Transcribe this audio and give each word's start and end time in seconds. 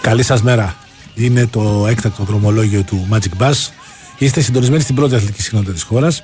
Καλή 0.00 0.22
σας 0.22 0.42
μέρα. 0.42 0.76
Είναι 1.14 1.46
το 1.46 1.86
έκτακτο 1.88 2.24
δρομολόγιο 2.24 2.82
του 2.82 3.08
Magic 3.10 3.42
Bus. 3.42 3.52
Είστε 4.18 4.40
συντονισμένοι 4.40 4.82
στην 4.82 4.94
πρώτη 4.94 5.14
αθλητική 5.14 5.42
συχνότητα 5.42 5.72
της 5.72 5.82
χώρας, 5.82 6.22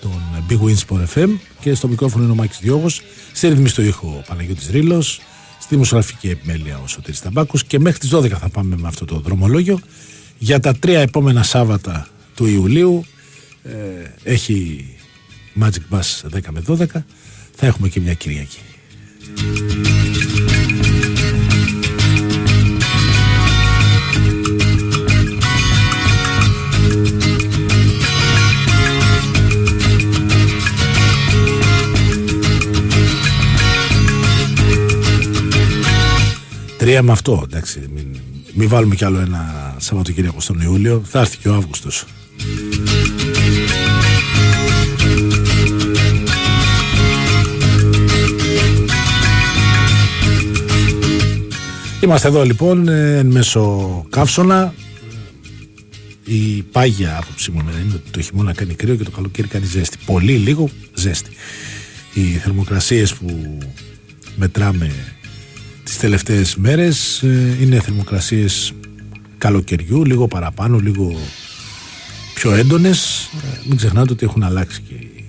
τον 0.00 0.22
Big 0.48 0.58
Wins 0.60 0.78
Sport 0.88 1.04
FM. 1.14 1.28
Και 1.60 1.74
στο 1.74 1.88
μικρόφωνο 1.88 2.24
είναι 2.24 2.32
ο 2.32 2.36
Μάκης 2.36 2.58
Διώγος. 2.60 3.02
Στη 3.32 3.48
ρυθμή 3.48 3.68
στο 3.68 3.82
ήχο 3.82 4.08
ο 4.08 4.24
Παναγιώτης 4.28 4.68
Ρήλος. 4.70 5.20
Στη 5.58 5.66
δημοσιογραφική 5.74 6.28
επιμέλεια 6.28 6.80
ο 6.84 6.86
Σωτήρης 6.86 7.20
Ταμπάκου. 7.20 7.58
Και 7.66 7.78
μέχρι 7.78 7.98
τις 7.98 8.10
12 8.14 8.28
θα 8.28 8.48
πάμε 8.48 8.76
με 8.76 8.88
αυτό 8.88 9.04
το 9.04 9.20
δρομολόγιο. 9.20 9.80
Για 10.38 10.60
τα 10.60 10.74
τρία 10.74 11.00
επόμενα 11.00 11.42
Σάββατα 11.42 12.08
του 12.34 12.46
Ιουλίου 12.46 13.04
ε, 13.62 13.70
έχει 14.22 14.86
Magic 15.60 15.96
Bus 15.96 16.36
10 16.36 16.40
με 16.50 16.62
12. 16.68 16.86
Θα 17.54 17.66
έχουμε 17.66 17.88
και 17.88 18.00
μια 18.00 18.14
Κυριακή. 18.14 18.58
Τρία 36.88 37.02
με 37.02 37.12
αυτό, 37.12 37.40
εντάξει. 37.44 37.88
Μην, 37.94 38.16
μην 38.54 38.68
βάλουμε 38.68 38.94
κι 38.94 39.04
άλλο 39.04 39.18
ένα 39.18 39.74
Σαββατοκύριακο 39.78 40.40
στον 40.40 40.60
Ιούλιο. 40.60 41.02
Θα 41.04 41.20
έρθει 41.20 41.36
και 41.36 41.48
ο 41.48 41.54
Αύγουστος. 41.54 42.04
Είμαστε 52.02 52.28
εδώ 52.28 52.44
λοιπόν 52.44 52.88
εν 52.88 53.26
μέσω 53.26 54.06
καύσωνα. 54.10 54.74
Η 56.24 56.62
πάγια 56.62 57.18
άποψή 57.22 57.50
μου 57.50 57.60
είναι 57.60 57.94
ότι 57.94 58.10
το 58.10 58.20
χειμώνα 58.20 58.52
κάνει 58.52 58.74
κρύο 58.74 58.94
και 58.94 59.04
το 59.04 59.10
καλοκαίρι 59.10 59.48
κάνει 59.48 59.66
ζέστη. 59.66 59.96
Πολύ 60.06 60.32
λίγο 60.32 60.68
ζέστη. 60.94 61.30
Οι 62.14 62.22
θερμοκρασίες 62.22 63.14
που 63.14 63.58
μετράμε 64.36 64.92
τις 65.88 65.98
τελευταίες 65.98 66.56
μέρες 66.56 67.22
ε, 67.22 67.56
είναι 67.60 67.80
θερμοκρασίες 67.80 68.72
καλοκαιριού, 69.38 70.04
λίγο 70.04 70.28
παραπάνω, 70.28 70.78
λίγο 70.78 71.16
πιο 72.34 72.54
έντονες. 72.54 73.30
Ε, 73.42 73.58
μην 73.66 73.76
ξεχνάτε 73.76 74.12
ότι 74.12 74.24
έχουν 74.24 74.42
αλλάξει 74.42 74.80
και 74.88 74.94
οι 74.94 75.24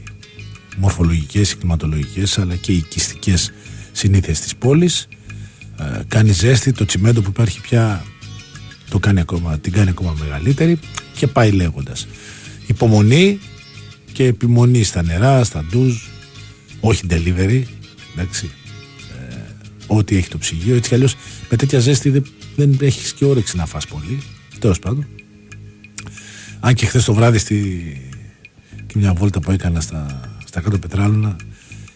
μορφολογικές, 0.78 1.52
οι 1.52 1.56
κλιματολογικές 1.56 2.38
αλλά 2.38 2.56
και 2.56 2.72
οι 2.72 2.76
οικιστικές 2.76 3.52
συνήθειες 3.92 4.40
της 4.40 4.56
πόλης. 4.56 5.08
Ε, 5.80 6.02
κάνει 6.08 6.32
ζέστη, 6.32 6.72
το 6.72 6.86
τσιμέντο 6.86 7.22
που 7.22 7.30
υπάρχει 7.30 7.62
πια 7.62 8.06
το 8.90 9.00
κάνει 9.00 9.20
ακόμα, 9.20 9.60
την 9.60 9.72
κάνει 9.72 9.90
ακόμα 9.90 10.16
μεγαλύτερη 10.20 10.80
και 11.16 11.28
πάει 11.28 11.52
λέγοντας. 11.52 12.08
Υπομονή 12.68 13.40
και 14.12 14.24
επιμονή 14.24 14.84
στα 14.84 15.04
νερά, 15.04 15.44
στα 15.44 15.66
ντουζ, 15.70 15.96
όχι 16.80 17.06
delivery, 17.10 17.64
εντάξει, 18.16 18.50
ό,τι 19.90 20.18
έχει 20.18 20.28
το 20.28 20.38
ψυγείο. 20.38 20.76
Έτσι 20.76 20.90
κι 20.90 20.96
αλλιώς 20.96 21.16
με 21.50 21.58
τέτοια 21.58 21.80
ζέστη 21.80 22.10
δεν, 22.10 22.26
δεν 22.56 22.78
έχεις 22.82 23.14
και 23.14 23.26
όρεξη 23.26 23.58
να 23.58 23.66
φας 23.66 23.88
πολύ. 23.88 24.22
Τέλος 24.60 24.80
πάντων. 24.80 25.08
Αν 26.60 26.74
και 26.74 26.86
χθες 26.86 27.04
το 27.04 27.14
βράδυ 27.14 27.38
στη... 27.38 27.58
και 28.88 28.94
μια 28.98 29.14
βόλτα 29.14 29.40
που 29.40 29.52
έκανα 29.52 29.82
στα, 29.82 30.22
στα 30.46 30.62
κάτω 30.62 30.78
πετράλωνα, 30.78 31.36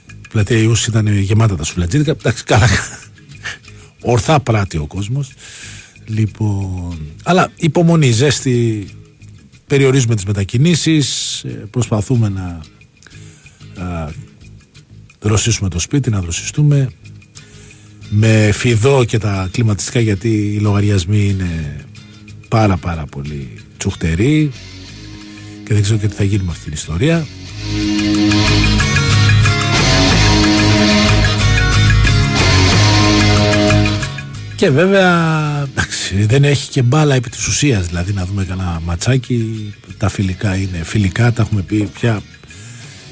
η 0.08 0.28
πλατεία 0.30 0.58
Ιούς 0.58 0.88
ήταν 0.88 1.08
γεμάτα 1.08 1.56
τα 1.56 1.64
σουβλατζίδικα. 1.64 2.12
Εντάξει, 2.12 2.44
καλά. 2.44 2.68
Ορθά 4.02 4.40
πράττει 4.40 4.78
ο 4.78 4.88
κόσμος. 4.88 5.32
Λοιπόν, 6.06 6.98
αλλά 7.24 7.52
υπομονή, 7.56 8.12
ζέστη, 8.12 8.88
περιορίζουμε 9.68 10.16
τις 10.16 10.26
μετακινήσεις, 10.26 11.40
ε, 11.44 11.50
προσπαθούμε 11.50 12.30
να 12.30 12.62
α, 13.84 14.12
δροσίσουμε 15.20 15.70
το 15.70 15.80
σπίτι, 15.80 16.10
να 16.10 16.22
δροσιστούμε, 16.22 16.90
με 18.16 18.52
φιδό 18.54 19.04
και 19.04 19.18
τα 19.18 19.48
κλιματιστικά 19.52 20.00
γιατί 20.00 20.30
οι 20.30 20.60
λογαριασμοί 20.60 21.28
είναι 21.28 21.86
πάρα 22.48 22.78
πάρα 22.78 23.06
πολύ 23.06 23.50
τσουχτεροί 23.78 24.52
και 25.66 25.74
δεν 25.74 25.82
ξέρω 25.82 25.98
και 25.98 26.08
τι 26.08 26.16
θα 26.16 26.24
γίνει 26.24 26.44
με 26.44 26.52
αυτή 26.52 26.64
την 26.64 26.74
ιστορία. 26.74 27.26
Και 34.56 34.70
βέβαια 34.70 35.12
εντάξει, 35.72 36.26
δεν 36.26 36.44
έχει 36.44 36.70
και 36.70 36.82
μπάλα 36.82 37.16
επί 37.16 37.30
της 37.30 37.48
ουσίας 37.48 37.86
δηλαδή 37.86 38.14
να 38.14 38.26
δούμε 38.26 38.46
κανένα 38.46 38.82
ματσάκι 38.86 39.74
τα 39.98 40.10
φιλικά 40.10 40.56
είναι 40.56 40.84
φιλικά 40.84 41.32
τα 41.32 41.42
έχουμε 41.42 41.62
πει 41.62 41.90
πια 42.00 42.22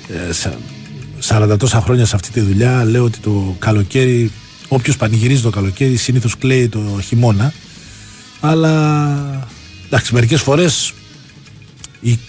ε, 0.08 1.54
40 1.54 1.58
τόσα 1.60 1.82
χρόνια 1.82 2.06
σε 2.06 2.16
αυτή 2.16 2.32
τη 2.32 2.40
δουλειά 2.40 2.86
λέω 2.86 3.04
ότι 3.04 3.20
το 3.20 3.56
καλοκαίρι 3.60 4.32
Όποιος 4.74 4.98
πανηγυρίζει 4.98 5.42
το 5.42 5.50
καλοκαίρι 5.50 5.96
συνήθως 5.96 6.38
κλαίει 6.38 6.70
το 6.70 7.00
χειμώνα. 7.04 7.54
Αλλά 8.40 9.48
εντάξει, 9.86 10.14
μερικές 10.14 10.42
φορές 10.42 10.94
η, 12.02 12.12
η 12.12 12.20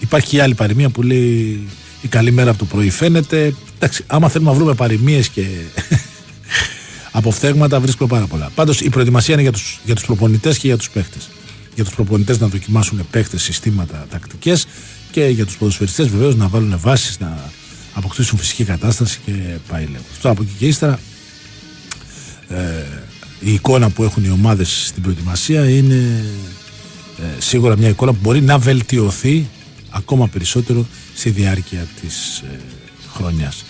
υπάρχει 0.00 0.28
και 0.28 0.36
η 0.36 0.40
άλλη 0.40 0.54
παροιμία 0.54 0.88
που 0.88 1.02
λέει 1.02 1.68
η 2.02 2.08
καλή 2.08 2.30
μέρα 2.30 2.50
από 2.50 2.58
το 2.58 2.64
πρωί 2.64 2.90
φαίνεται. 2.90 3.54
Εντάξει, 3.74 4.04
άμα 4.06 4.28
θέλουμε 4.28 4.50
να 4.50 4.56
βρούμε 4.56 4.74
παροιμίες 4.74 5.28
και 5.28 5.46
αποφθέγματα 7.18 7.80
βρίσκουμε 7.80 8.08
πάρα 8.08 8.26
πολλά. 8.26 8.50
Πάντως 8.54 8.80
η 8.80 8.88
προετοιμασία 8.88 9.34
είναι 9.34 9.42
για 9.42 9.52
τους, 9.52 9.80
για 9.84 9.94
τους 9.94 10.04
προπονητές 10.04 10.58
και 10.58 10.66
για 10.66 10.76
τους 10.76 10.90
παίχτες. 10.90 11.28
Για 11.74 11.84
τους 11.84 11.94
προπονητές 11.94 12.38
να 12.38 12.46
δοκιμάσουν 12.46 13.06
παίχτες, 13.10 13.42
συστήματα, 13.42 14.06
τακτικές 14.10 14.66
και 15.10 15.24
για 15.24 15.46
τους 15.46 15.56
ποδοσφαιριστές 15.56 16.08
βεβαίως 16.08 16.36
να 16.36 16.48
βάλουν 16.48 16.78
βάσεις, 16.80 17.18
να 17.18 17.50
αποκτήσουν 17.94 18.38
φυσική 18.38 18.64
κατάσταση 18.64 19.18
και 19.24 19.32
πάει 19.68 19.82
λέγοντας. 19.84 20.12
Αυτό 20.12 20.30
από 20.30 20.42
εκεί 20.42 20.52
και 20.58 20.66
ύστερα 20.66 20.98
ε, 22.50 22.84
η 23.40 23.52
εικόνα 23.52 23.90
που 23.90 24.02
έχουν 24.02 24.24
οι 24.24 24.30
ομάδες 24.30 24.86
στην 24.86 25.02
προετοιμασία 25.02 25.68
είναι 25.70 26.24
ε, 27.18 27.40
σίγουρα 27.40 27.76
μια 27.76 27.88
εικόνα 27.88 28.12
που 28.12 28.18
μπορεί 28.22 28.40
να 28.40 28.58
βελτιωθεί 28.58 29.48
ακόμα 29.90 30.28
περισσότερο 30.28 30.86
στη 31.14 31.30
διάρκεια 31.30 31.86
της 32.00 32.38
ε, 32.38 32.58
χρονιάς. 33.12 33.64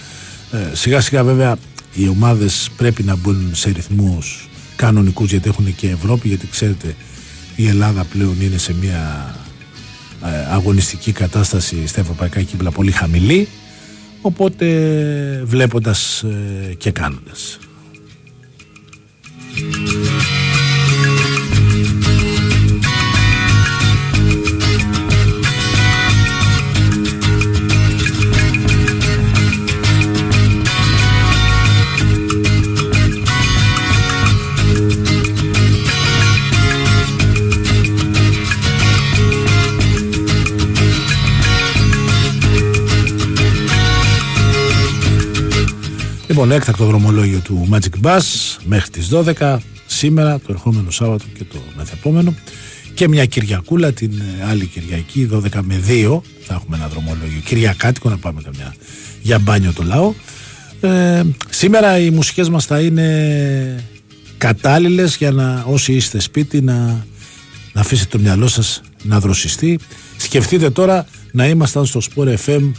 Ε, 0.52 0.74
σιγά 0.74 1.00
σιγά 1.00 1.24
βέβαια 1.24 1.56
οι 1.94 2.08
ομάδες 2.08 2.70
πρέπει 2.76 3.02
να 3.02 3.16
μπουν 3.16 3.50
σε 3.52 3.70
ρυθμούς 3.70 4.48
κανονικούς 4.76 5.30
γιατί 5.30 5.48
έχουν 5.48 5.74
και 5.74 5.88
Ευρώπη 5.88 6.28
γιατί 6.28 6.46
ξέρετε 6.46 6.94
η 7.56 7.68
Ελλάδα 7.68 8.04
πλέον 8.04 8.40
είναι 8.40 8.58
σε 8.58 8.74
μια 8.74 9.34
ε, 10.24 10.52
αγωνιστική 10.52 11.12
κατάσταση 11.12 11.86
στα 11.86 12.00
ευρωπαϊκά 12.00 12.42
κύκλα 12.42 12.70
πολύ 12.70 12.90
χαμηλή 12.90 13.48
οπότε 14.20 14.66
βλέποντας 15.44 16.22
ε, 16.22 16.74
και 16.74 16.90
κάνοντας. 16.90 17.58
Música 19.56 20.49
Λοιπόν, 46.30 46.50
έκτακτο 46.50 46.84
δρομολόγιο 46.84 47.38
του 47.38 47.68
Magic 47.72 48.06
Bus 48.06 48.20
μέχρι 48.64 48.90
τις 48.90 49.08
12 49.12 49.56
σήμερα, 49.86 50.38
το 50.38 50.46
ερχόμενο 50.48 50.90
Σάββατο 50.90 51.24
και 51.38 51.44
το 51.44 51.58
μεθεπόμενο. 51.76 52.34
Και 52.94 53.08
μια 53.08 53.24
Κυριακούλα 53.24 53.92
την 53.92 54.12
ε, 54.40 54.44
άλλη 54.44 54.66
Κυριακή 54.66 55.28
12 55.32 55.40
με 55.62 55.82
2 55.88 56.20
θα 56.40 56.54
έχουμε 56.54 56.76
ένα 56.76 56.88
δρομολόγιο 56.88 57.40
Κυριακάτικο 57.44 58.08
να 58.08 58.16
πάμε 58.16 58.42
καμιά 58.42 58.74
για 59.22 59.38
μπάνιο 59.38 59.72
το 59.72 59.82
λαό. 59.82 60.14
Ε, 60.80 61.22
σήμερα 61.50 61.98
οι 61.98 62.10
μουσικές 62.10 62.48
μας 62.48 62.64
θα 62.64 62.80
είναι 62.80 63.84
κατάλληλες 64.38 65.16
για 65.16 65.30
να 65.30 65.64
όσοι 65.66 65.92
είστε 65.92 66.20
σπίτι 66.20 66.60
να, 66.60 67.06
να 67.72 67.80
αφήσετε 67.80 68.16
το 68.16 68.22
μυαλό 68.22 68.48
σας 68.48 68.80
να 69.02 69.20
δροσιστεί. 69.20 69.78
Σκεφτείτε 70.16 70.70
τώρα 70.70 71.06
να 71.32 71.48
ήμασταν 71.48 71.86
στο 71.86 72.00
Sport 72.14 72.34
FM 72.46 72.70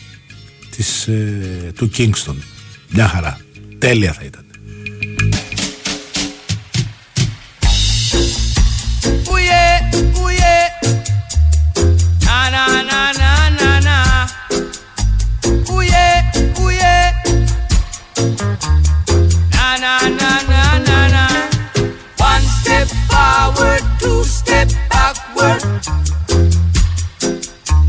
της, 0.75 1.07
ε, 1.07 1.71
του 1.75 1.89
Kingston 1.97 2.35
μια 2.91 3.07
χαρά. 3.07 3.37
Τέλεια 3.79 4.13
θα 4.13 4.23
ήταν. 4.23 4.45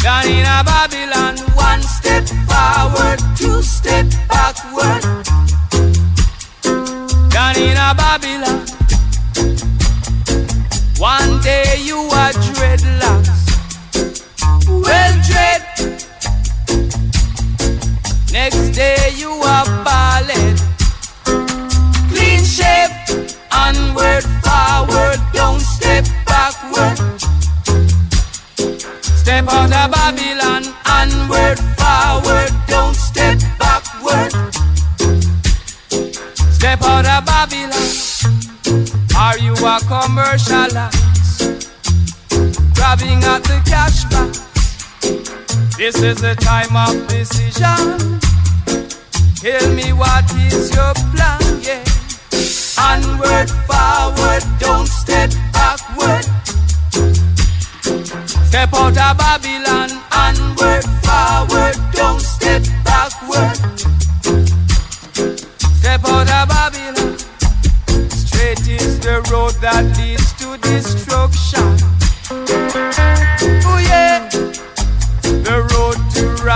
Down 0.02 0.26
in 0.26 0.44
a 0.44 0.64
Babylon, 0.64 0.82
one 0.82 0.91
step 2.02 2.26
forward, 2.50 3.18
two 3.36 3.62
step 3.62 4.06
backward. 4.28 5.02
Down 7.30 7.56
in 7.56 7.76
a 7.76 7.94
Babylon, 7.94 8.66
one 10.98 11.40
day 11.42 11.76
you 11.80 11.98
are 12.20 12.32
dreadlocks. 12.46 13.42
Well, 14.66 15.14
dread. 15.28 15.62
Next 18.32 18.70
day 18.70 19.12
you 19.16 19.30
are 19.30 19.66
ballad. 19.84 20.58
Clean 22.10 22.42
shape, 22.42 22.92
onward, 23.52 24.24
forward, 24.42 25.20
This 45.82 45.98
is 46.00 46.20
the 46.20 46.36
time 46.36 46.76
of 46.76 47.08
decision. 47.08 47.98
Tell 49.42 49.68
me 49.74 49.92
what 49.92 50.24
is 50.36 50.70
your 50.70 50.94
plan, 51.10 51.42
yeah. 51.58 51.82
Onward, 52.78 53.50
forward, 53.66 54.44
don't 54.60 54.86
step 54.86 55.32
backward. 55.52 56.24
Step 58.46 58.72
out 58.74 58.96
of 58.96 59.16
Babylon, 59.18 59.90
onward, 60.14 60.84
forward, 61.02 61.74
don't 61.90 62.20
step 62.20 62.62
backward. 62.84 63.56
Step 65.80 66.04
out 66.04 66.30
of 66.30 66.48
Babylon, 66.48 67.18
straight 68.08 68.68
is 68.68 69.00
the 69.00 69.20
road 69.32 69.54
that 69.60 69.82
leads 69.98 70.32
to 70.34 70.56
destruction. 70.58 71.76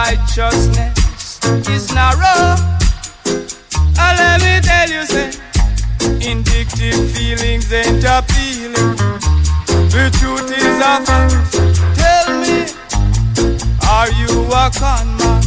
Righteousness 0.06 1.40
is 1.68 1.92
narrow. 1.92 2.54
Ah, 3.98 4.14
let 4.18 4.38
me 4.44 4.54
tell 4.62 4.88
you, 4.88 5.02
say, 5.04 5.30
indictive 6.30 7.00
feelings 7.14 7.72
ain't 7.72 8.04
appealing. 8.04 8.94
The 9.94 10.04
truth 10.18 10.48
is 10.64 10.76
a 10.78 10.94
fact. 11.06 11.34
Tell 11.98 12.28
me, 12.42 12.56
are 13.94 14.10
you 14.20 14.32
a 14.62 14.70
con 14.78 15.06
man? 15.18 15.42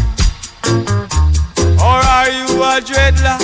Or 1.88 2.00
are 2.18 2.30
you 2.30 2.48
a 2.72 2.82
dreadlock? 2.88 3.42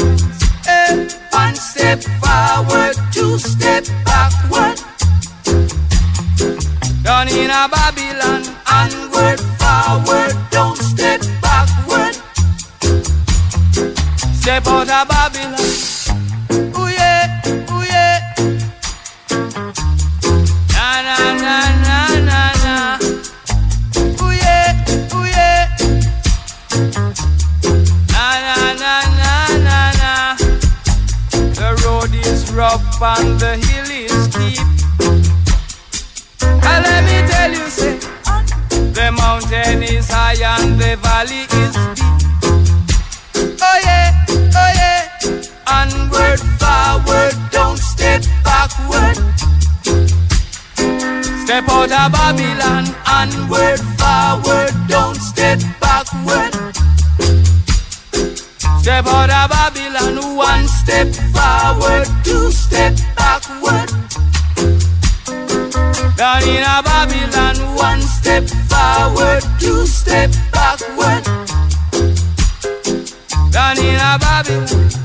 Eh, 0.67 1.07
one 1.31 1.55
step 1.55 2.03
forward, 2.21 2.95
two 3.13 3.37
step 3.37 3.85
backward. 4.03 4.77
Down 7.03 7.27
in 7.29 7.49
a 7.51 7.69
Babylon, 7.69 8.41
onward, 8.67 9.39
forward, 9.61 10.33
Step 14.45 14.67
out 14.67 14.87
of 14.87 15.07
Babylon. 15.07 15.59
Ooh 16.77 16.87
yeah, 16.87 17.41
ooh 17.71 17.81
yeah. 17.81 18.21
Na 20.69 21.01
na 21.01 21.17
na 21.43 21.55
na 21.81 21.97
na 22.29 22.39
na. 22.63 22.99
Ooh 24.21 24.29
yeah, 24.29 25.15
ooh 25.15 25.25
yeah. 25.25 25.65
Na 28.13 28.25
na 28.45 28.57
na 28.83 28.93
na 29.17 29.33
na 29.65 29.77
na. 29.97 30.35
The 31.57 31.69
road 31.83 32.13
is 32.13 32.51
rough 32.51 33.01
and 33.01 33.39
the 33.39 33.57
hill 33.65 33.89
is 33.89 34.13
steep. 34.25 34.67
And 36.43 36.83
let 36.85 37.01
me 37.09 37.17
tell 37.27 37.51
you, 37.51 37.67
say, 37.67 37.97
the 38.93 39.11
mountain 39.11 39.81
is 39.81 40.07
high 40.07 40.37
and 40.61 40.79
the 40.79 40.97
valley 40.97 41.47
is 41.63 41.75
deep. 41.99 42.24
onward, 45.85 46.39
forward, 46.59 47.33
don't 47.51 47.77
step 47.77 48.23
backward. 48.43 49.17
Step 51.43 51.69
out 51.69 51.91
of 51.91 52.11
Babylon, 52.11 52.85
onward, 53.07 53.79
forward, 53.99 54.71
don't 54.87 55.15
step 55.15 55.59
backward. 55.79 56.53
Step 58.81 59.05
out 59.07 59.29
of 59.29 59.49
Babylon, 59.49 60.35
one 60.35 60.67
step 60.67 61.07
forward, 61.33 62.07
two 62.23 62.51
step 62.51 62.95
backward. 63.15 63.89
Down 66.17 66.43
in 66.43 66.63
a 66.63 66.81
Babylon, 66.83 67.75
one 67.75 68.01
step 68.01 68.43
forward, 68.69 69.43
two 69.59 69.85
step 69.85 70.31
backward. 70.51 71.23
Down 73.51 73.77
in 73.77 73.95
a 73.95 74.17
Babylon. 74.19 75.04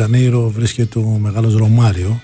του 0.00 0.06
Ρίο 0.06 0.18
Ντετζανέιρο 0.18 0.50
βρίσκεται 0.50 0.98
ο 0.98 1.02
μεγάλος 1.02 1.54
Ρωμάριο 1.54 2.20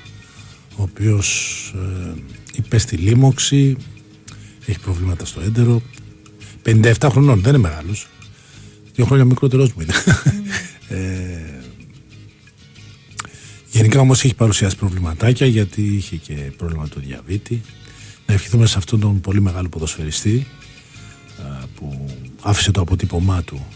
ο 0.77 0.83
οποίος 0.83 1.73
ε, 1.77 2.15
υπέστη 2.57 2.97
λίμωξη 2.97 3.77
έχει 4.67 4.79
προβλήματα 4.79 5.25
στο 5.25 5.41
έντερο. 5.41 5.83
57 6.65 6.93
χρονών, 7.11 7.41
δεν 7.41 7.55
είναι 7.55 7.69
μεγάλος. 7.69 8.09
Δύο 8.95 9.05
χρόνια 9.05 9.25
μικρότερος 9.25 9.73
μου 9.73 9.81
είναι. 9.81 9.93
Ε, 10.89 11.61
γενικά 13.71 14.01
όμως 14.01 14.25
έχει 14.25 14.35
παρουσιάσει 14.35 14.77
προβληματάκια 14.77 15.47
γιατί 15.47 15.83
είχε 15.83 16.17
και 16.17 16.35
πρόβλημα 16.57 16.89
του 16.89 17.01
διαβήτη. 17.01 17.63
Να 18.27 18.35
ευχηθούμε 18.35 18.67
σε 18.67 18.79
αυτόν 18.79 19.01
τον 19.01 19.21
πολύ 19.21 19.41
μεγάλο 19.41 19.69
ποδοσφαιριστή 19.69 20.47
ε, 21.39 21.65
που 21.75 22.07
άφησε 22.43 22.71
το 22.71 22.81
αποτύπωμά 22.81 23.43
του 23.43 23.67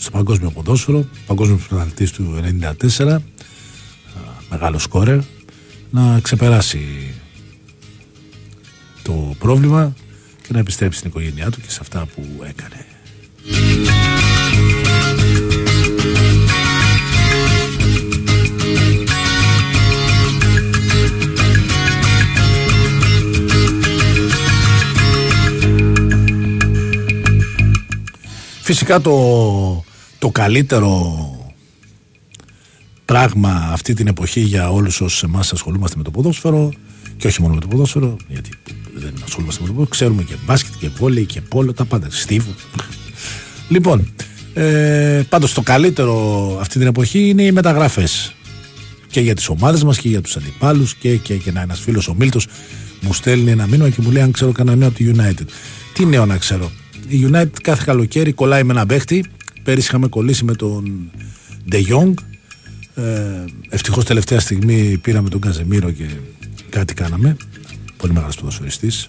στο 0.00 0.10
παγκόσμιο 0.10 0.50
ποδόσφαιρο, 0.50 1.08
παγκόσμιος 1.26 1.66
πρωταθλητής 1.66 2.12
του 2.12 2.40
1994, 2.96 3.06
α, 3.06 3.18
μεγάλο 4.50 4.78
σκόρερ, 4.78 5.18
να 5.90 6.20
ξεπεράσει 6.20 7.14
το 9.02 9.34
πρόβλημα 9.38 9.94
και 10.42 10.48
να 10.52 10.58
επιστρέψει 10.58 10.98
στην 10.98 11.10
οικογένειά 11.10 11.50
του 11.50 11.60
και 11.60 11.70
σε 11.70 11.78
αυτά 11.80 12.06
που 12.14 12.22
έκανε. 12.48 12.86
Φυσικά 28.62 29.00
το, 29.00 29.84
το 30.18 30.30
καλύτερο 30.30 31.16
πράγμα 33.04 33.68
αυτή 33.72 33.94
την 33.94 34.06
εποχή 34.06 34.40
για 34.40 34.70
όλους 34.70 35.00
όσους 35.00 35.22
εμάς 35.22 35.52
ασχολούμαστε 35.52 35.96
με 35.96 36.02
το 36.02 36.10
ποδόσφαιρο 36.10 36.72
και 37.16 37.26
όχι 37.26 37.42
μόνο 37.42 37.54
με 37.54 37.60
το 37.60 37.66
ποδόσφαιρο 37.66 38.16
γιατί 38.28 38.50
δεν 38.94 39.14
ασχολούμαστε 39.24 39.60
με 39.62 39.66
το 39.66 39.72
ποδόσφαιρο 39.72 39.96
ξέρουμε 39.96 40.22
και 40.22 40.34
μπάσκετ 40.46 40.72
και 40.78 40.88
βόλεϊ 40.88 41.24
και 41.24 41.40
πόλο 41.40 41.72
τα 41.72 41.84
πάντα 41.84 42.06
στίβου 42.10 42.54
λοιπόν 43.68 44.12
ε, 44.58 45.22
πάντως 45.28 45.52
το 45.52 45.62
καλύτερο 45.62 46.56
αυτή 46.60 46.78
την 46.78 46.86
εποχή 46.86 47.28
είναι 47.28 47.42
οι 47.42 47.52
μεταγραφές. 47.52 48.34
Και 49.10 49.20
για 49.20 49.34
τις 49.34 49.48
ομάδες 49.48 49.84
μας 49.84 49.98
και 49.98 50.08
για 50.08 50.20
τους 50.20 50.36
αντιπάλους 50.36 50.94
και, 50.94 51.16
και, 51.16 51.34
και 51.34 51.52
να 51.52 51.60
ένας 51.60 51.80
φίλος 51.80 52.08
ο 52.08 52.14
Μίλτος 52.14 52.46
μου 53.00 53.12
στέλνει 53.12 53.50
ένα 53.50 53.66
μήνυμα 53.66 53.90
και 53.90 54.00
μου 54.02 54.10
λέει 54.10 54.22
αν 54.22 54.30
ξέρω 54.30 54.52
κανένα 54.52 54.76
νέο 54.76 54.88
από 54.88 54.96
τη 54.96 55.10
United 55.14 55.46
τι 55.92 56.06
νέο 56.06 56.26
να 56.26 56.36
ξέρω. 56.36 56.70
Η 57.08 57.28
United 57.30 57.60
κάθε 57.62 57.82
καλοκαίρι 57.86 58.32
κολλάει 58.32 58.62
με 58.62 58.72
ένα 58.72 58.86
παίχτη 58.86 59.24
πέρυσι 59.68 59.86
είχαμε 59.86 60.08
κολλήσει 60.08 60.44
με 60.44 60.54
τον 60.54 61.10
De 61.70 61.76
Jong. 61.76 62.14
Ε, 62.94 63.44
ευτυχώς 63.68 64.04
τελευταία 64.04 64.40
στιγμή 64.40 64.98
πήραμε 64.98 65.28
τον 65.28 65.40
Καζεμίρο 65.40 65.90
και 65.90 66.06
κάτι 66.68 66.94
κάναμε. 66.94 67.36
Πολύ 67.96 68.12
μεγάλος 68.12 68.36
ποδοσφαιριστής. 68.36 69.08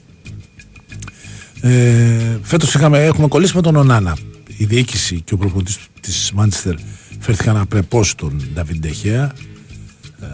Ε, 1.61 2.37
φέτος 2.41 2.73
είχαμε, 2.73 3.05
έχουμε 3.05 3.27
κολλήσει 3.27 3.55
με 3.55 3.61
τον 3.61 3.75
Ονάνα. 3.75 4.17
Η 4.57 4.65
διοίκηση 4.65 5.21
και 5.21 5.33
ο 5.33 5.37
προπονητής 5.37 5.77
της 6.01 6.31
Μάντσεστερ 6.31 6.75
φέρθηκαν 7.19 7.57
απρεπώς 7.57 8.09
στον 8.09 8.41
Νταβιν 8.53 8.79
Ντεχέα. 8.79 9.33
Ε, 10.21 10.25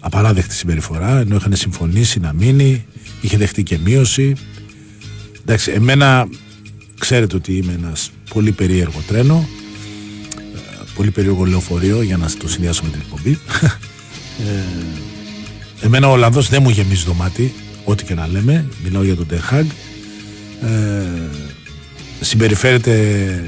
απαράδεκτη 0.00 0.54
συμπεριφορά 0.54 1.18
ενώ 1.18 1.36
είχαν 1.36 1.56
συμφωνήσει 1.56 2.20
να 2.20 2.32
μείνει 2.32 2.84
είχε 3.20 3.36
δεχτεί 3.36 3.62
και 3.62 3.78
μείωση. 3.78 4.34
Εντάξει 5.40 5.70
εμένα 5.70 6.28
ξέρετε 6.98 7.36
ότι 7.36 7.56
είμαι 7.56 7.72
ένας 7.72 8.10
πολύ 8.34 8.52
περίεργο 8.52 9.02
τρένο. 9.06 9.36
ε, 9.36 9.57
πολύ 10.98 11.10
περίεργο 11.10 11.44
λεωφορείο 11.44 12.02
για 12.02 12.16
να 12.16 12.30
το 12.38 12.48
συνδυάσω 12.48 12.82
με 12.84 12.90
την 12.90 13.00
εκπομπή. 13.00 13.38
Ε, 15.80 15.86
εμένα 15.86 16.08
ο 16.08 16.12
Ολλανδός 16.12 16.48
δεν 16.48 16.62
μου 16.62 16.70
γεμίζει 16.70 17.04
το 17.04 17.14
μάτι 17.14 17.54
ό,τι 17.84 18.04
και 18.04 18.14
να 18.14 18.26
λέμε. 18.26 18.68
Μιλάω 18.84 19.02
για 19.04 19.16
τον 19.16 19.26
Τεχάγκ 19.26 19.66
ε, 20.62 20.68
συμπεριφέρεται 22.20 22.94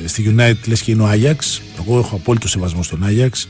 στη 0.07 0.35
United 0.37 0.66
λες 0.66 0.80
και 0.83 0.90
είναι 0.90 1.02
ο 1.02 1.07
Άγιαξ. 1.07 1.62
Εγώ 1.78 1.99
έχω 1.99 2.16
απόλυτο 2.16 2.49
σεβασμό 2.49 2.83
στον 2.83 3.04
Άγιαξ. 3.04 3.49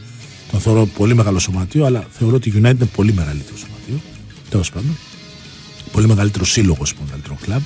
Τον 0.50 0.60
θεωρώ 0.60 0.86
πολύ 0.86 1.14
μεγάλο 1.14 1.38
σωματείο 1.38 1.84
αλλά 1.84 2.06
θεωρώ 2.18 2.36
ότι 2.36 2.48
η 2.48 2.52
United 2.56 2.74
είναι 2.74 2.88
πολύ 2.94 3.12
μεγαλύτερο 3.12 3.56
σωματείο. 3.56 4.00
Τέλος 4.50 4.70
πάντων. 4.70 4.96
Πολύ 5.92 6.06
μεγαλύτερο 6.06 6.44
σύλλογο 6.44 6.82
μεγαλύτερο 7.04 7.38
κλαμπ. 7.40 7.62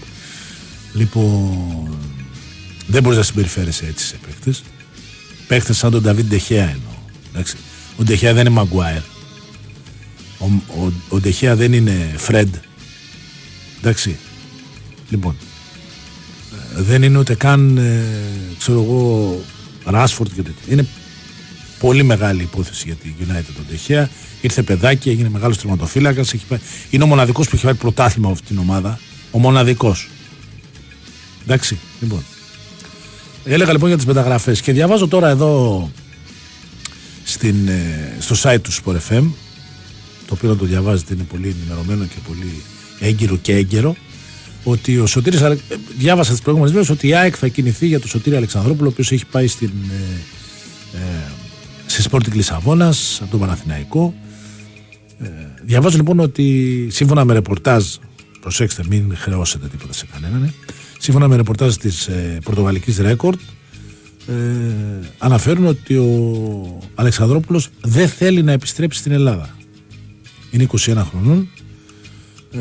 Λοιπόν 0.94 1.98
δεν 2.86 3.02
μπορείς 3.02 3.18
να 3.18 3.24
συμπεριφέρεσαι 3.24 3.86
έτσι 3.86 4.06
σε 4.06 4.16
παίχτε. 4.26 4.60
Παίχτες 5.46 5.76
σαν 5.76 5.90
τον 5.90 6.02
Νταβίν 6.02 6.26
Ντεχέα 6.28 6.62
εννοώ. 6.62 6.92
Εντάξει. 7.32 7.56
Ο 7.96 8.02
Ντεχέα 8.02 8.32
δεν 8.32 8.46
είναι 8.46 8.54
Μαγκουάερ. 8.54 9.02
Ο, 10.38 10.44
ο, 10.80 10.92
ο 11.08 11.20
Ντεχέα 11.20 11.56
δεν 11.56 11.72
είναι 11.72 12.14
Φρεντ. 12.16 12.54
Εντάξει. 13.78 14.16
Λοιπόν. 15.08 15.36
δεν 16.76 17.02
είναι 17.02 17.18
ούτε 17.18 17.34
καν, 17.34 17.76
ε, 17.76 18.04
ξέρω 18.58 18.82
εγώ, 18.82 19.40
Ράσφορντ 19.84 20.30
και 20.34 20.42
τέτοια. 20.42 20.72
Είναι 20.72 20.86
πολύ 21.78 22.02
μεγάλη 22.02 22.42
υπόθεση 22.42 22.82
για 22.86 22.94
τη 22.94 23.08
United 23.20 23.52
τον 23.54 23.66
Τεχέα. 23.70 24.10
Ήρθε 24.40 24.62
παιδάκι, 24.62 25.10
έγινε 25.10 25.28
μεγάλος 25.28 25.58
τερματοφύλακας. 25.58 26.34
Είναι 26.90 27.04
ο 27.04 27.06
μοναδικός 27.06 27.48
που 27.48 27.56
έχει 27.56 27.64
πάρει 27.64 27.76
πρωτάθλημα 27.76 28.28
από 28.28 28.36
αυτήν 28.36 28.56
την 28.56 28.68
ομάδα. 28.68 28.98
Ο 29.30 29.38
μοναδικός. 29.38 30.08
Εντάξει, 31.42 31.78
λοιπόν. 32.00 32.24
Έλεγα 33.44 33.72
λοιπόν 33.72 33.88
για 33.88 33.96
τις 33.96 34.06
μεταγραφές. 34.06 34.60
Και 34.60 34.72
διαβάζω 34.72 35.08
τώρα 35.08 35.28
εδώ 35.28 35.90
στην, 37.24 37.68
ε, 37.68 38.16
στο 38.18 38.34
site 38.42 38.60
του 38.62 38.72
Sport 38.72 39.12
FM 39.12 39.24
το 40.26 40.34
οποίο 40.34 40.48
να 40.48 40.56
το 40.56 40.64
διαβάζετε 40.64 41.14
είναι 41.14 41.22
πολύ 41.22 41.54
ενημερωμένο 41.58 42.04
και 42.04 42.18
πολύ 42.28 42.62
έγκυρο 43.00 43.36
και 43.36 43.54
έγκαιρο 43.54 43.96
ότι 44.64 44.98
ο 44.98 45.06
Σωτήρης, 45.06 45.40
ε, 45.40 45.58
διάβασα 45.98 46.32
τις 46.32 46.40
προηγούμενες 46.40 46.74
μέρες 46.74 46.90
ότι 46.90 47.08
η 47.08 47.14
ΑΕΚ 47.14 47.34
θα 47.38 47.48
κινηθεί 47.48 47.86
για 47.86 48.00
τον 48.00 48.08
Σωτήρη 48.08 48.36
Αλεξανδρόπουλο 48.36 48.88
ο 48.88 48.90
οποίος 48.92 49.12
έχει 49.12 49.26
πάει 49.26 49.46
στην, 49.46 49.70
ε, 49.90 50.98
ε, 50.98 51.00
σε 51.86 52.08
Sporting 52.10 52.32
Λισαβόνας 52.32 53.18
από 53.22 53.30
τον 53.30 53.40
Παναθηναϊκό. 53.40 54.14
Ε, 55.18 55.28
διαβάζω 55.62 55.96
λοιπόν 55.96 56.20
ότι 56.20 56.88
σύμφωνα 56.90 57.24
με 57.24 57.32
ρεπορτάζ 57.32 57.84
προσέξτε 58.40 58.84
μην 58.88 59.16
χρεώσετε 59.16 59.66
τίποτα 59.66 59.92
σε 59.92 60.06
κανέναν 60.12 60.42
ε, 60.42 60.52
σύμφωνα 61.04 61.28
με 61.28 61.36
ρεπορτάζ 61.36 61.74
της 61.74 62.06
ε, 62.06 62.38
Πορτογαλικής 62.44 62.98
Ρέκορτ 62.98 63.40
ε, 64.26 64.32
αναφέρουν 65.18 65.66
ότι 65.66 65.96
ο 65.96 66.78
Αλεξανδρόπουλος 66.94 67.68
δεν 67.80 68.08
θέλει 68.08 68.42
να 68.42 68.52
επιστρέψει 68.52 68.98
στην 68.98 69.12
Ελλάδα. 69.12 69.56
Είναι 70.50 70.66
21 70.70 71.02
χρονών 71.10 71.48
ε, 72.52 72.58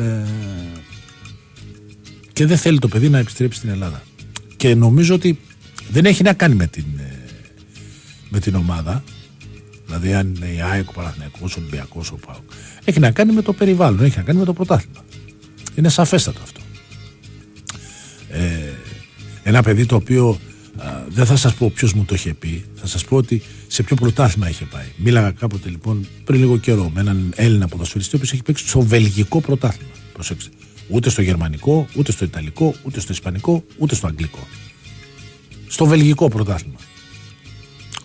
και 2.32 2.46
δεν 2.46 2.56
θέλει 2.56 2.78
το 2.78 2.88
παιδί 2.88 3.08
να 3.08 3.18
επιστρέψει 3.18 3.58
στην 3.58 3.70
Ελλάδα. 3.70 4.02
Και 4.56 4.74
νομίζω 4.74 5.14
ότι 5.14 5.38
δεν 5.90 6.04
έχει 6.04 6.22
να 6.22 6.32
κάνει 6.32 6.54
με 6.54 6.66
την, 6.66 6.84
ε, 6.98 7.24
με 8.28 8.40
την 8.40 8.54
ομάδα. 8.54 9.04
Δηλαδή, 9.86 10.14
αν 10.14 10.34
είναι 10.36 10.46
η 10.46 10.60
ΑΕΚ, 10.60 10.88
ο 10.88 10.92
Παναθηναϊκός, 10.92 11.56
ο 11.56 11.60
Ολυμπιακός, 11.60 12.10
ο 12.10 12.16
ΠΑΟΚ. 12.26 12.50
Έχει 12.84 13.00
να 13.00 13.10
κάνει 13.10 13.32
με 13.32 13.42
το 13.42 13.52
περιβάλλον, 13.52 14.04
έχει 14.04 14.16
να 14.16 14.22
κάνει 14.22 14.38
με 14.38 14.44
το 14.44 14.52
πρωτάθλημα. 14.52 15.04
Είναι 15.74 15.88
σαφέστατο 15.88 16.40
αυτό. 16.42 16.53
Ε, 19.44 19.48
ένα 19.48 19.62
παιδί 19.62 19.86
το 19.86 19.94
οποίο 19.94 20.38
δεν 21.08 21.26
θα 21.26 21.36
σας 21.36 21.54
πω 21.54 21.70
ποιος 21.74 21.92
μου 21.92 22.04
το 22.04 22.14
είχε 22.14 22.34
πει. 22.34 22.64
Θα 22.74 22.86
σας 22.86 23.04
πω 23.04 23.16
ότι 23.16 23.42
σε 23.66 23.82
ποιο 23.82 23.96
πρωτάθλημα 23.96 24.48
είχε 24.48 24.64
πάει. 24.64 24.86
Μίλαγα 24.96 25.30
κάποτε 25.30 25.68
λοιπόν 25.68 26.06
πριν 26.24 26.40
λίγο 26.40 26.58
καιρό 26.58 26.90
με 26.94 27.00
έναν 27.00 27.32
Έλληνα 27.36 27.68
ποδοσφαιριστή, 27.68 28.14
ο 28.14 28.18
οποίος 28.18 28.32
έχει 28.32 28.42
παίξει 28.42 28.68
στο 28.68 28.80
βελγικό 28.80 29.40
πρωτάθλημα. 29.40 29.90
Προσέξτε. 30.12 30.50
Ούτε 30.88 31.10
στο 31.10 31.22
γερμανικό, 31.22 31.86
ούτε 31.94 32.12
στο 32.12 32.24
ιταλικό, 32.24 32.74
ούτε 32.82 33.00
στο 33.00 33.12
ισπανικό, 33.12 33.64
ούτε 33.78 33.94
στο 33.94 34.06
αγγλικό. 34.06 34.46
Στο 35.66 35.86
βελγικό 35.86 36.28
πρωτάθλημα. 36.28 36.78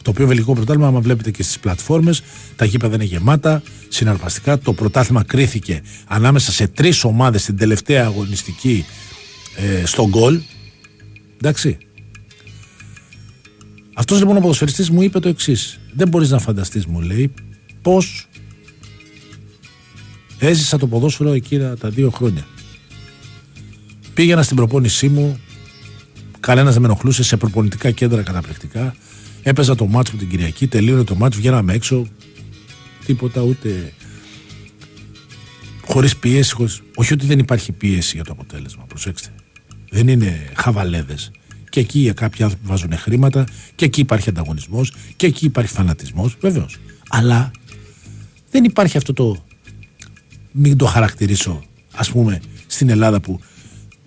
Το 0.01 0.09
οποίο 0.09 0.27
βελγικό 0.27 0.53
πρωτάθλημα, 0.53 0.87
άμα 0.87 0.99
βλέπετε 0.99 1.31
και 1.31 1.43
στις 1.43 1.59
πλατφόρμες, 1.59 2.23
τα 2.55 2.65
γήπεδα 2.65 2.95
είναι 2.95 3.03
γεμάτα, 3.03 3.61
συναρπαστικά. 3.87 4.59
Το 4.59 4.73
πρωτάθλημα 4.73 5.23
κρίθηκε 5.23 5.81
ανάμεσα 6.07 6.51
σε 6.51 6.67
τρεις 6.67 7.03
ομάδες 7.03 7.41
στην 7.41 7.57
τελευταία 7.57 8.05
αγωνιστική 8.05 8.85
ε, 9.55 9.85
στο 9.85 10.07
γκολ. 10.07 10.41
Εντάξει. 11.41 11.77
Αυτός 13.93 14.19
λοιπόν 14.19 14.37
ο 14.37 14.39
ποδοσφαιριστής 14.39 14.89
μου 14.89 15.01
είπε 15.01 15.19
το 15.19 15.29
εξής. 15.29 15.79
Δεν 15.93 16.07
μπορείς 16.07 16.29
να 16.29 16.39
φανταστείς, 16.39 16.85
μου 16.85 17.01
λέει, 17.01 17.33
πώς 17.81 18.27
έζησα 20.39 20.77
το 20.77 20.87
ποδόσφαιρο 20.87 21.31
εκείνα 21.31 21.77
τα 21.77 21.89
δύο 21.89 22.09
χρόνια. 22.09 22.47
Πήγαινα 24.13 24.43
στην 24.43 24.55
προπόνησή 24.55 25.09
μου, 25.09 25.39
κανένας 26.39 26.73
δεν 26.73 26.81
με 26.81 26.87
ενοχλούσε 26.87 27.23
σε 27.23 27.37
προπονητικά 27.37 27.91
κέντρα 27.91 28.21
καταπληκτικά. 28.21 28.95
Έπαιζα 29.43 29.75
το 29.75 29.85
μάτσο 29.85 30.17
την 30.17 30.29
Κυριακή, 30.29 30.67
τελείωνε 30.67 31.03
το 31.03 31.15
μάτσο, 31.15 31.39
βγαίναμε 31.39 31.73
έξω. 31.73 32.07
Τίποτα 33.05 33.41
ούτε. 33.41 33.93
Χωρίς 35.85 36.17
πίεση, 36.17 36.53
χωρίς... 36.53 36.81
όχι 36.95 37.13
ότι 37.13 37.25
δεν 37.25 37.39
υπάρχει 37.39 37.71
πίεση 37.71 38.15
για 38.15 38.23
το 38.23 38.31
αποτέλεσμα. 38.31 38.85
Προσέξτε. 38.87 39.29
Δεν 39.91 40.07
είναι 40.07 40.49
χαβαλέδες. 40.55 41.31
Και 41.69 41.79
εκεί 41.79 42.13
κάποιοι 42.13 42.43
άνθρωποι 42.43 42.67
βάζουν 42.67 42.97
χρήματα, 42.97 43.43
και 43.75 43.85
εκεί 43.85 44.01
υπάρχει 44.01 44.29
ανταγωνισμός, 44.29 44.93
και 45.15 45.25
εκεί 45.25 45.45
υπάρχει 45.45 45.73
φανατισμός, 45.73 46.37
βεβαίως. 46.39 46.77
Αλλά 47.09 47.51
δεν 48.51 48.63
υπάρχει 48.63 48.97
αυτό 48.97 49.13
το. 49.13 49.45
Μην 50.51 50.77
το 50.77 50.85
χαρακτηρίσω, 50.85 51.63
ας 51.93 52.11
πούμε, 52.11 52.41
στην 52.67 52.89
Ελλάδα 52.89 53.19
που. 53.19 53.39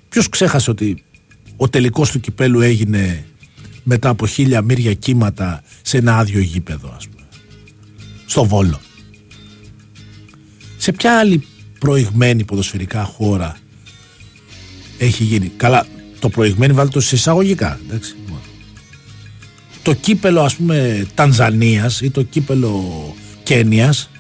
Ποιος 0.09 0.29
ξέχασε 0.29 0.71
ότι 0.71 1.03
ο 1.57 1.69
τελικός 1.69 2.11
του 2.11 2.21
κυπέλου 2.21 2.61
έγινε 2.61 3.25
μετά 3.83 4.09
από 4.09 4.27
χίλια 4.27 4.63
μύρια 4.63 4.95
κύματα 4.95 5.63
σε 5.83 5.97
ένα 5.97 6.19
άδειο 6.19 6.41
γήπεδο, 6.41 6.93
ας 6.97 7.09
πούμε. 7.09 7.27
Στο 8.27 8.45
Βόλο. 8.45 8.81
Σε 10.77 10.93
ποια 10.93 11.19
άλλη 11.19 11.47
προηγμένη 11.79 12.45
ποδοσφαιρικά 12.45 13.05
χώρα 13.05 13.57
έχει 15.05 15.25
γίνει. 15.25 15.53
Καλά, 15.57 15.87
το 16.19 16.29
προηγμένο 16.29 16.75
βάλτε 16.75 16.93
το 16.93 17.01
σε 17.01 17.15
εισαγωγικά. 17.15 17.81
Εντάξει. 17.87 18.15
Το 19.83 19.95
κύπελο 19.95 20.43
ας 20.43 20.55
πούμε 20.55 21.07
Τανζανίας 21.15 22.01
ή 22.01 22.11
το 22.11 22.23
κύπελο 22.23 23.15
Κένιας 23.43 24.11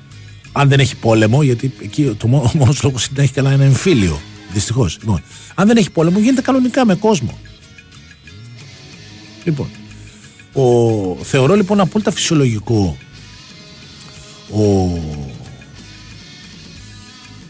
αν 0.53 0.69
δεν 0.69 0.81
έχει 0.81 0.97
πόλεμο, 0.97 1.43
γιατί 1.43 1.73
εκεί 1.83 2.15
το 2.19 2.27
μόνο, 2.27 2.51
ο 2.55 2.57
μόνος 2.59 2.83
λόγος 2.83 3.07
είναι 3.07 3.15
να 3.17 3.23
έχει 3.23 3.33
καλά 3.33 3.51
ένα 3.51 3.65
εμφύλιο. 3.65 4.21
Δυστυχώς. 4.53 4.99
Λοιπόν, 5.01 5.23
αν 5.55 5.67
δεν 5.67 5.77
έχει 5.77 5.91
πόλεμο, 5.91 6.19
γίνεται 6.19 6.41
κανονικά 6.41 6.87
με 6.87 6.95
κόσμο. 6.95 7.39
Λοιπόν, 9.45 9.69
ο, 10.53 11.25
θεωρώ 11.25 11.55
λοιπόν 11.55 11.81
απόλυτα 11.81 12.11
φυσιολογικό 12.11 12.97
ο, 14.51 14.63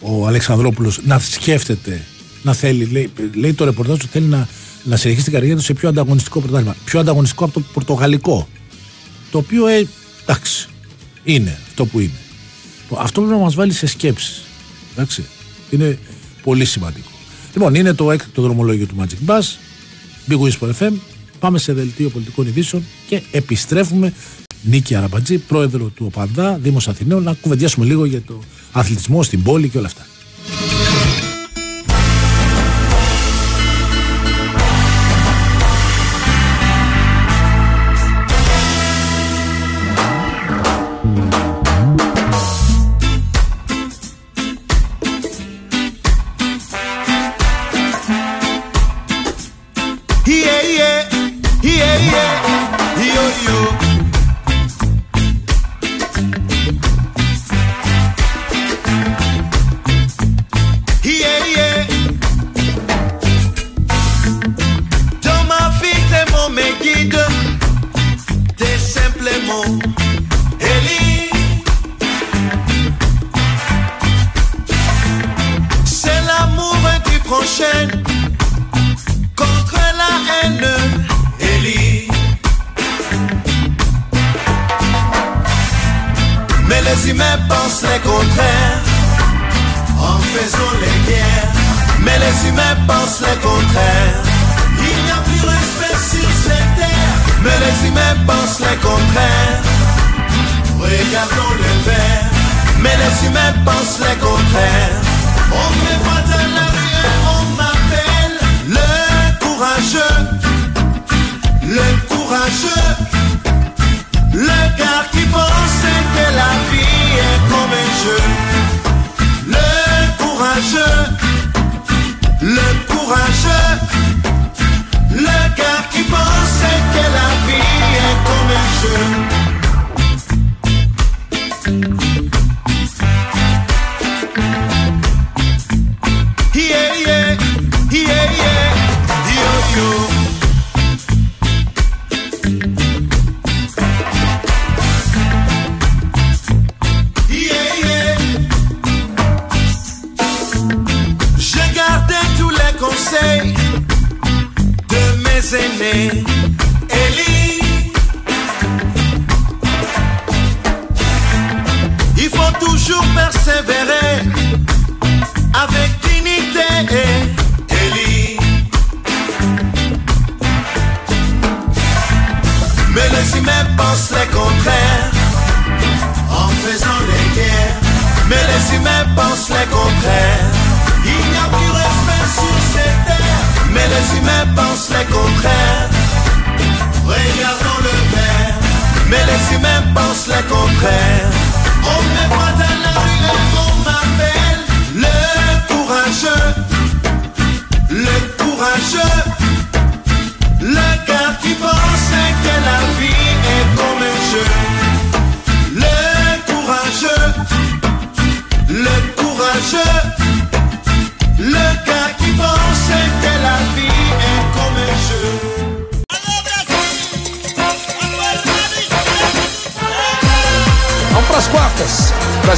ο 0.01 0.27
Αλεξανδρόπουλος 0.27 1.01
να 1.05 1.19
σκέφτεται 1.19 2.05
να 2.43 2.53
θέλει, 2.53 2.85
λέει, 2.85 3.13
λέει 3.35 3.53
το 3.53 3.65
ρεπορτάζ 3.65 3.95
ότι 3.95 4.07
θέλει 4.07 4.27
να, 4.27 4.49
να 4.85 4.97
συνεχίσει 4.97 5.25
την 5.25 5.33
καριέρα 5.33 5.57
του 5.57 5.63
σε 5.63 5.75
πιο 5.75 5.89
ανταγωνιστικό 5.89 6.41
πρωτάθλημα. 6.41 6.77
Πιο 6.85 7.01
ανταγωνιστικό 7.01 7.45
από 7.45 7.53
το 7.53 7.67
πορτογαλικό. 7.73 8.49
Το 9.31 9.39
οποίο, 9.39 9.67
ε, 9.67 9.87
εντάξει, 10.23 10.69
είναι 11.25 11.59
αυτό 11.67 11.87
που 11.87 12.01
είναι. 12.01 12.19
Αυτό 12.99 13.21
πρέπει 13.21 13.37
να 13.37 13.43
μας 13.45 13.55
βάλει 13.55 13.73
σε 13.73 13.87
σκέψεις. 13.87 14.43
Εντάξει. 14.93 15.25
Είναι 15.71 15.99
πολύ 16.43 16.65
σημαντικό. 16.65 17.11
Λοιπόν, 17.53 17.75
είναι 17.75 17.93
το 17.95 18.11
έκτακτο 18.11 18.43
δρομολόγιο 18.43 18.87
του 18.87 18.97
Magic 18.99 19.31
Bus. 19.31 19.43
Big 20.29 20.39
Whisper 20.39 20.71
FM. 20.79 20.93
Πάμε 21.39 21.59
σε 21.59 21.73
δελτίο 21.73 22.09
πολιτικών 22.09 22.47
ειδήσεων 22.47 22.85
και 23.07 23.23
επιστρέφουμε. 23.31 24.13
Νίκη 24.63 24.95
Αραμπατζή, 24.95 25.39
πρόεδρο 25.39 25.85
του 25.85 26.05
ΟΠΑΝΔΑ, 26.07 26.59
Δήμος 26.63 26.89
Αθηναίων, 26.89 27.23
να 27.23 27.33
κουβεντιάσουμε 27.33 27.87
λίγο 27.87 28.05
για 28.05 28.23
το 28.23 28.41
αθλητισμό 28.73 29.23
στην 29.23 29.43
πόλη 29.43 29.69
και 29.69 29.79
όλα 29.79 29.87
αυτά. 29.87 30.07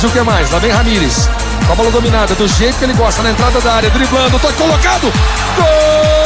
Brasil 0.04 0.10
quer 0.10 0.24
mais. 0.24 0.50
Lá 0.50 0.58
vem 0.58 0.70
Ramires. 0.70 1.30
Com 1.66 1.72
a 1.72 1.76
bola 1.76 1.90
dominada 1.90 2.34
do 2.34 2.46
jeito 2.46 2.76
que 2.78 2.84
ele 2.84 2.92
gosta 2.92 3.22
na 3.22 3.30
entrada 3.30 3.60
da 3.60 3.72
área. 3.72 3.90
Driblando. 3.90 4.38
Toque 4.38 4.54
colocado. 4.54 5.12
Gol! 5.56 6.23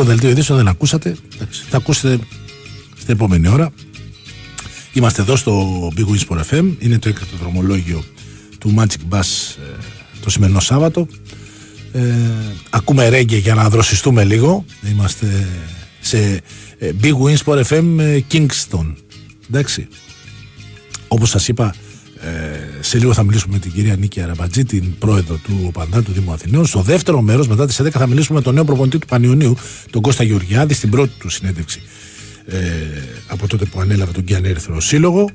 Πολιτικό 0.00 0.04
δελτίο 0.04 0.30
ειδήσεων 0.30 0.58
δεν 0.58 0.68
ακούσατε. 0.68 1.16
Εντάξει, 1.34 1.62
Θα 1.68 1.76
ακούσετε 1.76 2.18
στην 2.98 3.14
επόμενη 3.14 3.48
ώρα. 3.48 3.72
Είμαστε 4.92 5.22
εδώ 5.22 5.36
στο 5.36 5.92
Big 5.96 6.04
Wings 6.04 6.26
for 6.28 6.40
FM. 6.50 6.74
Είναι 6.78 6.98
το 6.98 7.08
έκτακτο 7.08 7.36
δρομολόγιο 7.36 8.04
του 8.58 8.74
Magic 8.78 9.14
Bus 9.14 9.56
ε, 9.58 9.78
το 10.20 10.30
σημερινό 10.30 10.60
Σάββατο. 10.60 11.06
Ε, 11.92 12.00
ακούμε 12.70 13.08
ρέγγε 13.08 13.36
για 13.36 13.54
να 13.54 13.68
δροσιστούμε 13.68 14.24
λίγο. 14.24 14.64
Είμαστε 14.90 15.48
σε 16.00 16.40
ε, 16.78 16.90
Big 17.02 17.14
Wings 17.14 17.42
for 17.44 17.64
FM 17.64 17.96
ε, 17.98 18.20
Kingston. 18.32 18.94
Εντάξει. 19.48 19.88
Όπως 21.08 21.30
σας 21.30 21.48
είπα, 21.48 21.74
ε, 22.20 22.59
σε 22.80 22.98
λίγο 22.98 23.12
θα 23.12 23.22
μιλήσουμε 23.22 23.54
με 23.54 23.58
την 23.60 23.72
κυρία 23.72 23.96
Νίκη 23.96 24.20
Αραμπατζή, 24.20 24.64
την 24.64 24.98
πρόεδρο 24.98 25.36
του 25.36 25.64
ΟΠΑΝΤΑ 25.66 26.02
του 26.02 26.12
Δήμου 26.12 26.32
Αθηναίων. 26.32 26.66
Στο 26.66 26.80
δεύτερο 26.80 27.20
μέρος, 27.20 27.48
μετά 27.48 27.66
τις 27.66 27.80
11, 27.80 27.88
θα 27.90 28.06
μιλήσουμε 28.06 28.38
με 28.38 28.44
τον 28.44 28.54
νέο 28.54 28.64
προπονητή 28.64 28.98
του 28.98 29.06
Πανιωνίου, 29.06 29.56
τον 29.90 30.02
Κώστα 30.02 30.24
Γεωργιάδη, 30.24 30.74
στην 30.74 30.90
πρώτη 30.90 31.12
του 31.18 31.28
συνέντευξη 31.28 31.82
ε, 32.46 32.58
από 33.26 33.46
τότε 33.46 33.64
που 33.64 33.80
ανέλαβε 33.80 34.12
τον 34.12 34.24
Κιάν 34.24 34.44
Έρθρο 34.44 34.80
Σύλλογο. 34.80 35.30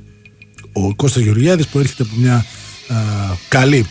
Ο 0.72 0.96
Κώστας 0.96 1.24
Γεωργιάδης 1.24 1.68
που 1.68 1.80
έρχεται 1.80 2.04
από 2.04 2.12
μια 2.16 2.36
α, 2.36 2.46
καλή 3.48 3.86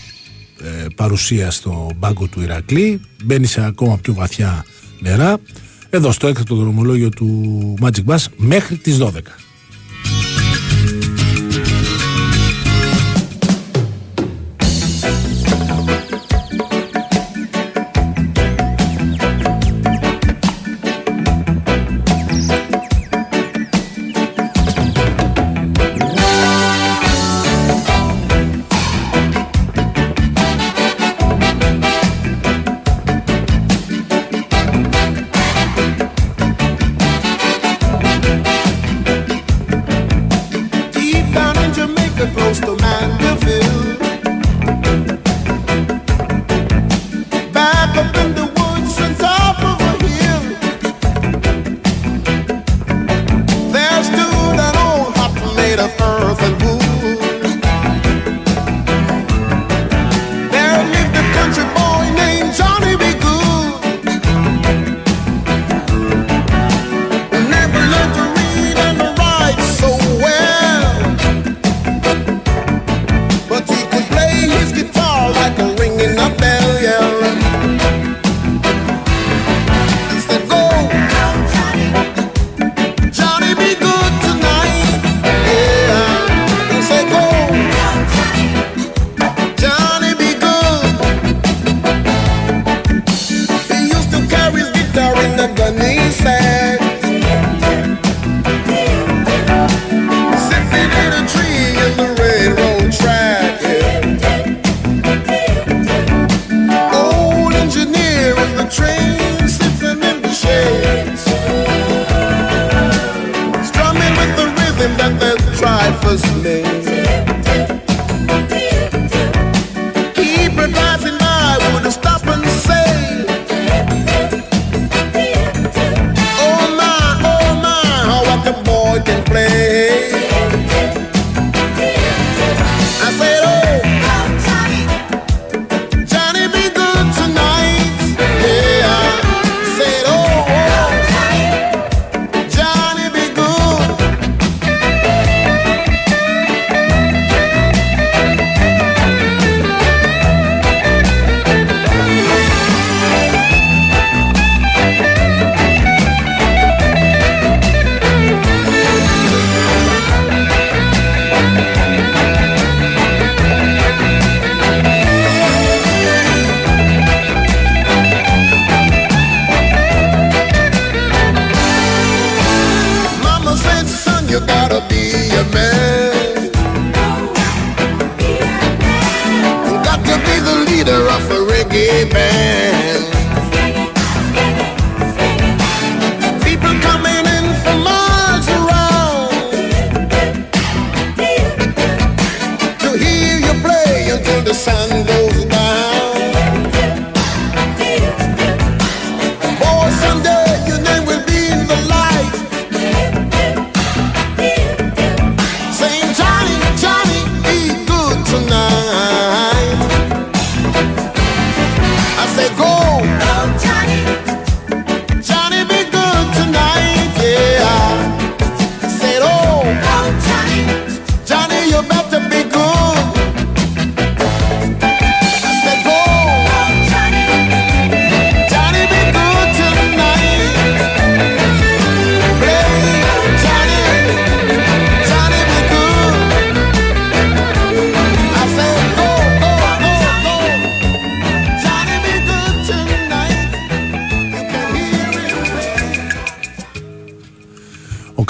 ε, 0.63 0.87
παρουσία 0.97 1.51
στο 1.51 1.91
μπάγκο 1.99 2.27
του 2.27 2.41
Ηρακλή, 2.41 3.01
μπαίνει 3.25 3.47
σε 3.47 3.65
ακόμα 3.65 3.99
πιο 3.99 4.15
βαθιά 4.15 4.65
νερά. 5.01 5.39
Εδώ 5.91 6.13
στο 6.13 6.27
έκτακτο 6.27 6.55
δρομολόγιο 6.55 7.09
του 7.09 7.75
Magic 7.81 8.05
Bus 8.07 8.25
μέχρι 8.37 8.77
τις 8.77 8.99
12. 9.01 9.11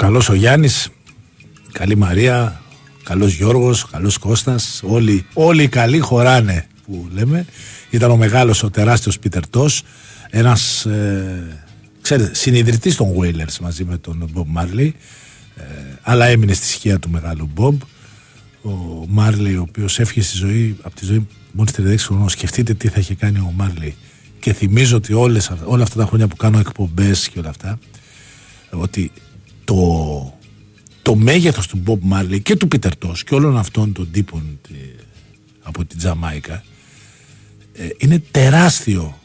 Καλός 0.05 0.29
ο 0.29 0.33
Γιάννης, 0.33 0.89
καλή 1.71 1.95
Μαρία, 1.97 2.61
καλός 3.03 3.33
Γιώργος, 3.33 3.85
καλός 3.85 4.17
Κώστας, 4.17 4.81
όλοι, 4.85 5.25
όλοι 5.33 5.63
οι 5.63 5.67
καλοί 5.67 5.99
χωράνε 5.99 6.67
που 6.85 7.07
λέμε. 7.13 7.45
Ήταν 7.89 8.11
ο 8.11 8.17
μεγάλος, 8.17 8.63
ο 8.63 8.69
τεράστιος 8.69 9.19
Πίτερ 9.19 9.47
Τός, 9.49 9.83
ένας, 10.29 10.85
ε, 10.85 11.63
ξέρετε, 12.01 12.35
συνειδητής 12.35 12.95
των 12.95 13.07
Wailers 13.19 13.57
μαζί 13.61 13.83
με 13.83 13.97
τον 13.97 14.31
Bob 14.35 14.61
Marley, 14.61 14.89
ε, 15.55 15.63
αλλά 16.01 16.25
έμεινε 16.25 16.53
στη 16.53 16.67
σκία 16.67 16.99
του 16.99 17.09
μεγάλου 17.09 17.49
Bob. 17.55 17.75
Ο 18.61 19.05
Μάρλι, 19.07 19.57
ο 19.57 19.61
οποίος 19.61 19.99
έφυγε 19.99 20.21
στη 20.21 20.37
ζωή, 20.37 20.77
από 20.81 20.95
τη 20.95 21.05
ζωή 21.05 21.27
μόλις 21.51 21.71
36 21.71 22.05
χρονών, 22.05 22.29
σκεφτείτε 22.29 22.73
τι 22.73 22.87
θα 22.87 22.99
είχε 22.99 23.15
κάνει 23.15 23.39
ο 23.39 23.53
Μάρλι. 23.55 23.95
Και 24.39 24.53
θυμίζω 24.53 24.95
ότι 24.97 25.13
όλες, 25.13 25.49
αυ- 25.49 25.67
όλα 25.67 25.83
αυτά 25.83 25.99
τα 25.99 26.05
χρόνια 26.05 26.27
που 26.27 26.35
κάνω 26.35 26.59
εκπομπές 26.59 27.29
και 27.29 27.39
όλα 27.39 27.49
αυτά, 27.49 27.79
ότι 28.69 29.11
το, 29.65 30.37
το 31.01 31.15
μέγεθος 31.15 31.67
του 31.67 31.83
Bob 31.85 32.13
Marley 32.13 32.41
και 32.41 32.55
του 32.55 32.67
Peter 32.75 32.91
Tosh 33.05 33.17
και 33.25 33.35
όλων 33.35 33.57
αυτών 33.57 33.91
των 33.93 34.11
τύπων 34.11 34.59
τη- 34.67 34.73
από 35.61 35.85
την 35.85 35.97
Τζαμάικα 35.97 36.63
ε, 37.73 37.87
είναι 37.97 38.19
τεράστιο 38.31 39.19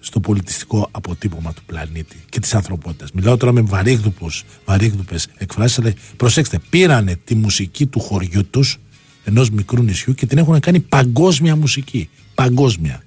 στο 0.00 0.20
πολιτιστικό 0.20 0.88
αποτύπωμα 0.90 1.52
του 1.52 1.62
πλανήτη 1.66 2.16
και 2.28 2.40
της 2.40 2.54
ανθρωπότητας. 2.54 3.12
Μιλάω 3.12 3.36
τώρα 3.36 3.52
με 3.52 3.60
βαρύγδουπους, 3.60 4.44
βαρύγδουπες 4.64 5.28
εκφράσεις, 5.36 5.78
αλλά 5.78 5.92
προσέξτε, 6.16 6.58
πήρανε 6.70 7.16
τη 7.24 7.34
μουσική 7.34 7.86
του 7.86 8.00
χωριού 8.00 8.46
τους, 8.50 8.78
ενός 9.24 9.50
μικρού 9.50 9.82
νησιού 9.82 10.14
και 10.14 10.26
την 10.26 10.38
έχουν 10.38 10.60
κάνει 10.60 10.80
παγκόσμια 10.80 11.56
μουσική. 11.56 12.08
Παγκόσμια. 12.34 13.02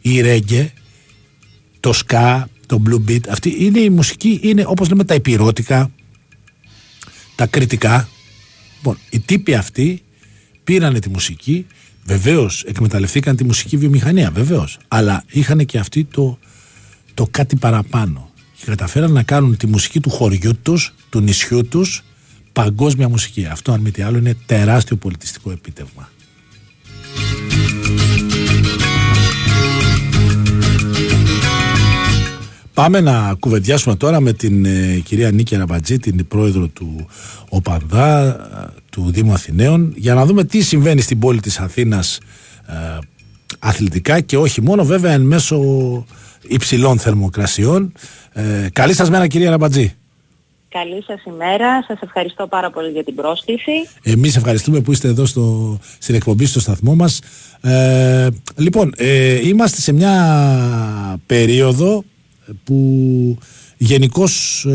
Η 0.00 0.20
ρέγγε, 0.20 0.72
το 1.80 1.92
ska, 2.06 2.44
το 2.70 2.82
blue 2.86 3.10
beat, 3.10 3.28
αυτή 3.28 3.56
είναι 3.58 3.78
η 3.78 3.90
μουσική, 3.90 4.40
είναι 4.42 4.64
όπως 4.66 4.88
λέμε 4.88 5.04
τα 5.04 5.14
υπηρώτικα, 5.14 5.90
τα 7.34 7.46
κριτικά. 7.46 8.08
Λοιπόν, 8.76 8.98
οι 9.10 9.20
τύποι 9.20 9.54
αυτοί 9.54 10.02
πήρανε 10.64 10.98
τη 10.98 11.08
μουσική, 11.08 11.66
βεβαίως 12.04 12.64
εκμεταλλευτήκαν 12.64 13.36
τη 13.36 13.44
μουσική 13.44 13.76
βιομηχανία, 13.76 14.30
βεβαίως. 14.30 14.78
Αλλά 14.88 15.24
είχαν 15.30 15.66
και 15.66 15.78
αυτοί 15.78 16.04
το, 16.04 16.38
το 17.14 17.26
κάτι 17.30 17.56
παραπάνω. 17.56 18.30
Και 18.56 18.64
καταφέραν 18.66 19.12
να 19.12 19.22
κάνουν 19.22 19.56
τη 19.56 19.66
μουσική 19.66 20.00
του 20.00 20.10
χωριού 20.10 20.56
τους, 20.62 20.94
του 21.08 21.20
νησιού 21.20 21.68
τους, 21.68 22.02
παγκόσμια 22.52 23.08
μουσική. 23.08 23.46
Αυτό, 23.46 23.72
αν 23.72 23.80
μη 23.80 23.90
τι 23.90 24.02
άλλο, 24.02 24.18
είναι 24.18 24.36
τεράστιο 24.46 24.96
πολιτιστικό 24.96 25.50
επίτευγμα. 25.50 26.08
Πάμε 32.80 33.00
να 33.00 33.34
κουβεντιάσουμε 33.40 33.96
τώρα 33.96 34.20
με 34.20 34.32
την 34.32 34.64
ε, 34.64 35.00
κυρία 35.04 35.30
Νίκη 35.30 35.56
Ραμπατζή, 35.56 35.98
την 35.98 36.28
πρόεδρο 36.28 36.68
του 36.68 37.06
ΟΠΑΝΔΑ, 37.48 38.26
ε, 38.28 38.80
του 38.90 39.10
Δήμου 39.10 39.32
Αθηναίων, 39.32 39.92
για 39.96 40.14
να 40.14 40.26
δούμε 40.26 40.44
τι 40.44 40.60
συμβαίνει 40.60 41.00
στην 41.00 41.18
πόλη 41.18 41.40
της 41.40 41.58
Αθήνας 41.58 42.18
ε, 42.66 42.98
αθλητικά 43.58 44.20
και 44.20 44.36
όχι 44.36 44.62
μόνο 44.62 44.84
βέβαια 44.84 45.12
εν 45.12 45.20
μέσω 45.20 45.58
υψηλών 46.48 46.98
θερμοκρασιών. 46.98 47.92
Ε, 48.32 48.68
καλή 48.72 48.94
σας 48.94 49.10
μέρα 49.10 49.26
κυρία 49.26 49.50
Ραμπατζή. 49.50 49.94
Καλή 50.68 51.02
σας 51.06 51.24
ημέρα. 51.24 51.82
Σας 51.82 51.98
ευχαριστώ 52.00 52.46
πάρα 52.46 52.70
πολύ 52.70 52.90
για 52.90 53.04
την 53.04 53.14
πρόσκληση. 53.14 53.72
Εμείς 54.02 54.36
ευχαριστούμε 54.36 54.80
που 54.80 54.92
είστε 54.92 55.08
εδώ 55.08 55.26
στο, 55.26 55.78
στην 55.98 56.14
εκπομπή 56.14 56.46
στο 56.46 56.60
σταθμό 56.60 56.94
μας. 56.94 57.20
Ε, 57.60 58.28
λοιπόν, 58.56 58.92
ε, 58.96 59.48
είμαστε 59.48 59.80
σε 59.80 59.92
μια 59.92 61.20
περίοδο 61.26 62.04
που 62.64 63.38
γενικώς 63.76 64.66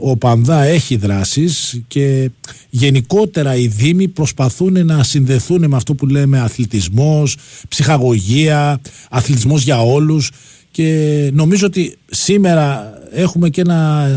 ο 0.00 0.16
Πανδά 0.16 0.62
έχει 0.62 0.96
δράσεις 0.96 1.80
και 1.88 2.30
γενικότερα 2.70 3.54
οι 3.56 3.66
Δήμοι 3.66 4.08
προσπαθούν 4.08 4.86
να 4.86 5.02
συνδεθούν 5.02 5.68
με 5.68 5.76
αυτό 5.76 5.94
που 5.94 6.06
λέμε 6.06 6.40
αθλητισμός, 6.40 7.36
ψυχαγωγία, 7.68 8.80
αθλητισμός 9.10 9.62
για 9.62 9.82
όλους 9.82 10.30
και 10.70 11.30
νομίζω 11.32 11.66
ότι 11.66 11.96
σήμερα 12.10 12.98
έχουμε 13.10 13.48
και 13.48 13.60
ένα 13.60 14.08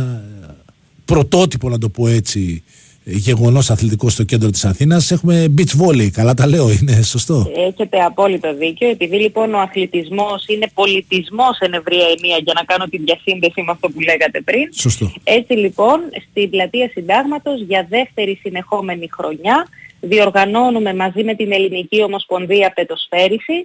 πρωτότυπο 1.06 1.70
να 1.70 1.78
το 1.78 1.90
πω 1.90 2.08
έτσι 2.08 2.64
γεγονός 3.04 3.70
αθλητικός 3.70 4.14
στο 4.14 4.24
κέντρο 4.24 4.50
της 4.50 4.66
Αθήνας. 4.66 5.12
Έχουμε 5.12 5.54
beach 5.58 5.82
volley. 5.82 6.10
Καλά 6.10 6.34
τα 6.34 6.48
λέω, 6.48 6.70
είναι 6.70 7.02
σωστό; 7.02 7.52
Έχετε 7.68 8.00
απόλυτο 8.00 8.56
δίκιο. 8.56 8.90
Επειδή 8.90 9.16
λοιπόν 9.16 9.54
ο 9.54 9.60
αθλητισμός 9.60 10.46
είναι 10.48 10.68
πολιτισμός 10.74 11.58
εν 11.60 11.74
ευρία 11.74 12.06
ενία 12.18 12.38
για 12.44 12.54
να 12.56 12.64
κάνω 12.64 12.86
τη 12.86 12.98
διασύνδεση 12.98 13.62
με 13.62 13.72
αυτό 13.72 13.90
που 13.90 14.00
λέγατε 14.00 14.42
πριν. 14.42 14.74
Σωστό. 14.74 15.14
Έτσι 15.24 15.54
λοιπόν 15.54 16.00
στην 16.30 16.50
πλατεία 16.50 16.90
συντάγματος 16.94 17.62
για 17.62 17.88
δεύτερη 17.90 18.40
συνεχόμενη 18.42 19.10
χρονιά 19.12 19.68
διοργανώνουμε 20.00 20.94
μαζί 20.94 21.24
με 21.24 21.36
την 21.36 21.52
Ελληνική 21.52 22.02
Ομοσπονδία 22.04 22.72
Πετοσφαίρισης 22.76 23.64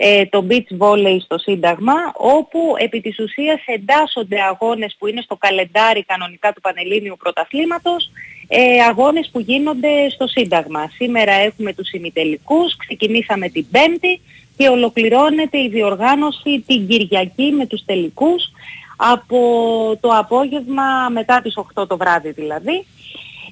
ε, 0.00 0.26
το 0.26 0.46
beach 0.50 0.78
volley 0.78 1.16
στο 1.24 1.38
Σύνταγμα 1.38 1.92
όπου 2.16 2.74
επί 2.78 3.00
της 3.00 3.18
ουσίας 3.18 3.60
εντάσσονται 3.66 4.40
αγώνες 4.40 4.96
που 4.98 5.06
είναι 5.06 5.20
στο 5.20 5.36
καλεντάρι 5.36 6.04
κανονικά 6.04 6.52
του 6.52 6.60
Πανελλήνιου 6.60 7.16
Πρωταθλήματος 7.18 8.10
ε, 8.48 8.80
αγώνες 8.80 9.28
που 9.32 9.40
γίνονται 9.40 10.10
στο 10.10 10.26
Σύνταγμα. 10.26 10.90
Σήμερα 10.94 11.32
έχουμε 11.32 11.72
τους 11.72 11.90
ημιτελικούς, 11.90 12.76
ξεκινήσαμε 12.76 13.48
την 13.48 13.66
Πέμπτη 13.70 14.20
και 14.56 14.68
ολοκληρώνεται 14.68 15.58
η 15.58 15.68
διοργάνωση 15.68 16.64
την 16.66 16.88
Κυριακή 16.88 17.52
με 17.52 17.66
τους 17.66 17.84
τελικούς 17.84 18.42
από 18.96 19.38
το 20.00 20.08
απόγευμα 20.08 21.08
μετά 21.12 21.40
τις 21.40 21.54
8 21.74 21.88
το 21.88 21.96
βράδυ 21.96 22.30
δηλαδή. 22.30 22.86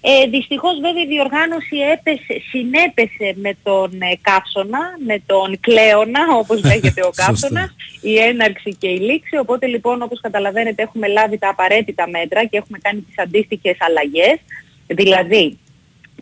Ε, 0.09 0.27
δυστυχώς 0.27 0.81
βέβαια 0.81 1.03
η 1.03 1.07
διοργάνωση 1.07 1.77
έπεσε, 1.93 2.41
συνέπεσε 2.51 3.29
με 3.35 3.57
τον 3.63 3.91
ε, 3.93 4.19
καύσωνα, 4.21 4.81
με 5.07 5.23
τον 5.27 5.61
κλέωνα 5.61 6.23
όπως 6.39 6.63
λέγεται 6.71 7.03
ο 7.05 7.11
καύσωνας, 7.15 7.75
η 8.01 8.19
έναρξη 8.19 8.77
και 8.79 8.89
η 8.89 8.99
λήξη. 8.99 9.37
Οπότε 9.37 9.67
λοιπόν 9.67 10.03
όπως 10.03 10.21
καταλαβαίνετε 10.21 10.83
έχουμε 10.83 11.07
λάβει 11.07 11.39
τα 11.39 11.49
απαραίτητα 11.49 12.09
μέτρα 12.09 12.45
και 12.45 12.57
έχουμε 12.57 12.79
κάνει 12.79 13.01
τις 13.01 13.19
αντίστοιχες 13.19 13.77
αλλαγές. 13.81 14.39
Δηλαδή 14.87 15.59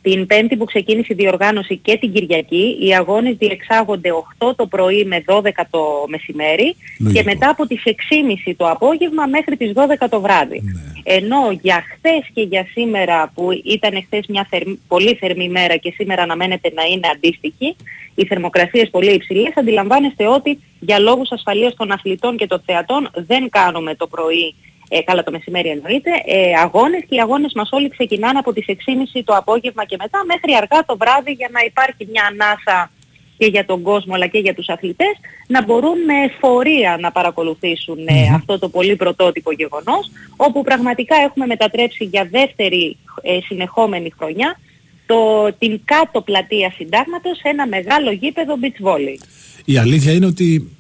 την 0.05 0.27
Πέμπτη 0.27 0.57
που 0.57 0.65
ξεκίνησε 0.65 1.13
η 1.13 1.15
διοργάνωση 1.15 1.77
και 1.77 1.97
την 1.97 2.13
Κυριακή, 2.13 2.79
οι 2.81 2.95
αγώνες 2.95 3.37
διεξάγονται 3.39 4.11
8 4.39 4.53
το 4.57 4.67
πρωί 4.67 5.05
με 5.05 5.25
12 5.27 5.43
το 5.71 5.81
μεσημέρι 6.09 6.77
Λογικό. 6.99 7.23
και 7.23 7.31
μετά 7.31 7.49
από 7.49 7.67
τις 7.67 7.83
6.30 7.85 8.55
το 8.57 8.69
απόγευμα 8.69 9.27
μέχρι 9.27 9.57
τις 9.57 9.73
12 9.75 10.09
το 10.11 10.21
βράδυ. 10.21 10.63
Ενώ 11.03 11.59
για 11.63 11.85
χθες 11.93 12.31
και 12.35 12.43
για 12.43 12.67
σήμερα 12.73 13.33
που 13.35 13.49
ήταν 13.65 14.03
χθες 14.05 14.27
μια 14.29 14.47
θερμ- 14.51 14.79
πολύ 14.89 15.15
θερμή 15.15 15.49
μέρα 15.49 15.77
και 15.77 15.93
σήμερα 15.95 16.23
αναμένεται 16.23 16.71
να 16.75 16.83
είναι 16.83 17.09
αντίστοιχη, 17.15 17.77
οι 18.15 18.25
θερμοκρασίες 18.27 18.91
πολύ 18.91 19.11
υψηλές, 19.13 19.53
αντιλαμβάνεστε 19.57 20.27
ότι 20.27 20.59
για 20.81 20.99
λόγους 20.99 21.33
ασφαλείας 21.33 21.75
των 21.75 21.91
αθλητών 21.93 22.37
και 22.37 22.47
των 22.47 22.63
θεατών 22.67 23.11
δεν 23.15 23.49
κάνουμε 23.51 23.95
το 23.95 24.07
πρωί 24.07 24.55
ε, 24.89 25.01
καλά 25.01 25.23
το 25.23 25.31
μεσημέρι 25.31 25.69
εννοείται, 25.69 26.11
ε, 26.27 26.53
αγώνες 26.65 27.03
και 27.09 27.15
οι 27.15 27.21
αγώνες 27.21 27.53
μας 27.55 27.69
όλοι 27.73 27.89
ξεκινάνε 27.89 28.39
από 28.39 28.53
τις 28.53 28.65
6.30 28.69 29.23
το 29.25 29.35
απόγευμα 29.37 29.85
και 29.85 29.97
μετά 29.99 30.25
μέχρι 30.27 30.55
αργά 30.57 30.85
το 30.85 30.97
βράδυ 30.97 31.33
για 31.33 31.49
να 31.53 31.61
υπάρχει 31.61 32.07
μια 32.11 32.25
ανάσα 32.31 32.91
και 33.39 33.47
για 33.47 33.65
τον 33.65 33.83
κόσμο 33.83 34.15
αλλά 34.15 34.27
και 34.27 34.39
για 34.39 34.55
τους 34.55 34.69
αθλητές 34.69 35.15
να 35.47 35.65
μπορούν 35.65 35.99
με 36.05 36.15
εφορία 36.25 36.99
να 37.01 37.13
παρακολουθήσουν 37.13 37.99
ε, 38.07 38.35
αυτό 38.35 38.59
το 38.59 38.69
πολύ 38.69 38.97
πρωτότυπο 38.97 39.53
γεγονός 39.53 40.11
όπου 40.37 40.63
πραγματικά 40.63 41.17
έχουμε 41.17 41.47
μετατρέψει 41.47 42.05
για 42.05 42.29
δεύτερη 42.31 42.97
ε, 43.23 43.39
συνεχόμενη 43.47 44.13
χρονιά 44.19 44.59
το, 45.07 45.53
την 45.59 45.81
κάτω 45.85 46.21
πλατεία 46.21 46.73
συντάγματος 46.77 47.37
σε 47.37 47.49
ένα 47.49 47.67
μεγάλο 47.67 48.11
γήπεδο 48.11 48.55
beach 48.63 48.87
volley. 48.87 49.17
Η 49.65 49.79
αλήθεια 49.79 50.13
είναι 50.13 50.27
ότι 50.27 50.77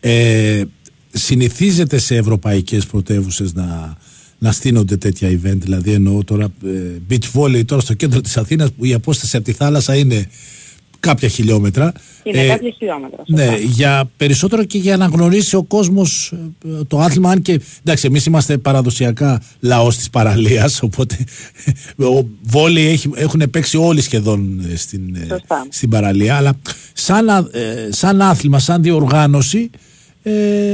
ε, 0.00 0.62
συνηθίζεται 1.12 1.98
σε 1.98 2.16
ευρωπαϊκές 2.16 2.86
πρωτεύουσες 2.86 3.52
να, 3.54 3.96
να 4.38 4.52
στείνονται 4.52 4.96
τέτοια 4.96 5.28
event. 5.30 5.56
Δηλαδή 5.58 5.92
εννοώ 5.92 6.24
τώρα 6.24 6.44
ε, 6.64 6.68
beach 7.10 7.32
volley 7.40 7.64
τώρα 7.64 7.80
στο 7.80 7.94
κέντρο 7.94 8.20
της 8.20 8.36
Αθήνας 8.36 8.72
που 8.72 8.84
η 8.84 8.92
απόσταση 8.94 9.36
από 9.36 9.44
τη 9.44 9.52
θάλασσα 9.52 9.96
είναι 9.96 10.28
κάποια 11.00 11.28
χιλιόμετρα. 11.28 11.92
Είναι 12.22 12.40
Ε, 12.44 12.46
κάποια 12.48 12.70
χιλιόμετρα. 12.78 13.22
Ναι, 13.26 13.44
σωστά. 13.44 13.56
για 13.58 14.10
περισσότερο 14.16 14.64
και 14.64 14.78
για 14.78 14.96
να 14.96 15.06
γνωρίσει 15.06 15.56
ο 15.56 15.62
κόσμος 15.62 16.32
ε, 16.64 16.84
το 16.86 16.98
άθλημα, 16.98 17.30
αν 17.30 17.42
και 17.42 17.60
εντάξει, 17.84 18.06
εμείς 18.06 18.26
είμαστε 18.26 18.58
παραδοσιακά 18.58 19.42
λαός 19.60 19.96
της 19.96 20.10
παραλίας, 20.10 20.80
οπότε 20.86 21.16
ο 21.96 22.26
βόλεϊ 22.42 22.86
έχει, 22.86 23.10
έχουν 23.14 23.42
παίξει 23.50 23.76
όλοι 23.76 24.00
σχεδόν 24.00 24.60
ε, 24.72 24.76
στην, 24.76 25.14
ε, 25.14 25.26
Σωστά. 25.28 25.66
στην 25.68 25.88
παραλία, 25.88 26.36
αλλά 26.36 26.52
σαν, 26.92 27.28
α- 27.28 27.48
ε, 27.52 27.88
σαν 27.90 28.20
άθλημα, 28.22 28.58
σαν 28.58 28.82
διοργάνωση, 28.82 29.70
ε, 29.74 29.78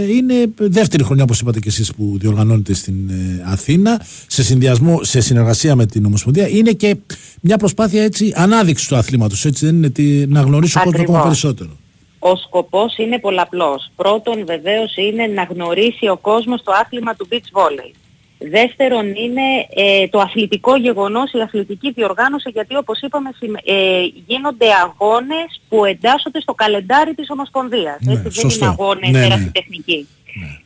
είναι 0.08 0.34
δεύτερη 0.56 1.02
χρονιά 1.04 1.22
όπως 1.22 1.40
είπατε 1.40 1.58
και 1.60 1.68
εσείς 1.68 1.92
που 1.94 2.16
διοργανώνεται 2.20 2.74
στην 2.74 3.08
ε, 3.10 3.42
Αθήνα 3.46 4.00
σε 4.26 4.42
συνδυασμό, 4.42 5.04
σε 5.04 5.20
συνεργασία 5.20 5.74
με 5.76 5.86
την 5.86 6.04
Ομοσπονδία 6.04 6.48
είναι 6.48 6.72
και 6.72 6.96
μια 7.40 7.56
προσπάθεια 7.56 8.02
έτσι 8.02 8.32
ανάδειξης 8.36 8.88
του 8.88 8.96
αθλήματος 8.96 9.44
έτσι 9.44 9.66
δεν 9.66 9.74
είναι 9.74 9.90
τι- 9.90 10.26
να 10.26 10.40
γνωρίσει 10.40 10.78
ο 10.78 10.82
κόσμος 10.82 11.00
ακόμα 11.00 11.18
Ακριβώς. 11.18 11.40
περισσότερο 11.40 11.70
Ο 12.18 12.36
σκοπός 12.36 12.96
είναι 12.98 13.18
πολλαπλός. 13.18 13.90
Πρώτον 13.96 14.44
βεβαίως 14.46 14.96
είναι 14.96 15.26
να 15.26 15.42
γνωρίσει 15.42 16.08
ο 16.08 16.16
κόσμος 16.16 16.62
το 16.62 16.72
άθλημα 16.84 17.14
του 17.14 17.28
beach 17.30 17.58
volley. 17.58 17.90
Δεύτερον 18.38 19.06
είναι 19.14 19.42
ε, 19.74 20.08
το 20.08 20.18
αθλητικό 20.20 20.76
γεγονός, 20.76 21.32
η 21.32 21.40
αθλητική 21.40 21.90
διοργάνωση 21.92 22.50
γιατί 22.50 22.76
όπως 22.76 23.00
είπαμε 23.00 23.30
συμ- 23.36 23.56
ε, 23.64 24.02
γίνονται 24.26 24.66
αγώνες 24.84 25.60
που 25.68 25.84
εντάσσονται 25.84 26.40
στο 26.40 26.54
καλεντάρι 26.54 27.14
της 27.14 27.30
Ομοσπονδίας. 27.30 27.96
Ναι, 28.00 28.12
Έτσι, 28.12 28.22
δεν 28.22 28.32
σωστό. 28.32 28.64
είναι 28.64 28.74
αγώνες 28.78 29.10
Ναι, 29.10 29.18
ναι. 29.18 29.24
ερασιτεχνικοί. 29.24 30.08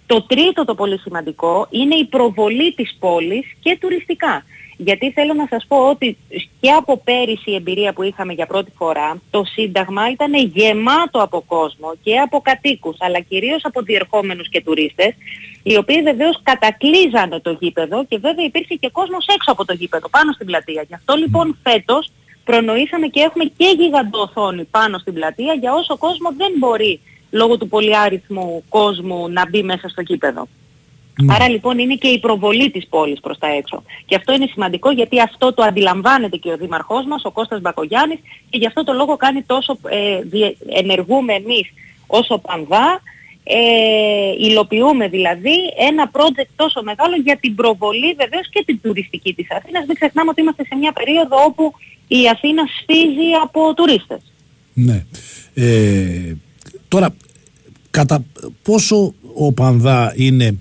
Το 0.06 0.22
τρίτο 0.22 0.64
το 0.64 0.74
πολύ 0.74 0.98
σημαντικό 0.98 1.66
είναι 1.70 1.94
η 1.94 2.04
προβολή 2.04 2.72
της 2.74 2.96
πόλης 2.98 3.46
και 3.60 3.78
τουριστικά. 3.80 4.44
Γιατί 4.80 5.10
θέλω 5.10 5.34
να 5.34 5.46
σας 5.50 5.64
πω 5.68 5.76
ότι 5.88 6.16
και 6.60 6.70
από 6.70 6.96
πέρυσι 6.96 7.50
η 7.50 7.54
εμπειρία 7.54 7.92
που 7.92 8.02
είχαμε 8.02 8.32
για 8.32 8.46
πρώτη 8.46 8.72
φορά, 8.76 9.20
το 9.30 9.44
Σύνταγμα 9.44 10.10
ήταν 10.10 10.34
γεμάτο 10.34 11.22
από 11.22 11.44
κόσμο 11.46 11.92
και 12.02 12.18
από 12.18 12.40
κατοίκους, 12.40 12.96
αλλά 13.00 13.20
κυρίως 13.20 13.60
από 13.64 13.82
διερχόμενους 13.82 14.48
και 14.48 14.62
τουρίστες, 14.62 15.14
οι 15.62 15.76
οποίοι 15.76 16.02
βεβαίως 16.02 16.40
κατακλείζανε 16.42 17.40
το 17.40 17.56
γήπεδο 17.60 18.04
και 18.04 18.18
βέβαια 18.18 18.44
υπήρχε 18.44 18.74
και 18.74 18.88
κόσμος 18.88 19.26
έξω 19.26 19.52
από 19.52 19.64
το 19.64 19.72
γήπεδο, 19.72 20.08
πάνω 20.08 20.32
στην 20.32 20.46
πλατεία. 20.46 20.84
Γι' 20.88 20.94
αυτό 20.94 21.14
λοιπόν 21.14 21.58
φέτος 21.62 22.10
προνοήσαμε 22.44 23.06
και 23.06 23.20
έχουμε 23.20 23.44
και 23.44 23.74
γιγαντοοθόνη 23.78 24.64
πάνω 24.64 24.98
στην 24.98 25.14
πλατεία 25.14 25.54
για 25.54 25.72
όσο 25.72 25.96
κόσμο 25.96 26.32
δεν 26.36 26.52
μπορεί 26.58 27.00
λόγω 27.30 27.58
του 27.58 27.68
πολυάριθμου 27.68 28.64
κόσμου 28.68 29.28
να 29.28 29.48
μπει 29.48 29.62
μέσα 29.62 29.88
στο 29.88 30.00
γήπεδο. 30.00 30.48
Ναι. 31.22 31.34
Άρα 31.34 31.48
λοιπόν 31.48 31.78
είναι 31.78 31.94
και 31.94 32.08
η 32.08 32.18
προβολή 32.18 32.70
της 32.70 32.86
πόλης 32.86 33.20
προς 33.20 33.38
τα 33.38 33.46
έξω. 33.46 33.82
Και 34.06 34.14
αυτό 34.14 34.32
είναι 34.34 34.46
σημαντικό 34.52 34.90
γιατί 34.90 35.20
αυτό 35.20 35.54
το 35.54 35.62
αντιλαμβάνεται 35.62 36.36
και 36.36 36.50
ο 36.50 36.56
Δήμαρχός 36.56 37.04
μας, 37.06 37.24
ο 37.24 37.30
Κώστας 37.30 37.60
Μπακογιάννης 37.60 38.18
και 38.50 38.58
γι' 38.58 38.66
αυτό 38.66 38.84
το 38.84 38.92
λόγο 38.92 39.16
κάνει 39.16 39.42
τόσο, 39.42 39.78
ε, 39.88 40.20
διε- 40.22 40.56
ενεργούμε 40.68 41.32
εμείς 41.34 41.66
όσο 42.06 42.38
πανδά, 42.38 43.00
ε, 43.44 43.58
υλοποιούμε 44.38 45.08
δηλαδή 45.08 45.54
ένα 45.88 46.10
project 46.12 46.50
τόσο 46.56 46.82
μεγάλο 46.82 47.16
για 47.24 47.36
την 47.36 47.54
προβολή 47.54 48.14
βεβαίως 48.18 48.48
και 48.50 48.62
την 48.66 48.80
τουριστική 48.82 49.34
της 49.34 49.46
Αθήνας. 49.50 49.86
Μην 49.86 49.94
ξεχνάμε 49.94 50.30
ότι 50.30 50.40
είμαστε 50.40 50.64
σε 50.64 50.74
μια 50.76 50.92
περίοδο 50.92 51.36
όπου 51.44 51.72
η 52.08 52.28
Αθήνα 52.32 52.62
σφίζει 52.80 53.32
από 53.42 53.74
τουρίστες. 53.74 54.20
Ναι. 54.72 55.04
Ε, 55.54 56.32
τώρα, 56.88 57.14
κατά 57.90 58.24
πόσο 58.62 59.14
ο 59.34 59.52
Πανδά 59.52 60.12
είναι 60.16 60.58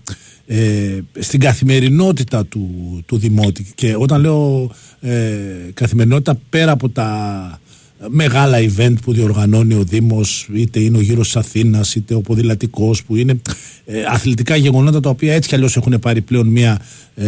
ε, 0.48 1.00
στην 1.20 1.40
καθημερινότητα 1.40 2.46
του, 2.46 2.70
του 3.06 3.18
Δημότη 3.18 3.66
και 3.76 3.96
όταν 3.98 4.22
λέω 4.22 4.72
ε, 5.00 5.36
καθημερινότητα 5.74 6.40
πέρα 6.50 6.72
από 6.72 6.90
τα 6.90 7.60
μεγάλα 8.08 8.58
event 8.60 8.94
που 9.02 9.14
διοργανώνει 9.14 9.74
ο 9.74 9.84
Δήμος 9.84 10.50
είτε 10.54 10.80
είναι 10.80 10.98
ο 10.98 11.02
γύρος 11.02 11.26
της 11.26 11.36
Αθήνας 11.36 11.96
είτε 11.96 12.14
ο 12.14 12.22
ποδηλατικός 12.22 13.04
που 13.04 13.16
είναι 13.16 13.42
ε, 13.86 14.04
αθλητικά 14.08 14.56
γεγονότα 14.56 15.00
τα 15.00 15.10
οποία 15.10 15.34
έτσι 15.34 15.50
κι 15.50 15.56
αλλιώς 15.56 15.76
έχουν 15.78 16.00
πάρει 16.00 16.22
πλέον 16.22 16.48
μια 16.48 16.82
ε, 17.16 17.26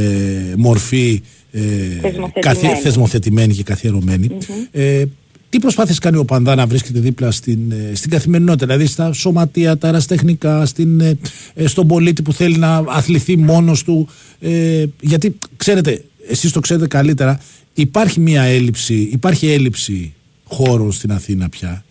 μορφή 0.57 1.21
ε, 1.51 1.61
Θεσμοθετημένη. 2.01 2.79
θεσμοθετημένη 2.81 3.53
και 3.53 3.63
καθιερωμένη. 3.63 4.37
Ε, 4.71 5.03
τι 5.49 5.59
προσπάθειες 5.59 5.99
κάνει 5.99 6.17
ο 6.17 6.25
Πανδά 6.25 6.55
να 6.55 6.65
βρίσκεται 6.65 6.99
δίπλα 6.99 7.31
στην, 7.31 7.71
ε, 7.71 7.95
στην 7.95 8.09
καθημερινότητα, 8.09 8.65
δηλαδή 8.65 8.85
στα 8.85 9.13
σωματεία, 9.13 9.77
τα 9.77 9.87
αεραστεχνικά, 9.87 10.65
στην, 10.65 10.99
ε, 10.99 11.17
ε, 11.53 11.67
στον 11.67 11.87
πολίτη 11.87 12.21
που 12.21 12.33
θέλει 12.33 12.57
να 12.57 12.83
αθληθεί 12.87 13.37
μόνος 13.37 13.83
του. 13.83 14.07
Ε, 14.39 14.85
γιατί 15.01 15.37
ξέρετε, 15.57 16.03
εσείς 16.27 16.51
το 16.51 16.59
ξέρετε 16.59 16.87
καλύτερα, 16.87 17.39
υπάρχει 17.73 18.19
μια 18.19 18.43
έλλειψη, 18.43 19.09
υπάρχει 19.11 19.47
έλλειψη 19.51 20.13
χώρων 20.43 20.91
στην 20.91 21.11
Αθήνα 21.11 21.49
πια 21.49 21.83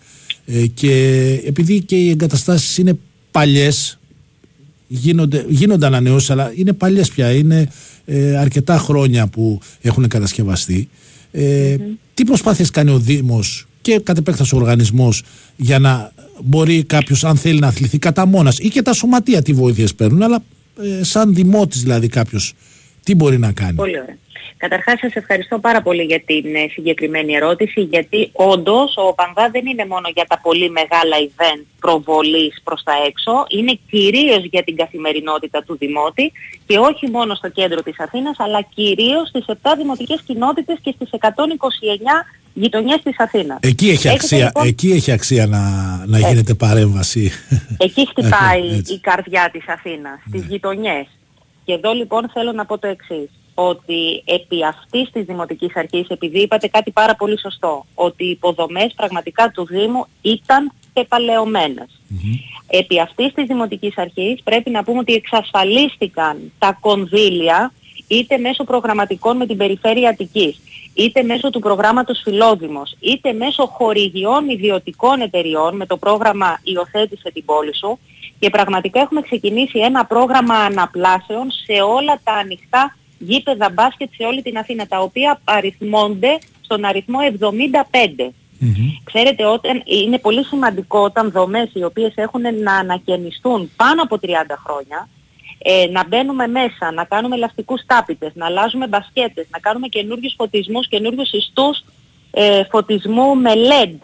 ε, 0.47 0.67
και 0.67 0.93
επειδή 1.47 1.81
και 1.81 1.97
οι 1.97 2.11
εγκαταστάσεις 2.11 2.79
είναι 2.79 2.99
παλιές 3.31 3.99
γίνονται, 4.87 5.45
γίνονται 5.49 5.87
ανανεώσεις 5.87 6.31
αλλά 6.31 6.53
είναι 6.55 6.73
παλιές 6.73 7.09
πια 7.09 7.33
είναι 7.33 7.69
ε, 8.05 8.37
αρκετά 8.37 8.79
χρόνια 8.79 9.27
που 9.27 9.61
έχουν 9.81 10.09
κατασκευαστεί 10.09 10.89
ε, 11.31 11.77
τι 12.19 12.25
προσπάθειες 12.25 12.71
κάνει 12.71 12.91
ο 12.91 12.99
Δήμος 12.99 13.67
και 13.81 14.01
κατ' 14.01 14.19
επέκταση 14.19 14.55
ο 14.55 14.59
οργανισμός 14.59 15.23
για 15.57 15.79
να 15.79 16.13
μπορεί 16.45 16.85
κάποιος 16.85 17.25
αν 17.25 17.37
θέλει 17.37 17.59
να 17.59 17.67
αθληθεί 17.67 17.99
κατά 17.99 18.27
μόνας 18.27 18.59
ή 18.59 18.69
και 18.69 18.83
τα 18.83 18.93
σωματεία 18.93 19.43
τι 19.43 19.53
βοήθειες 19.53 19.95
παίρνουν 19.95 20.23
αλλά 20.23 20.43
ε, 21.01 21.05
σαν 21.05 21.35
δημότης 21.35 21.83
δηλαδή 21.83 22.09
κάποιος 22.09 22.55
τι 23.03 23.15
μπορεί 23.15 23.39
να 23.39 23.53
κάνει; 23.53 23.75
Πολύ 23.75 24.01
ωραία. 24.01 24.17
Καταρχάς 24.59 24.99
σας 24.99 25.15
ευχαριστώ 25.15 25.59
πάρα 25.59 25.83
πολύ 25.83 26.03
για 26.03 26.21
την 26.21 26.55
ε, 26.55 26.69
συγκεκριμένη 26.71 27.35
ερώτηση 27.35 27.81
γιατί 27.81 28.31
όντως 28.33 28.95
ο 28.97 29.15
Πανδά 29.15 29.49
δεν 29.51 29.67
είναι 29.67 29.87
μόνο 29.87 30.09
για 30.15 30.25
τα 30.29 30.39
πολύ 30.41 30.71
μεγάλα 30.71 31.17
event 31.29 31.63
προβολής 31.81 32.61
προς 32.65 32.83
τα 32.83 32.93
έξω, 33.07 33.33
είναι 33.49 33.79
κυρίως 33.91 34.45
για 34.45 34.63
την 34.63 34.77
καθημερινότητα 34.77 35.63
του 35.63 35.77
Δημότη 35.77 36.33
και 36.67 36.79
όχι 36.79 37.11
μόνο 37.11 37.35
στο 37.35 37.49
κέντρο 37.49 37.83
της 37.83 38.01
Αθήνας 38.01 38.37
αλλά 38.39 38.61
κυρίως 38.75 39.29
στις 39.29 39.45
7 39.47 39.53
δημοτικές 39.77 40.23
κοινότητες 40.27 40.79
και 40.83 40.95
στις 40.97 41.11
129 41.13 41.19
γειτονιές 42.55 43.01
της 43.03 43.19
Αθήνας. 43.19 43.59
Εκεί 43.63 43.89
έχει 43.89 44.07
Έχετε, 44.07 44.15
αξία, 44.15 44.45
λοιπόν, 44.45 44.67
εκεί 44.67 44.91
έχει 44.91 45.13
αξία 45.13 45.47
να, 45.47 45.61
να 46.07 46.19
γίνεται 46.19 46.55
παρέμβαση. 46.55 47.33
Εκεί 47.87 48.09
χτυπάει 48.09 48.69
Έτσι. 48.69 48.93
η 48.93 48.99
καρδιά 48.99 49.49
της 49.53 49.69
Αθήνας, 49.69 50.19
στις 50.29 50.45
γειτονιές. 50.45 51.07
Και 51.65 51.73
εδώ 51.73 51.93
λοιπόν 51.93 52.31
θέλω 52.33 52.53
να 52.53 52.67
πω 52.67 52.79
το 52.79 52.87
εξής, 52.87 53.31
ότι 53.61 54.23
επί 54.25 54.65
αυτής 54.65 55.11
της 55.11 55.25
Δημοτικής 55.25 55.77
Αρχής, 55.77 56.09
επειδή 56.09 56.41
είπατε 56.41 56.69
κάτι 56.69 56.91
πάρα 56.91 57.15
πολύ 57.15 57.39
σωστό, 57.41 57.87
ότι 57.95 58.25
οι 58.25 58.31
υποδομές 58.31 58.93
πραγματικά 58.97 59.51
του 59.51 59.67
Δήμου 59.67 60.07
ήταν 60.23 60.73
πεπαλαιωμένες. 60.93 62.01
Επί 62.67 63.01
αυτής 63.01 63.33
της 63.33 63.47
Δημοτικής 63.47 63.99
Αρχής 63.99 64.43
πρέπει 64.43 64.71
να 64.71 64.85
πούμε 64.85 64.99
ότι 64.99 65.13
εξασφαλίστηκαν 65.13 66.53
τα 66.59 66.79
κονδύλια 66.81 67.73
είτε 68.09 68.39
μέσω 68.39 68.65
προγραμματικών 68.65 69.37
με 69.37 69.47
την 69.47 69.57
Περιφέρεια 69.57 70.09
Αττικής, 70.09 70.61
είτε 70.95 71.23
μέσω 71.23 71.51
του 71.51 71.61
προγράμματος 71.61 72.21
Φιλόδημος, 72.25 72.97
είτε 73.01 73.33
μέσω 73.33 73.67
χορηγιών 73.67 74.49
ιδιωτικών 74.49 75.21
εταιριών 75.21 75.77
με 75.77 75.87
το 75.87 75.97
πρόγραμμα 75.97 76.61
«Υιοθέτησε 76.63 77.31
την 77.31 77.45
πόλη 77.45 77.77
σου» 77.77 77.99
και 78.39 78.51
πραγματικά 78.51 79.01
έχουμε 79.01 79.21
ξεκινήσει 79.21 79.79
ένα 79.79 80.05
πρόγραμμα 80.05 80.55
αναπλάσεων 80.55 81.51
σε 81.51 81.83
όλα 81.83 82.21
τα 82.25 82.33
ανοιχτά 82.33 82.98
γήπεδα 83.19 83.71
μπάσκετ 83.71 84.09
σε 84.17 84.25
όλη 84.25 84.43
την 84.43 84.59
Αθήνα, 84.59 84.87
τα 84.87 85.01
οποία 85.01 85.41
αριθμώνται 85.45 86.39
στον 86.61 86.85
αριθμό 86.85 87.19
75. 87.41 88.33
Ξέρετε, 89.05 89.47
όταν, 89.47 89.83
είναι 89.85 90.19
πολύ 90.19 90.45
σημαντικό 90.45 90.99
όταν 91.01 91.31
δομές 91.31 91.71
οι 91.75 91.85
οποίες 91.85 92.13
έχουν 92.15 92.43
να 92.63 92.75
ανακαινιστούν 92.75 93.71
πάνω 93.77 94.03
από 94.03 94.19
30 94.23 94.29
χρόνια, 94.67 95.09
ε, 95.59 95.87
να 95.91 96.07
μπαίνουμε 96.07 96.47
μέσα, 96.47 96.93
να 96.93 97.05
κάνουμε 97.05 97.35
ελαστικούς 97.35 97.83
τάπητες, 97.87 98.31
να 98.35 98.47
αλλάζουμε 98.47 98.87
μπασκέτες, 98.87 99.47
να 99.51 99.59
κάνουμε 99.59 99.89
καινούριους 99.89 100.35
φωτισμούς, 100.37 100.89
καινούριους 100.89 101.33
ιστούς 101.33 101.85
ε, 102.31 102.65
φωτισμού 102.71 103.37
με 103.37 103.53
LED. 103.55 103.95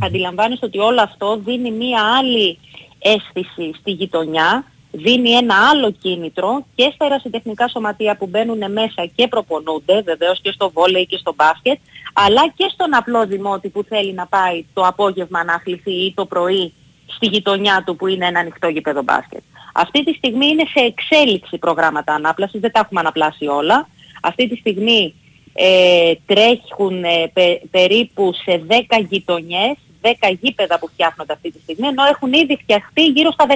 Αντιλαμβάνεστε 0.00 0.66
ότι 0.66 0.78
όλο 0.78 1.02
αυτό 1.02 1.40
δίνει 1.44 1.70
μία 1.70 2.00
άλλη 2.18 2.58
αίσθηση 2.98 3.74
στη 3.78 3.90
γειτονιά, 3.90 4.64
δίνει 4.96 5.30
ένα 5.30 5.54
άλλο 5.70 5.90
κίνητρο 5.90 6.64
και 6.74 6.90
στα 6.94 7.04
ερασιτεχνικά 7.04 7.68
σωματεία 7.68 8.16
που 8.16 8.26
μπαίνουν 8.26 8.72
μέσα 8.72 9.06
και 9.14 9.28
προπονούνται, 9.28 10.02
βεβαίως 10.02 10.40
και 10.40 10.50
στο 10.50 10.70
βόλεϊ 10.70 11.06
και 11.06 11.16
στο 11.16 11.34
μπάσκετ, 11.34 11.78
αλλά 12.12 12.48
και 12.56 12.70
στον 12.72 12.94
απλό 12.94 13.26
δημότη 13.26 13.68
που 13.68 13.82
θέλει 13.82 14.12
να 14.12 14.26
πάει 14.26 14.64
το 14.74 14.82
απόγευμα 14.82 15.44
να 15.44 15.54
αθληθεί 15.54 15.92
ή 15.92 16.12
το 16.16 16.26
πρωί 16.26 16.72
στη 17.06 17.26
γειτονιά 17.26 17.82
του 17.86 17.96
που 17.96 18.06
είναι 18.06 18.26
ένα 18.26 18.40
ανοιχτό 18.40 18.68
γήπεδο 18.68 19.02
μπάσκετ. 19.02 19.42
Αυτή 19.74 20.04
τη 20.04 20.12
στιγμή 20.12 20.46
είναι 20.46 20.64
σε 20.74 20.84
εξέλιξη 20.84 21.58
προγράμματα 21.58 22.14
ανάπλασης, 22.14 22.60
δεν 22.60 22.72
τα 22.72 22.80
έχουμε 22.80 23.00
αναπλάσει 23.00 23.46
όλα. 23.46 23.88
Αυτή 24.22 24.48
τη 24.48 24.56
στιγμή 24.56 25.14
ε, 25.52 26.12
τρέχουν 26.26 27.04
ε, 27.04 27.30
πε- 27.32 27.62
περίπου 27.70 28.32
σε 28.32 28.62
10 28.68 28.74
γειτονιές, 29.08 29.76
10 30.02 30.08
γήπεδα 30.40 30.78
που 30.78 30.88
φτιάχνονται 30.88 31.32
αυτή 31.32 31.50
τη 31.50 31.60
στιγμή, 31.60 31.86
ενώ 31.86 32.04
έχουν 32.04 32.32
ήδη 32.32 32.58
φτιαχτεί 32.62 33.06
γύρω 33.06 33.30
στα 33.30 33.46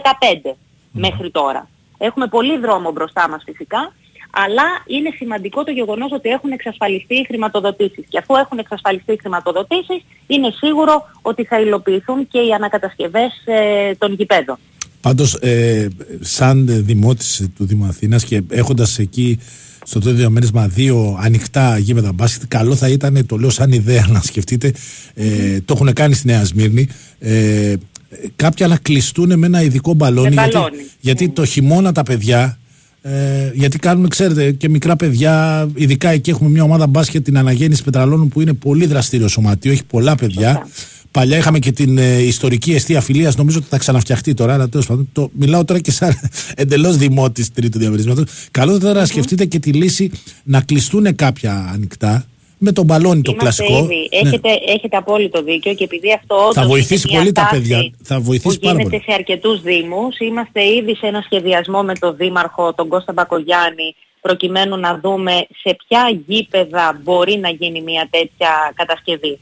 15 0.44 0.50
μέχρι 0.90 1.30
τώρα. 1.30 1.68
Έχουμε 1.98 2.26
πολύ 2.26 2.58
δρόμο 2.58 2.90
μπροστά 2.92 3.28
μας 3.28 3.42
φυσικά, 3.44 3.92
αλλά 4.30 4.62
είναι 4.86 5.10
σημαντικό 5.16 5.64
το 5.64 5.70
γεγονός 5.70 6.12
ότι 6.12 6.28
έχουν 6.28 6.50
εξασφαλιστεί 6.50 7.14
οι 7.14 7.24
χρηματοδοτήσεις. 7.24 8.04
Και 8.08 8.18
αφού 8.18 8.34
έχουν 8.36 8.58
εξασφαλιστεί 8.58 9.12
οι 9.12 9.18
χρηματοδοτήσεις, 9.20 10.04
είναι 10.26 10.50
σίγουρο 10.50 11.10
ότι 11.22 11.44
θα 11.44 11.60
υλοποιηθούν 11.60 12.28
και 12.28 12.38
οι 12.38 12.52
ανακατασκευές 12.52 13.42
ε, 13.44 13.94
των 13.94 14.12
γηπέδων. 14.12 14.56
Πάντως, 15.00 15.34
ε, 15.34 15.88
σαν 16.20 16.84
δημότης 16.84 17.50
του 17.56 17.64
Δήμου 17.64 17.84
Αθήνας 17.84 18.24
και 18.24 18.42
έχοντας 18.48 18.98
εκεί 18.98 19.38
στο 19.84 20.00
τότε 20.00 20.12
διαμέρισμα 20.12 20.66
δύο 20.66 21.18
ανοιχτά 21.20 21.78
γήπεδα 21.78 22.12
μπάσκετ, 22.12 22.48
καλό 22.48 22.74
θα 22.74 22.88
ήταν, 22.88 23.26
το 23.26 23.36
λέω 23.36 23.50
σαν 23.50 23.72
ιδέα 23.72 24.06
να 24.08 24.20
σκεφτείτε, 24.20 24.72
ε, 25.14 25.60
το 25.60 25.74
έχουν 25.74 25.92
κάνει 25.92 26.14
στη 26.14 26.26
Νέα 26.26 26.44
Σμύρνη, 26.44 26.88
ε, 27.18 27.74
κάποια 28.36 28.66
να 28.66 28.76
κλειστούν 28.76 29.38
με 29.38 29.46
ένα 29.46 29.62
ειδικό 29.62 29.94
μπαλόνι, 29.94 30.28
Με 30.28 30.34
γιατί, 30.34 30.56
μπαλόνι. 30.56 30.82
γιατί 31.00 31.28
το 31.28 31.44
χειμώνα 31.44 31.92
τα 31.92 32.02
παιδιά 32.02 32.58
ε, 33.02 33.50
γιατί 33.54 33.78
κάνουμε, 33.78 34.08
ξέρετε, 34.08 34.52
και 34.52 34.68
μικρά 34.68 34.96
παιδιά, 34.96 35.66
ειδικά 35.74 36.08
εκεί 36.08 36.30
έχουμε 36.30 36.50
μια 36.50 36.62
ομάδα 36.62 36.86
μπάσκετ 36.86 37.24
την 37.24 37.38
Αναγέννηση 37.38 37.82
Πετραλώνου 37.82 38.28
που 38.28 38.40
είναι 38.40 38.52
πολύ 38.52 38.86
δραστήριο 38.86 39.28
σωματείο, 39.28 39.72
έχει 39.72 39.84
πολλά 39.84 40.14
παιδιά. 40.14 40.68
Παλιά 41.10 41.36
είχαμε 41.36 41.58
και 41.58 41.72
την 41.72 41.98
ε, 41.98 42.18
ιστορική 42.22 42.72
αιστεία 42.72 43.00
φιλία, 43.00 43.32
νομίζω 43.36 43.58
ότι 43.58 43.66
θα 43.70 43.78
ξαναφτιαχτεί 43.78 44.34
τώρα, 44.34 44.54
αλλά 44.54 44.68
τέλος 44.68 44.86
πάντων. 44.86 45.08
Το, 45.12 45.30
μιλάω 45.32 45.64
τώρα 45.64 45.80
και 45.80 45.90
σαν 45.90 46.20
εντελώς 46.54 46.96
δημότη 46.96 47.50
τρίτου 47.50 47.78
διαμερίσματος. 47.78 48.24
Καλό 48.50 48.70
θα 48.72 48.76
ήταν 48.76 48.94
να 48.94 49.06
σκεφτείτε 49.06 49.44
και 49.44 49.58
τη 49.58 49.72
λύση 49.72 50.10
να 50.44 50.60
κλειστούν 50.60 51.14
κάποια 51.14 51.70
ανοιχτά 51.72 52.24
με 52.62 52.72
τον 52.72 52.84
μπαλόνι 52.84 53.22
το 53.22 53.30
Είμαστε 53.32 53.62
κλασικό. 53.64 53.84
Ήδη, 53.84 54.08
Ναι. 54.22 54.28
έχετε, 54.28 54.48
έχετε 54.66 54.96
απόλυτο 54.96 55.42
δίκιο 55.42 55.74
και 55.74 55.84
επειδή 55.84 56.12
αυτό 56.12 56.34
όντως 56.36 56.54
Θα 56.54 56.66
βοηθήσει 56.66 57.02
είναι 57.08 57.10
μια 57.10 57.18
πολύ 57.20 57.32
τα 57.32 57.42
τάση 57.42 57.54
παιδιά. 57.54 57.90
Θα 58.02 58.20
βοηθήσει 58.20 58.58
που 58.58 58.64
πάρα 58.64 58.72
γίνεται 58.76 58.96
πολύ. 58.96 59.02
σε 59.06 59.12
αρκετούς 59.12 59.62
δήμους. 59.62 60.18
Είμαστε 60.18 60.64
ήδη 60.64 60.94
σε 60.96 61.06
ένα 61.06 61.20
σχεδιασμό 61.24 61.82
με 61.82 61.94
τον 61.94 62.16
Δήμαρχο, 62.16 62.74
τον 62.74 62.88
Κώστα 62.88 63.12
Μπακογιάννη, 63.12 63.94
προκειμένου 64.20 64.76
να 64.76 65.00
δούμε 65.02 65.32
σε 65.62 65.76
ποια 65.86 66.20
γήπεδα 66.26 67.00
μπορεί 67.02 67.36
να 67.38 67.48
γίνει 67.48 67.80
μια 67.80 68.08
τέτοια 68.10 68.72
κατασκευή. 68.74 69.38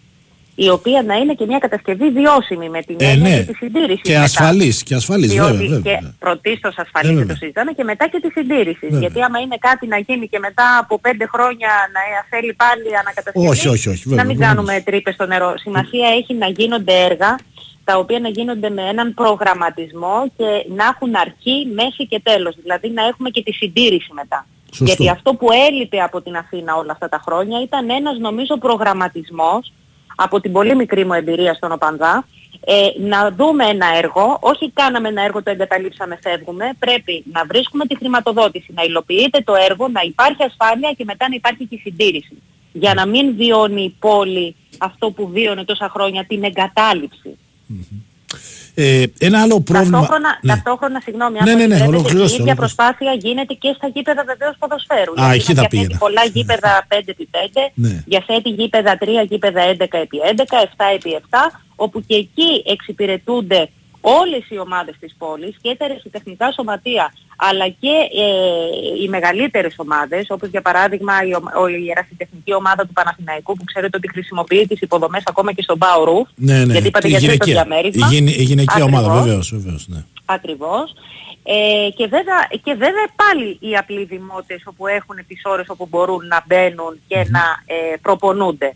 Η 0.65 0.69
οποία 0.71 1.03
να 1.03 1.15
είναι 1.15 1.35
και 1.35 1.47
μια 1.47 1.59
κατασκευή 1.59 2.11
βιώσιμη 2.11 2.69
με 2.69 2.81
την 2.83 2.97
Ε, 2.99 3.11
έννοια 3.11 3.29
ναι. 3.29 3.37
και 3.37 3.53
τη 3.53 3.55
συντήρηση. 3.55 4.01
Και 4.03 4.13
μετά. 4.13 4.23
ασφαλής, 4.23 4.83
και 4.83 4.95
ασφαλής, 4.95 5.31
Διότι 5.33 5.51
βέβαια, 5.53 5.69
βέβαια, 5.69 5.93
και 5.93 5.99
βέβαια. 6.01 6.15
πρωτίστως 6.19 6.75
Ε, 6.77 6.83
ασφαλής 6.83 7.09
βέβαια. 7.09 7.25
δεν 7.25 7.35
το 7.35 7.39
συζητάμε 7.41 7.73
και 7.73 7.85
μετά 7.85 8.09
και 8.09 8.21
τη 8.25 8.31
συντήρηση. 8.37 8.79
Βέβαια. 8.87 8.99
Γιατί 9.01 9.23
άμα 9.23 9.39
είναι 9.39 9.57
κάτι 9.69 9.87
να 9.87 9.99
γίνει 9.99 10.29
και 10.29 10.39
μετά 10.39 10.67
από 10.83 10.99
πέντε 10.99 11.27
χρόνια 11.35 11.71
να 11.95 12.01
θέλει 12.31 12.53
πάλι 12.63 12.89
ανακατασκευή, 13.03 13.49
Όχι, 13.49 13.69
όχι, 13.75 13.89
όχι, 13.89 14.03
βέβαια, 14.09 14.23
να 14.23 14.29
μην 14.29 14.37
προφανώς. 14.39 14.67
κάνουμε 14.67 14.83
τρύπες 14.89 15.15
στο 15.15 15.27
νερό. 15.27 15.55
Σημασία 15.65 16.09
έχει 16.19 16.35
να 16.35 16.49
γίνονται 16.59 16.95
έργα 17.09 17.31
τα 17.85 17.99
οποία 17.99 18.19
να 18.19 18.29
γίνονται 18.29 18.71
με 18.71 18.83
έναν 18.83 19.15
προγραμματισμό 19.15 20.17
και 20.37 20.49
να 20.79 20.85
έχουν 20.93 21.13
αρχή, 21.27 21.57
μέση 21.79 22.03
και 22.11 22.21
τέλος. 22.31 22.55
Δηλαδή 22.63 22.89
να 22.91 23.03
έχουμε 23.11 23.29
και 23.31 23.43
τη 23.43 23.53
συντήρηση 23.53 24.11
μετά. 24.21 24.47
Σωστό. 24.71 24.85
Γιατί 24.85 25.09
αυτό 25.17 25.35
που 25.35 25.47
έλειπε 25.69 25.99
από 26.09 26.23
την 26.23 26.37
Αθήνα 26.37 26.75
όλα 26.77 26.93
αυτά 26.93 27.09
τα 27.09 27.21
χρόνια 27.27 27.63
ήταν 27.63 27.91
ένας 27.91 28.19
νομίζω 28.19 28.55
προγραμματισμός 28.67 29.73
από 30.21 30.41
την 30.41 30.53
πολύ 30.53 30.75
μικρή 30.75 31.05
μου 31.05 31.13
εμπειρία 31.13 31.55
στον 31.55 31.73
Οπανδά 31.73 32.25
ε, 32.65 32.89
να 33.01 33.31
δούμε 33.31 33.65
ένα 33.65 33.87
έργο, 33.97 34.39
όχι 34.41 34.71
κάναμε 34.71 35.09
ένα 35.09 35.23
έργο, 35.23 35.43
το 35.43 35.51
εγκαταλείψαμε, 35.51 36.19
φεύγουμε, 36.23 36.71
πρέπει 36.79 37.25
να 37.33 37.45
βρίσκουμε 37.45 37.87
τη 37.87 37.97
χρηματοδότηση, 37.97 38.73
να 38.73 38.83
υλοποιείται 38.83 39.41
το 39.41 39.55
έργο, 39.69 39.89
να 39.89 40.01
υπάρχει 40.01 40.43
ασφάλεια 40.43 40.93
και 40.93 41.05
μετά 41.05 41.29
να 41.29 41.35
υπάρχει 41.35 41.67
και 41.67 41.75
η 41.75 41.79
συντήρηση. 41.79 42.43
Για 42.73 42.95
να 42.95 43.07
μην 43.07 43.37
βιώνει 43.37 43.83
η 43.83 43.95
πόλη 43.99 44.57
αυτό 44.79 45.11
που 45.11 45.29
βίωνε 45.29 45.65
τόσα 45.65 45.89
χρόνια, 45.89 46.25
την 46.25 46.45
εγκατάλειψη. 46.45 47.39
Ε, 48.75 49.05
ένα 49.19 49.43
άλλο 49.43 49.61
πρόβλημα. 49.61 49.99
Ταυτόχρονα, 49.99 50.39
Ναι. 50.43 50.53
ταυτόχρονα, 50.53 51.01
συγγνώμη, 51.01 51.39
αν 51.39 51.45
Ναι, 51.45 51.51
μου 51.53 51.59
ναι, 51.59 51.67
ναι, 51.67 51.75
επιτρέπετε, 51.75 51.97
ολοκληρώστε, 51.97 52.37
η 52.37 52.41
ίδια 52.41 52.55
ολοκληρώστε. 52.55 52.85
προσπάθεια 52.85 53.13
γίνεται 53.25 53.55
και 53.55 53.73
στα 53.77 53.87
γήπεδα 53.95 54.23
βεβαίως 54.31 54.55
ποδοσφαίρου. 54.59 55.13
Α, 55.23 55.33
εκεί 55.33 55.45
θα 55.45 55.53
διαθέτει 55.53 55.77
πήγαινα. 55.77 55.99
πολλά 55.99 56.25
γήπεδα 56.35 56.73
5x5, 56.89 57.71
Ναι. 57.75 58.03
διαθέτει 58.07 58.49
γήπεδα 58.59 58.99
3, 59.01 59.23
γήπεδα 59.31 59.61
11x11, 59.73 60.57
7x7, 60.69 61.37
όπου 61.77 61.99
και 62.07 62.15
εκεί 62.25 62.51
εξυπηρετούνται 62.67 63.69
όλες 64.01 64.45
οι 64.51 64.59
ομάδες 64.59 64.95
της 65.01 65.15
πόλης 65.19 65.57
και 65.61 65.75
τα 65.79 65.85
ερασιτεχνικά 65.85 66.53
σωματεία 66.53 67.13
αλλά 67.37 67.69
και 67.69 67.95
ε, 68.23 69.03
οι 69.05 69.09
μεγαλύτερες 69.09 69.75
ομάδες 69.77 70.27
όπως 70.29 70.49
για 70.49 70.63
παράδειγμα 70.63 71.13
η, 71.27 71.35
ομα- 71.35 71.53
ο- 71.57 71.69
η 71.69 71.91
ερασιτεχνική 71.91 72.55
ομάδα 72.55 72.87
του 72.87 72.93
Παναθηναϊκού 72.93 73.55
που 73.57 73.65
ξέρετε 73.65 73.97
ότι 73.97 74.09
χρησιμοποιεί 74.09 74.67
τις 74.67 74.81
υποδομές 74.81 75.23
ακόμα 75.27 75.53
και 75.53 75.63
στον 75.63 75.79
Πάο 75.79 76.05
Ρουφ 76.05 76.29
Ναι, 76.35 76.65
ναι. 76.65 76.73
γιατί 76.73 76.87
είπατε 76.87 77.07
η 77.09 77.11
για 77.11 77.19
τρίτο 77.19 77.45
γυναικεία, 77.45 77.53
η, 77.53 77.67
διαμέρισμα. 77.67 78.07
γυναι- 78.07 78.37
η 78.37 78.43
γυναικεία 78.43 78.85
ομάδα, 78.85 79.07
Ακριβώς. 79.07 79.25
βεβαίως. 79.27 79.51
Βεβαίως, 79.55 79.87
ναι. 79.89 80.05
Ακριβώς. 80.25 80.93
Ε, 81.43 81.89
και, 81.97 82.07
βέβαια, 82.07 82.49
και 82.65 82.73
βέβαια 82.75 83.07
πάλι 83.17 83.57
οι 83.61 83.77
απλοί 83.77 84.05
δημότες 84.05 84.63
όπου 84.65 84.87
έχουν 84.87 85.17
τις 85.29 85.41
ώρες 85.45 85.67
όπου 85.69 85.87
μπορούν 85.91 86.27
να 86.27 86.45
μπαίνουν 86.47 87.01
και 87.09 87.17
να 87.17 87.41
ε, 87.67 87.97
προπονούνται. 88.03 88.73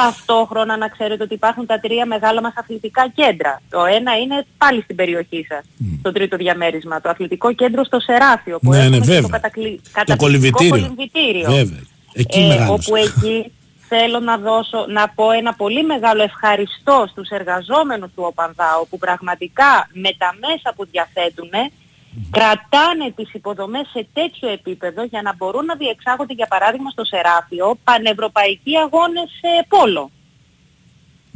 Ταυτόχρονα 0.00 0.76
να 0.76 0.88
ξέρετε 0.88 1.22
ότι 1.22 1.34
υπάρχουν 1.34 1.66
τα 1.66 1.80
τρία 1.80 2.06
μεγάλα 2.06 2.40
μας 2.40 2.52
αθλητικά 2.56 3.08
κέντρα. 3.14 3.60
Το 3.70 3.84
ένα 3.84 4.16
είναι 4.16 4.46
πάλι 4.58 4.82
στην 4.82 4.96
περιοχή 4.96 5.46
σας, 5.48 5.64
το 6.02 6.12
τρίτο 6.12 6.36
διαμέρισμα. 6.36 7.00
Το 7.00 7.08
αθλητικό 7.08 7.52
κέντρο 7.52 7.84
στο 7.84 8.00
Σεράφιο 8.00 8.58
που 8.58 8.70
Ναι, 8.70 8.76
έχουμε 8.76 8.96
ναι, 8.96 8.98
και 8.98 9.04
βέβαια. 9.04 9.22
το, 9.22 9.28
κατακλη... 9.28 9.80
Το 9.84 9.90
καταπληκτικό 9.92 10.18
κολυμβητήριο. 10.24 10.70
κολυμβητήριο. 10.70 11.50
Βέβαια. 11.50 11.82
Εκεί 12.12 12.38
Ε, 12.40 12.46
μεγάλωσε. 12.46 12.72
όπου 12.72 12.96
εκεί 12.96 13.52
θέλω 13.88 14.20
να 14.20 14.36
δώσω, 14.38 14.86
να 14.88 15.08
πω 15.08 15.30
ένα 15.30 15.54
πολύ 15.54 15.82
μεγάλο 15.84 16.22
ευχαριστώ 16.22 17.06
στους 17.10 17.28
εργαζόμενους 17.28 18.10
του 18.14 18.22
ΟΠΑΝΔΑ, 18.26 18.78
όπου 18.82 18.98
πραγματικά 18.98 19.88
με 19.92 20.10
τα 20.18 20.34
μέσα 20.44 20.72
που 20.76 20.86
διαθέτουν 20.90 21.50
κρατάνε 22.30 23.12
τις 23.16 23.34
υποδομές 23.34 23.88
σε 23.92 24.06
τέτοιο 24.12 24.48
επίπεδο 24.48 25.04
για 25.04 25.22
να 25.22 25.34
μπορούν 25.34 25.64
να 25.64 25.74
διεξάγονται 25.74 26.34
για 26.34 26.46
παράδειγμα 26.46 26.90
στο 26.90 27.04
Σεράφιο 27.04 27.78
πανευρωπαϊκοί 27.84 28.76
αγώνες 28.76 29.30
σε 29.40 29.66
πόλο. 29.68 30.10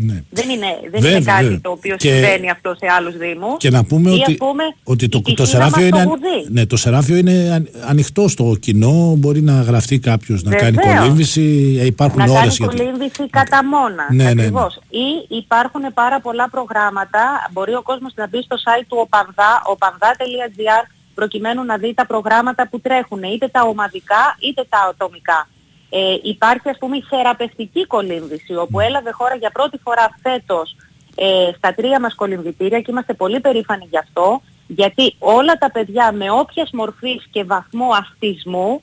Ναι. 0.02 0.22
Δεν 0.30 0.48
είναι, 0.48 0.66
δεν 0.82 0.90
Βέβαια, 1.00 1.10
είναι 1.16 1.24
κάτι 1.24 1.42
βέβαια. 1.44 1.60
το 1.60 1.70
οποίο 1.70 1.96
Και- 1.96 2.10
συμβαίνει 2.12 2.50
αυτό 2.50 2.74
σε 2.78 2.86
άλλους 2.96 3.16
δήμους. 3.16 3.56
Και 3.58 3.70
να 3.70 3.84
πούμε 3.84 4.10
Ή, 4.10 4.12
ότι, 4.14 4.30
ας 4.32 4.36
πούμε, 4.36 4.62
ότι 4.84 5.08
το, 5.08 5.18
η 5.26 5.34
το, 5.34 5.42
πισίνα 5.42 5.46
σεράφιο 5.48 5.80
μας 5.82 5.88
είναι, 5.88 6.00
στο 6.00 6.10
αν- 6.10 6.18
Γουδί. 6.36 6.52
ναι, 6.52 6.66
το 6.66 6.76
σεράφιο 6.76 7.16
είναι 7.16 7.50
αν- 7.54 7.68
ανοιχτό 7.88 8.28
στο 8.28 8.56
κοινό. 8.60 9.14
Μπορεί 9.18 9.40
να 9.42 9.60
γραφτεί 9.60 9.98
κάποιος 9.98 10.42
να 10.42 10.54
κάνει 10.54 10.76
Βεβαίως. 10.76 10.98
κολύμβηση. 10.98 11.76
ε, 11.80 11.84
Υπάρχουν 11.86 12.18
να 12.18 12.24
ώρες 12.24 12.38
κάνει 12.40 12.48
για 12.58 12.66
το- 12.68 12.76
κολύμβηση 12.76 13.28
κατά 13.30 13.64
μόνα. 13.64 14.06
Ναι, 14.10 14.24
ναι, 14.24 14.32
ναι. 14.34 14.40
Ακριβώς. 14.42 14.78
Ή 14.88 15.34
υπάρχουν 15.36 15.82
πάρα 15.94 16.20
πολλά 16.20 16.48
προγράμματα, 16.50 17.48
μπορεί 17.52 17.74
ο 17.74 17.82
κόσμος 17.82 18.12
να 18.16 18.28
μπει 18.28 18.42
στο 18.42 18.56
site 18.64 18.84
του 18.88 18.96
οπανδά, 19.00 19.50
opanda.gr, 19.74 20.84
προκειμένου 21.14 21.64
να 21.64 21.76
δει 21.76 21.94
τα 21.94 22.06
προγράμματα 22.06 22.68
που 22.68 22.80
τρέχουν, 22.80 23.22
είτε 23.22 23.48
τα 23.48 23.62
ομαδικά 23.62 24.36
είτε 24.38 24.64
τα 24.68 24.78
ατομικά. 24.90 25.48
Ε, 25.90 26.16
υπάρχει 26.22 26.68
ας 26.68 26.78
πούμε 26.78 26.96
η 26.96 27.04
θεραπευτική 27.08 27.86
κολύμβηση, 27.86 28.54
όπου 28.54 28.80
έλαβε 28.80 29.10
χώρα 29.10 29.34
για 29.34 29.50
πρώτη 29.50 29.78
φορά 29.78 30.18
φέτος 30.22 30.76
ε, 31.14 31.50
στα 31.56 31.74
τρία 31.74 32.00
μας 32.00 32.14
κολυμβητήρια 32.14 32.80
και 32.80 32.90
είμαστε 32.90 33.14
πολύ 33.14 33.40
περήφανοι 33.40 33.86
γι' 33.90 33.98
αυτό, 33.98 34.42
γιατί 34.66 35.14
όλα 35.18 35.52
τα 35.58 35.70
παιδιά 35.70 36.12
με 36.12 36.30
όποιας 36.30 36.70
μορφής 36.72 37.26
και 37.30 37.44
βαθμό 37.44 37.88
αυτισμού 37.92 38.82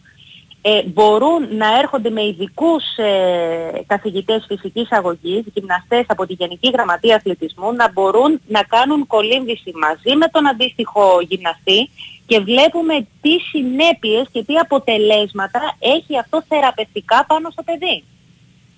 ε, 0.62 0.84
μπορούν 0.84 1.55
να 1.55 1.78
έρχονται 1.78 2.10
με 2.10 2.26
ειδικούς 2.26 2.84
ε, 2.97 3.84
καθηγητές 3.88 4.45
φυσικής 4.47 4.91
αγωγής, 4.91 5.43
γυμναστές 5.53 6.05
από 6.08 6.26
τη 6.26 6.34
Γενική 6.34 6.70
Γραμματεία 6.70 7.16
Αθλητισμού, 7.16 7.74
να 7.74 7.91
μπορούν 7.91 8.41
να 8.47 8.64
κάνουν 8.64 9.08
κολύμβηση 9.08 9.72
μαζί 9.76 10.18
με 10.18 10.28
τον 10.28 10.47
αντίστοιχο 10.47 11.18
γυμναστή 11.28 11.89
και 12.28 12.39
βλέπουμε 12.39 13.07
τι 13.21 13.34
συνέπειες 13.51 14.28
και 14.32 14.43
τι 14.43 14.55
αποτελέσματα 14.55 15.59
έχει 15.80 16.19
αυτό 16.19 16.43
θεραπευτικά 16.47 17.25
πάνω 17.28 17.49
στο 17.49 17.63
παιδί. 17.63 18.03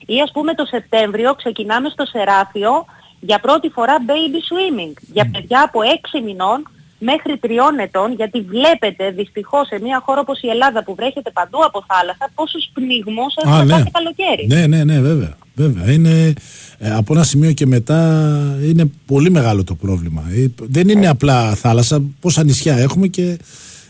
Ή 0.06 0.22
ας 0.22 0.32
πούμε 0.32 0.54
το 0.54 0.66
Σεπτέμβριο 0.66 1.34
ξεκινάμε 1.34 1.89
στο 1.89 2.06
Σεράφιο 2.06 2.86
για 3.20 3.39
πρώτη 3.39 3.70
φορά 3.70 3.97
baby 4.08 4.39
swimming 4.50 4.93
για 5.14 5.30
παιδιά 5.32 5.64
από 5.64 5.80
6 6.20 6.22
μηνών 6.24 6.70
μέχρι 7.00 7.39
3 7.43 7.50
ετών 7.80 8.14
γιατί 8.14 8.41
βλέπετε 8.41 9.12
δυστυχώς 9.12 9.68
σε 9.68 9.80
μια 9.82 10.02
χώρα 10.06 10.20
όπως 10.20 10.41
η 10.41 10.47
Ελλάδα 10.50 10.84
που 10.84 10.95
βρέχεται 10.95 11.32
παντού 11.32 11.64
από 11.66 11.84
θάλασσα 11.88 12.30
πόσους 12.36 12.70
πνιγμούς 12.74 13.38
Α, 13.38 13.41
έχουμε 13.43 13.64
ναι. 13.64 13.72
κάθε 13.72 13.89
καλοκαίρι. 13.93 14.47
Ναι, 14.47 14.68
ναι, 14.68 14.84
ναι, 14.84 15.00
βέβαια. 15.00 15.38
Βέβαια. 15.64 15.91
Είναι, 15.91 16.34
ε, 16.78 16.91
από 16.91 17.14
ένα 17.14 17.24
σημείο 17.24 17.51
και 17.51 17.66
μετά 17.66 18.60
είναι 18.64 18.91
πολύ 19.05 19.32
μεγάλο 19.32 19.64
το 19.64 19.76
πρόβλημα. 19.76 20.24
Ε, 20.36 20.45
δεν 20.57 20.89
είναι 20.89 21.07
απλά 21.07 21.55
θάλασσα. 21.55 22.01
Πόσα 22.20 22.43
νησιά 22.43 22.78
έχουμε 22.78 23.07
και 23.07 23.38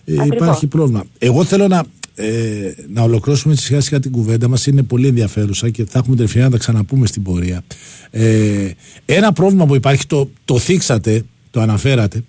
Ε, 0.05 0.13
Ακριβώς. 0.13 0.36
υπάρχει 0.38 0.67
πρόβλημα. 0.67 1.03
Εγώ 1.17 1.43
θέλω 1.43 1.67
να, 1.67 1.84
ε, 2.15 2.74
να 2.93 3.01
ολοκληρώσουμε 3.01 3.55
σιγά 3.55 3.82
σιγά 3.82 3.99
την 3.99 4.11
κουβέντα 4.11 4.47
μας 4.47 4.65
είναι 4.67 4.84
πολύ 4.84 5.07
ενδιαφέρουσα 5.07 5.70
και 5.70 5.86
θα 5.86 5.99
έχουμε 5.99 6.15
την 6.15 6.26
ευκαιρία 6.26 6.45
να 6.45 6.51
τα 6.51 6.57
ξαναπούμε 6.57 7.07
στην 7.07 7.24
πορεία. 7.24 7.63
Ε, 8.11 8.70
ένα 9.05 9.34
πρόβλημα 9.34 9.65
που 9.65 9.76
υπάρχει, 9.76 10.05
το, 10.07 10.30
το 10.45 10.57
θίξατε, 10.59 11.24
το 11.51 11.61
αναφέρατε, 11.61 12.24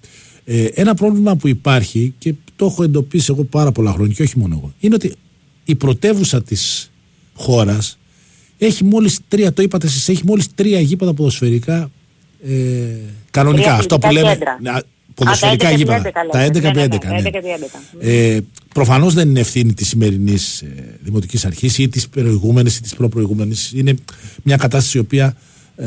ε, 0.45 0.65
ένα 0.65 0.95
πρόβλημα 0.95 1.37
που 1.37 1.49
υπάρχει 1.49 2.15
και 2.19 2.35
το 2.57 2.67
έχω 2.67 2.83
εντοπίσει 2.83 3.27
εγώ 3.33 3.45
πάρα 3.45 3.73
πολλά 3.73 3.93
χρόνια 3.93 4.15
και 4.15 4.23
όχι 4.23 4.39
μόνο 4.39 4.55
εγώ, 4.59 4.73
είναι 4.81 4.95
ότι 4.95 5.13
η 5.65 5.75
πρωτεύουσα 5.75 6.43
της 6.43 6.91
χώρας 7.35 7.99
έχει 8.67 8.85
μόλις 8.85 9.19
τρία, 9.29 9.53
το 9.53 9.63
είπατε 9.63 9.87
εσείς, 9.87 10.09
έχει 10.09 10.23
μόλις 10.27 10.55
τρία 10.55 10.81
γήπεδα 10.81 11.15
ποδοσφαιρικά 11.15 11.91
ε, 12.47 12.53
κανονικά. 13.31 13.63
Τρία 13.63 13.75
Αυτό 13.77 13.99
που 13.99 14.07
αθλητικά 14.07 14.29
λέμε 14.29 14.39
κέντρα. 14.39 14.59
να- 14.63 14.79
Α, 14.79 14.83
ποδοσφαιρικά 15.15 15.65
τα 15.65 15.71
11 15.71 15.77
γήπεδα. 15.77 15.97
λέτε. 15.99 16.13
Τα 16.31 16.41
11 16.45 16.61
Ναι, 16.61 16.71
ναι, 16.73 16.83
επί 16.83 16.97
ναι, 17.07 17.09
11. 17.09 17.23
ναι. 17.23 17.29
11 17.29 17.39
επί 17.39 17.49
11. 17.49 18.07
Ε, 18.07 18.41
Προφανώς 18.75 19.15
δεν 19.15 19.29
είναι 19.29 19.41
ευθύνη 19.41 19.73
της 19.75 19.89
σημερινής 19.89 20.63
ε, 20.63 20.99
δημοτικής 21.03 21.45
αρχής 21.45 21.79
ή 21.79 21.89
της 21.89 22.09
προηγούμενης 22.09 22.77
ή 22.77 22.83
της 22.83 22.95
προπροηγούμενης. 22.95 23.73
Είναι 23.75 23.95
μια 24.43 24.57
κατάσταση 24.57 24.97
η 24.97 25.01
οποία 25.01 25.37
ε, 25.77 25.85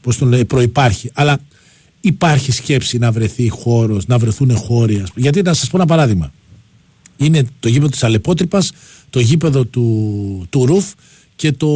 πώς 0.00 0.16
το 0.18 0.26
λέει, 0.26 0.44
προϋπάρχει. 0.44 1.10
Αλλά 1.14 1.38
υπάρχει 2.00 2.52
σκέψη 2.52 2.98
να 2.98 3.12
βρεθεί 3.12 3.48
χώρος, 3.48 4.06
να 4.06 4.18
βρεθούν 4.18 4.56
χώροι. 4.56 4.94
ας 4.94 5.12
πούμε. 5.12 5.20
Γιατί 5.26 5.42
να 5.42 5.54
σας 5.54 5.68
πω 5.70 5.76
ένα 5.76 5.86
παράδειγμα. 5.86 6.32
Είναι 7.16 7.44
το 7.60 7.68
γήπεδο 7.68 7.88
της 7.88 8.04
Αλεπότρυπας, 8.04 8.72
το 9.10 9.20
γήπεδο 9.20 9.64
του, 9.64 10.46
του 10.50 10.66
Ρουφ 10.66 10.92
και 11.36 11.52
το 11.52 11.68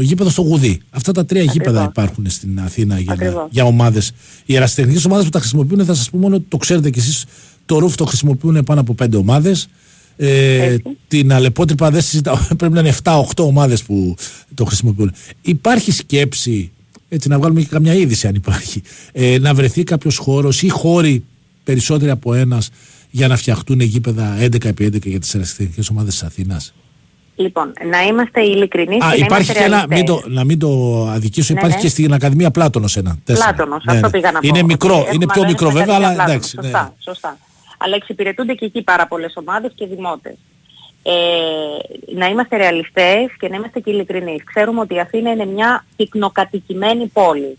γήπεδο 0.00 0.30
στο 0.30 0.42
Γουδί. 0.42 0.80
Αυτά 0.90 1.12
τα 1.12 1.24
τρία 1.26 1.42
γήπεδα 1.42 1.84
υπάρχουν 1.84 2.30
στην 2.30 2.60
Αθήνα 2.60 2.98
για, 2.98 3.12
Ακριβώς. 3.12 3.48
για 3.50 3.64
ομάδες. 3.64 4.12
Οι 4.44 4.56
ερασιτεχνικές 4.56 5.04
ομάδες 5.04 5.24
που 5.24 5.30
τα 5.30 5.38
χρησιμοποιούν, 5.38 5.84
θα 5.84 5.94
σας 5.94 6.10
πω 6.10 6.18
μόνο, 6.18 6.40
το 6.48 6.56
ξέρετε 6.56 6.90
κι 6.90 6.98
εσείς, 6.98 7.24
το 7.66 7.78
Ρουφ 7.78 7.94
το 7.94 8.04
χρησιμοποιούν 8.04 8.64
πάνω 8.64 8.80
από 8.80 8.94
πέντε 8.94 9.16
ομάδες. 9.16 9.68
Ε, 10.16 10.62
Έτσι. 10.62 10.82
την 11.08 11.32
Αλεπότρυπα 11.32 11.90
δεν 11.90 12.02
συζητάω, 12.02 12.36
πρέπει 12.58 12.72
να 12.74 12.80
είναι 12.80 12.94
7-8 13.02 13.20
ομάδες 13.36 13.82
που 13.82 14.14
το 14.54 14.64
χρησιμοποιούν. 14.64 15.12
Υπάρχει 15.42 15.90
σκέψη, 15.92 16.70
έτσι 17.08 17.28
να 17.28 17.38
βγάλουμε 17.38 17.60
και 17.60 17.66
καμιά 17.66 17.94
είδηση 17.94 18.26
αν 18.26 18.34
υπάρχει, 18.34 18.82
ε, 19.12 19.38
να 19.38 19.54
βρεθεί 19.54 19.84
κάποιος 19.84 20.16
χώρος 20.16 20.62
ή 20.62 20.68
χώροι 20.68 21.24
περισσότεροι 21.64 22.10
από 22.10 22.34
ένας 22.34 22.70
για 23.10 23.28
να 23.28 23.36
φτιαχτούν 23.36 23.80
γήπεδα 23.80 24.36
11x11 24.38 25.04
για 25.04 25.20
τις 25.20 25.34
ερασιτεχνικές 25.34 25.88
ομάδες 25.88 26.12
της 26.12 26.22
Αθήνας; 26.22 26.74
Λοιπόν, 27.38 27.72
να 27.90 28.02
είμαστε 28.02 28.40
ειλικρινείς 28.42 29.04
Α, 29.04 29.10
και 29.14 29.18
να 29.18 29.24
υπάρχει 29.24 29.32
είμαστε 29.34 29.52
και 29.52 29.58
ένα, 29.64 29.76
μην 29.78 29.88
ρεαλιστές. 29.88 30.22
το, 30.22 30.30
να 30.30 30.44
μην 30.44 30.58
το 30.58 30.68
αδικήσω, 31.08 31.52
Ναι, 31.54 31.58
υπάρχει 31.60 31.76
ναι. 31.76 31.82
και 31.82 31.88
στην 31.88 32.12
Ακαδημία 32.12 32.50
Πλάτωνος 32.50 32.96
ένα. 32.96 33.18
τέσσερα. 33.24 33.52
Πλάτωνος, 33.54 33.84
Ναι, 33.84 33.92
αυτό 33.92 34.06
ναι. 34.06 34.12
πήγα 34.12 34.30
να 34.30 34.40
πω. 34.40 34.46
Είναι 34.48 34.62
μικρό, 34.62 34.98
Ότι 34.98 35.14
είναι 35.14 35.24
έχουμε 35.24 35.32
πιο 35.32 35.42
αδέρφια 35.42 35.66
μικρό 35.66 35.70
βέβαια, 35.70 35.96
Ακαδημία 35.96 36.08
αλλά 36.08 36.24
Πλάτωνος. 36.24 36.52
εντάξει. 36.52 36.56
ναι. 36.56 36.62
Σωστά, 36.62 36.94
σωστά. 36.98 37.38
Αλλά 37.78 37.94
εξυπηρετούνται 37.94 38.52
και 38.54 38.64
εκεί 38.64 38.82
πάρα 38.82 39.06
πολλές 39.06 39.32
ομάδες 39.36 39.72
και 39.74 39.86
δημότες. 39.86 40.34
Ε, 41.02 41.12
να 42.18 42.26
είμαστε 42.28 42.56
ρεαλιστές 42.56 43.26
και 43.38 43.48
να 43.48 43.56
είμαστε 43.56 43.80
και 43.80 43.90
ειλικρινείς. 43.90 44.44
Ξέρουμε 44.44 44.80
ότι 44.80 44.94
η 44.94 45.00
Αθήνα 45.00 45.30
είναι 45.30 45.46
μια 45.46 45.84
πυκνοκατοικημένη 45.96 47.06
πόλη. 47.06 47.58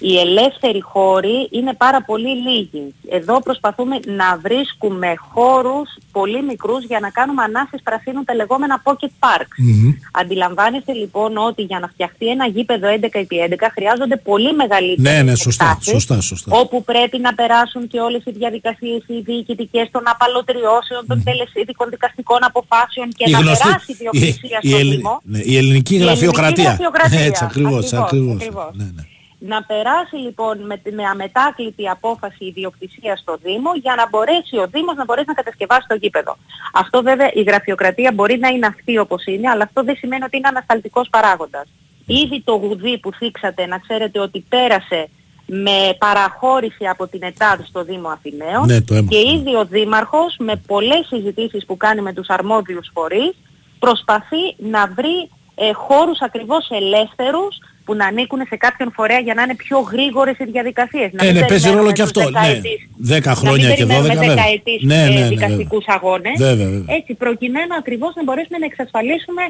Οι 0.00 0.18
ελεύθεροι 0.18 0.80
χώροι 0.80 1.48
είναι 1.50 1.74
πάρα 1.74 2.02
πολύ 2.02 2.28
λίγοι. 2.48 2.94
Εδώ 3.10 3.40
προσπαθούμε 3.42 3.96
να 4.06 4.38
βρίσκουμε 4.42 5.14
χώρους 5.32 5.88
πολύ 6.12 6.42
μικρούς 6.42 6.84
για 6.84 7.00
να 7.00 7.10
κάνουμε 7.10 7.42
ανάσες 7.42 7.80
πρασίνου 7.82 8.24
τα 8.24 8.34
λεγόμενα 8.34 8.82
pocket 8.84 9.12
parks. 9.24 9.54
Μμμ. 9.58 9.90
Αντιλαμβάνεστε 10.12 10.92
λοιπόν 10.92 11.36
ότι 11.36 11.62
για 11.62 11.78
να 11.78 11.88
φτιαχτεί 11.88 12.26
ένα 12.28 12.46
γήπεδο 12.46 12.88
11x11 13.00 13.64
χρειάζονται 13.74 14.16
πολύ 14.16 14.52
μεγαλύτερες 14.54 15.12
Ναι, 15.14 15.22
ναι, 15.22 15.34
σωστά, 15.36 15.64
εκτάσεις, 15.64 15.90
σωστά, 15.92 16.20
σωστά. 16.20 16.56
όπου 16.56 16.84
πρέπει 16.84 17.18
να 17.18 17.34
περάσουν 17.34 17.86
και 17.88 18.00
όλες 18.00 18.22
οι 18.24 18.30
διαδικασίες 18.30 19.02
οι 19.06 19.20
διοικητικές 19.20 19.88
των 19.90 20.02
απαλωτριώσεων, 20.04 21.06
των 21.06 21.22
τελεσίδικων 21.24 21.88
δικαστικών 21.90 22.38
αποφάσεων 22.44 23.08
και 23.18 23.24
Η 23.28 23.30
να 23.32 23.38
γνωστή- 23.38 23.62
περάσει 23.66 23.92
η 23.92 23.94
διοκτησία 23.98 24.58
η- 24.62 24.66
η 24.66 24.68
στο 24.68 24.78
Ελλη- 24.78 24.96
Δήμο. 24.96 25.20
ναι, 25.24 25.38
η 25.42 25.56
ελληνική 25.56 25.94
Η 25.94 25.98
γραφειοκρατία. 25.98 26.64
γραφειοκρατία. 26.64 27.20
Έτσι, 27.20 27.44
ακριβώς, 27.44 27.92
ακριβώς. 27.92 28.34
ακριβώς. 28.34 28.70
Ναι, 28.72 28.84
ναι. 28.84 29.02
Να 29.42 29.62
περάσει 29.62 30.16
λοιπόν 30.16 30.66
με, 30.66 30.76
τη- 30.76 30.92
με 30.92 31.04
αμετάκλητη 31.04 31.88
απόφαση 31.88 32.44
η 32.44 32.50
διοκτησία 32.50 33.16
στο 33.16 33.36
Δήμο 33.42 33.70
για 33.74 33.94
να 33.94 34.08
μπορέσει 34.08 34.56
ο 34.56 34.66
Δήμος 34.70 34.96
να 34.96 35.04
μπορέσει 35.04 35.26
να 35.28 35.34
κατασκευάσει 35.34 35.86
το 35.88 35.94
γήπεδο. 35.94 36.36
Αυτό 36.72 37.02
βέβαια 37.02 37.30
η 37.32 37.42
γραφειοκρατία 37.42 38.12
μπορεί 38.14 38.38
να 38.38 38.48
είναι 38.48 38.66
αυτή 38.66 38.98
όπως 38.98 39.24
είναι, 39.26 39.48
αλλά 39.48 39.62
αυτό 39.64 39.84
δεν 39.84 39.96
σημαίνει 39.96 40.24
ότι 40.24 40.36
είναι 40.36 40.48
ανασταλτικός 40.48 41.08
παράγοντας. 41.10 41.66
Ήδη 42.06 42.40
το 42.44 42.52
γουδί 42.54 42.98
που 42.98 43.12
θίξατε 43.12 43.66
να 43.66 43.78
ξέρετε 43.78 44.18
ότι 44.20 44.44
πέρασε 44.48 45.08
με 45.46 45.96
παραχώρηση 45.98 46.86
από 46.86 47.06
την 47.06 47.22
ΕΤΑΔ 47.22 47.60
στο 47.66 47.84
Δήμο 47.84 48.08
Αθηναίων 48.08 48.66
Ναι, 48.66 48.80
το 48.80 48.94
έμαθα. 48.94 49.08
και 49.10 49.30
ήδη 49.30 49.54
ο 49.56 49.64
Δήμαρχος 49.64 50.36
με 50.38 50.56
πολλές 50.66 51.06
συζητήσεις 51.06 51.66
που 51.66 51.76
κάνει 51.76 52.00
με 52.00 52.12
τους 52.12 52.28
αρμόδιους 52.28 52.90
φορείς 52.94 53.32
προσπαθεί 53.78 54.54
να 54.56 54.86
βρει 54.86 55.30
ε, 55.54 55.72
χώρους 55.72 56.20
ακριβώς 56.20 56.68
ελεύθερους 56.70 57.58
που 57.84 57.94
να 57.94 58.06
ανήκουν 58.06 58.40
σε 58.48 58.56
κάποιον 58.56 58.92
φορέα 58.92 59.18
για 59.18 59.34
να 59.34 59.42
είναι 59.42 59.54
πιο 59.54 59.78
γρήγορες 59.78 60.36
οι 60.38 60.44
διαδικασίες. 60.44 61.10
Να 61.12 61.22
Ε, 61.24 61.26
μην 61.26 61.34
ναι, 61.40 61.46
παίζει 61.46 61.62
περιμένουμε 61.64 61.80
ρόλο 61.80 61.92
και 61.92 62.02
τους 62.02 62.10
αυτό. 62.10 62.20
Ναι, 62.30 62.40
δεκαετής- 62.40 62.88
10 62.96 63.34
χρόνια 63.40 63.68
να 63.68 63.74
και 63.74 63.84
μην 63.84 63.94
12 63.96 64.02
περιμένουμε 64.02 64.14
βέβαια. 64.26 64.34
δεκαετής 64.34 64.82
Ναι, 64.82 65.02
ε, 65.04 65.08
ναι, 65.08 65.20
ναι, 65.20 65.28
δικαστικούς 65.28 65.84
αγώνες. 65.86 66.34
Βέβαια, 66.38 66.68
βέβαια. 66.74 66.94
Έτσι, 66.96 67.14
προκειμένου 67.14 67.74
ακριβώς 67.78 68.12
να 68.16 68.22
μπορέσουμε 68.24 68.58
να 68.58 68.66
εξασφαλίσουμε 68.72 69.42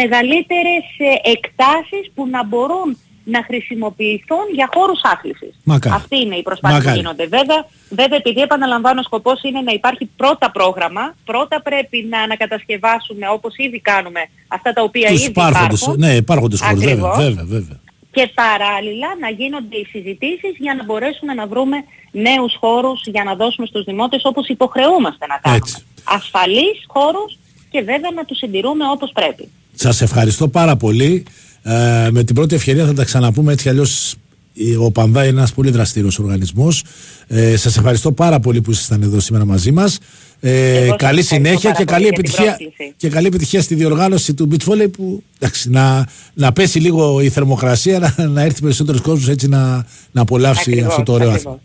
μεγαλύτερες 0.00 0.84
ε, 1.10 1.30
εκτάσεις 1.34 2.04
που 2.14 2.22
να 2.34 2.44
μπορούν 2.44 2.88
να 3.34 3.40
χρησιμοποιηθούν 3.48 4.44
για 4.58 4.68
χώρους 4.74 5.00
άθλησης. 5.02 5.52
Μακάρι. 5.64 5.94
Αυτή 5.94 6.16
είναι 6.24 6.36
η 6.36 6.42
προσπάθεια 6.42 6.76
Μακάρι. 6.76 6.94
που 6.94 7.00
γίνονται. 7.00 7.26
Βέβαια, 7.36 7.60
βέβαια, 8.00 8.18
επειδή 8.22 8.40
επαναλαμβάνω, 8.40 9.00
ο 9.00 9.02
σκοπός 9.02 9.42
είναι 9.42 9.60
να 9.60 9.72
υπάρχει 9.72 10.04
πρώτα 10.16 10.50
πρόγραμμα, 10.50 11.14
πρώτα 11.24 11.62
πρέπει 11.62 12.06
να 12.10 12.18
ανακατασκευάσουμε 12.20 13.26
όπως 13.36 13.52
ήδη 13.56 13.80
κάνουμε 13.80 14.20
αυτά 14.48 14.72
τα 14.72 14.82
οποία 14.82 15.08
Τους 15.08 15.20
ήδη 15.20 15.28
υπάρχοντες, 15.28 15.80
υπάρχουν. 15.80 16.00
ναι, 16.04 16.12
υπάρχοντες 16.14 16.60
χώρους, 16.60 16.78
βέβαια, 16.84 16.94
Ακριβώς. 16.94 17.16
βέβαια, 17.24 17.44
βέβαια. 17.44 17.78
Και 18.10 18.30
παράλληλα 18.34 19.08
να 19.20 19.28
γίνονται 19.30 19.76
οι 19.76 19.84
συζητήσεις 19.90 20.52
για 20.58 20.74
να 20.74 20.84
μπορέσουμε 20.84 21.34
να 21.34 21.46
βρούμε 21.46 21.76
νέους 22.12 22.54
χώρους 22.60 23.00
για 23.06 23.24
να 23.24 23.34
δώσουμε 23.34 23.66
στους 23.66 23.84
δημότες 23.84 24.20
όπως 24.24 24.46
υποχρεούμαστε 24.48 25.26
να 25.26 25.36
κάνουμε. 25.42 25.62
Έτσι. 25.64 25.84
Ασφαλείς 26.04 26.76
χώρους 26.86 27.38
και 27.70 27.80
βέβαια 27.80 28.10
να 28.14 28.24
τους 28.24 28.36
συντηρούμε 28.38 28.84
όπως 28.94 29.10
πρέπει. 29.14 29.48
Σας 29.74 30.00
ευχαριστώ 30.00 30.48
πάρα 30.48 30.76
πολύ. 30.76 31.26
Ε, 31.68 32.08
με 32.10 32.24
την 32.24 32.34
πρώτη 32.34 32.54
ευκαιρία 32.54 32.86
θα 32.86 32.92
τα 32.94 33.04
ξαναπούμε 33.04 33.52
έτσι 33.52 33.64
κι 33.64 33.70
αλλιώς 33.70 34.14
η- 34.52 34.74
ο 34.76 34.90
Πανδά 34.90 35.22
είναι 35.26 35.38
ένας 35.38 35.52
πολύ 35.52 35.70
δραστήριος 35.70 36.18
οργανισμός. 36.18 36.84
Ε, 37.26 37.56
σας 37.56 37.76
ευχαριστώ 37.76 38.12
πάρα 38.12 38.40
πολύ 38.40 38.60
που 38.60 38.70
ήσασταν 38.70 39.02
εδώ 39.02 39.20
σήμερα 39.20 39.44
μαζί 39.44 39.72
μας. 39.72 39.98
Ε, 40.40 40.50
Εγώ 40.50 40.86
σας 40.86 40.96
καλή 40.96 41.18
ευχαριστώ 41.20 41.34
συνέχεια 41.34 41.70
πάρα 41.70 41.76
και 41.78 41.84
πολύ 41.84 41.86
καλή 41.86 42.02
για 42.02 42.12
την 42.12 42.20
επιτυχία, 42.24 42.44
πρόσκληση. 42.56 42.94
και 42.96 43.08
καλή 43.08 43.26
επιτυχία 43.26 43.62
στη 43.62 43.74
διοργάνωση 43.74 44.34
του 44.34 44.48
beach 44.52 44.68
volley 44.72 44.90
που 44.92 45.22
εντάξει, 45.38 45.70
να, 45.70 46.06
να 46.34 46.52
πέσει 46.52 46.78
λίγο 46.80 47.20
η 47.20 47.28
θερμοκρασία 47.28 47.98
να, 47.98 48.26
να 48.28 48.42
έρθει 48.42 48.60
περισσότερος 48.60 49.00
κόσμος 49.00 49.28
έτσι 49.28 49.48
να, 49.48 49.86
να 50.12 50.20
απολαύσει 50.20 50.70
Ακριβώς, 50.70 50.90
αυτό 50.90 51.02
το 51.02 51.12
ωραίο 51.12 51.30
ακριβώς. 51.30 51.52
άθλημα. 51.52 51.60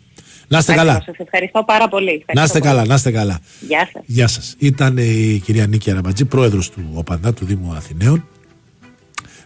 Να 0.48 0.58
είστε 0.58 0.72
Ακριβώς, 0.72 0.92
καλά. 0.94 1.04
Σας 1.06 1.16
ευχαριστώ 1.18 1.64
πάρα 1.66 1.88
πολύ. 1.88 2.06
Ευχαριστώ 2.08 2.32
Να 2.34 2.42
είστε 2.44 2.58
πολύ. 2.58 2.70
καλά, 2.70 2.84
να 2.86 2.94
είστε 2.94 3.10
καλά. 3.10 3.38
Γεια 3.68 3.88
σας. 3.92 4.02
Γεια 4.06 4.28
σας. 4.28 4.54
Ήταν 4.58 4.96
η 4.98 5.40
κυρία 5.44 5.66
Νίκη 5.66 5.90
Αραμπατζή, 5.90 6.24
πρόεδρος 6.24 6.70
του 6.70 6.82
ΟΠΑΝΔΑ 6.94 7.32
του 7.32 7.44
Δήμου 7.44 7.72
Αθηναίων. 7.76 8.26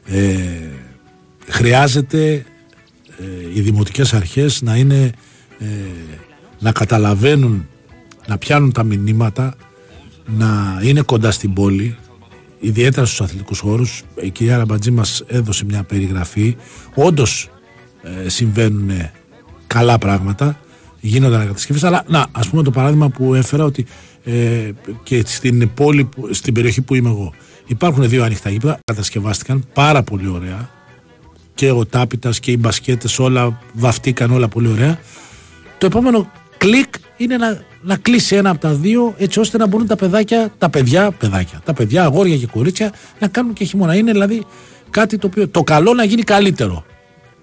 Ε, 0.06 0.46
χρειάζεται 1.48 2.32
ε, 3.18 3.24
οι 3.54 3.60
δημοτικές 3.60 4.14
αρχές 4.14 4.62
να 4.62 4.76
είναι 4.76 5.12
ε, 5.58 5.64
να 6.58 6.72
καταλαβαίνουν 6.72 7.68
να 8.26 8.38
πιάνουν 8.38 8.72
τα 8.72 8.82
μηνύματα 8.82 9.54
να 10.26 10.80
είναι 10.82 11.00
κοντά 11.00 11.30
στην 11.30 11.52
πόλη 11.52 11.96
ιδιαίτερα 12.60 13.06
στους 13.06 13.20
αθλητικούς 13.20 13.58
χώρους. 13.58 14.02
Η 14.22 14.30
κυρία 14.30 14.54
Αραμπατζή 14.54 14.90
μας 14.90 15.24
έδωσε 15.26 15.64
μια 15.64 15.82
περιγραφή. 15.82 16.56
Όντως 16.94 17.50
ε, 18.24 18.28
συμβαίνουν 18.28 18.90
καλά 19.66 19.98
πράγματα 19.98 20.60
γίνονται 21.00 21.34
ανακατασκευές 21.34 21.84
αλλά 21.84 22.04
να 22.08 22.26
ας 22.32 22.48
πούμε 22.48 22.62
το 22.62 22.70
παράδειγμα 22.70 23.08
που 23.08 23.34
έφερα 23.34 23.64
ότι 23.64 23.86
ε, 24.24 24.70
και 25.02 25.22
στην 25.26 25.70
πόλη 25.74 26.04
που- 26.04 26.28
στην 26.34 26.54
περιοχή 26.54 26.80
που 26.82 26.94
είμαι 26.94 27.08
εγώ 27.08 27.32
υπάρχουν 27.66 28.08
δύο 28.08 28.24
ανοιχτά 28.24 28.50
γήπεδα 28.50 28.78
κατασκευάστηκαν 28.84 29.64
πάρα 29.72 30.02
πολύ 30.02 30.28
ωραία 30.28 30.70
και 31.54 31.70
ο 31.70 31.86
τάπητας 31.86 32.40
και 32.40 32.50
οι 32.50 32.56
μπασκέτες 32.60 33.18
όλα 33.18 33.60
βαφτήκαν 33.72 34.30
όλα 34.30 34.48
πολύ 34.48 34.68
ωραία 34.68 34.98
το 35.78 35.86
επόμενο 35.86 36.30
κλικ 36.56 36.94
είναι 37.16 37.36
να, 37.36 37.60
να 37.82 37.96
κλείσει 37.96 38.36
ένα 38.36 38.50
από 38.50 38.60
τα 38.60 38.74
δύο 38.74 39.14
έτσι 39.18 39.40
ώστε 39.40 39.58
να 39.58 39.66
μπορούν 39.66 39.86
τα 39.86 39.96
παιδάκια, 39.96 40.52
τα 40.58 40.70
παιδιά, 40.70 41.10
παιδάκια, 41.10 41.60
τα 41.64 41.72
παιδιά, 41.72 42.04
αγόρια 42.04 42.36
και 42.36 42.46
κορίτσια 42.46 42.92
να 43.18 43.28
κάνουν 43.28 43.52
και 43.52 43.64
χειμώνα. 43.64 43.94
Είναι 43.94 44.12
δηλαδή 44.12 44.44
κάτι 44.90 45.18
το 45.18 45.26
οποίο 45.26 45.48
το 45.48 45.62
καλό 45.62 45.94
να 45.94 46.04
γίνει 46.04 46.22
καλύτερο. 46.22 46.84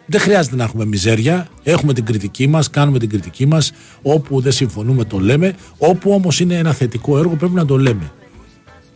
Δεν 0.05 0.19
χρειάζεται 0.19 0.55
να 0.55 0.63
έχουμε 0.63 0.85
μιζέρια. 0.85 1.47
Έχουμε 1.63 1.93
την 1.93 2.05
κριτική 2.05 2.47
μας, 2.47 2.69
κάνουμε 2.69 2.99
την 2.99 3.09
κριτική 3.09 3.45
μας. 3.45 3.71
Όπου 4.01 4.41
δεν 4.41 4.51
συμφωνούμε, 4.51 5.03
το 5.03 5.19
λέμε. 5.19 5.55
Όπου 5.77 6.11
όμως 6.11 6.39
είναι 6.39 6.57
ένα 6.57 6.73
θετικό 6.73 7.17
έργο, 7.17 7.35
πρέπει 7.35 7.53
να 7.53 7.65
το 7.65 7.77
λέμε. 7.77 8.11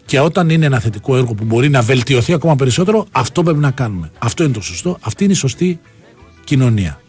Και 0.08 0.20
όταν 0.20 0.50
είναι 0.50 0.66
ένα 0.66 0.80
θετικό 0.80 1.18
έργο 1.18 1.34
που 1.34 1.44
μπορεί 1.44 1.70
να 1.70 1.82
βελτιωθεί 1.82 2.34
ακόμα 2.34 2.56
περισσότερο, 2.56 3.06
αυτό 3.12 3.44
πρέπει 3.44 3.60
να 3.60 3.72
κάνουμε. 3.72 4.12
Αυτό 4.18 4.44
είναι 4.44 4.54
το 4.54 4.62
σωστό. 4.62 4.98
Αυτή 5.02 5.24
είναι 5.24 5.34
η 5.34 5.36
σωστή 5.36 5.80
κοινωνία. 6.44 7.00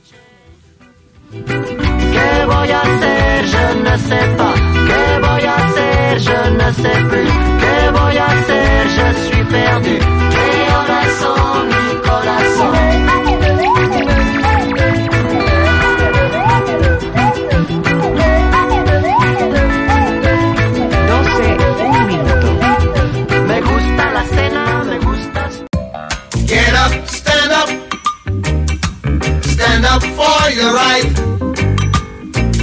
up 29.89 30.03
for 30.03 30.51
your 30.51 30.72
right. 30.74 31.09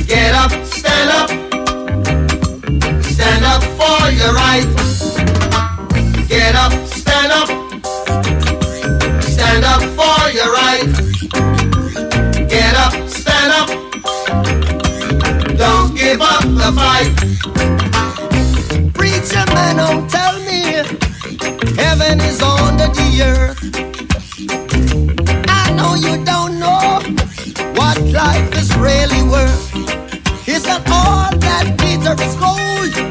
Get 0.07 0.33
up, 0.35 0.51
stand 0.63 1.09
up. 1.19 1.29
Stand 3.03 3.43
up 3.45 3.63
for 3.79 4.11
your 4.19 4.33
right. 4.33 4.67
Get 6.27 6.55
up, 6.55 6.73
stand 6.85 7.31
up. 7.39 7.49
Stand 9.23 9.65
up 9.73 9.81
for 9.97 10.21
your 10.37 10.51
right. 10.61 10.85
Get 12.47 12.75
up, 12.85 12.93
stand 13.09 13.51
up. 13.59 13.69
Don't 15.57 15.95
give 15.95 16.21
up 16.21 16.43
the 16.61 16.71
fight. 16.79 17.11
Preacher 18.93 19.45
man, 19.53 19.77
don't 19.77 20.09
tell 20.09 20.37
me 20.41 20.61
heaven 21.75 22.19
is 22.21 22.41
under 22.41 22.87
the 22.87 23.09
earth. 23.23 24.14
life 28.35 28.53
is 28.61 28.75
really 28.77 29.23
worth. 29.23 30.47
Is 30.47 30.63
that 30.63 30.83
all 30.87 31.37
that 31.39 31.65
glitter 31.77 32.15
is 32.23 32.35
gold? 32.35 33.04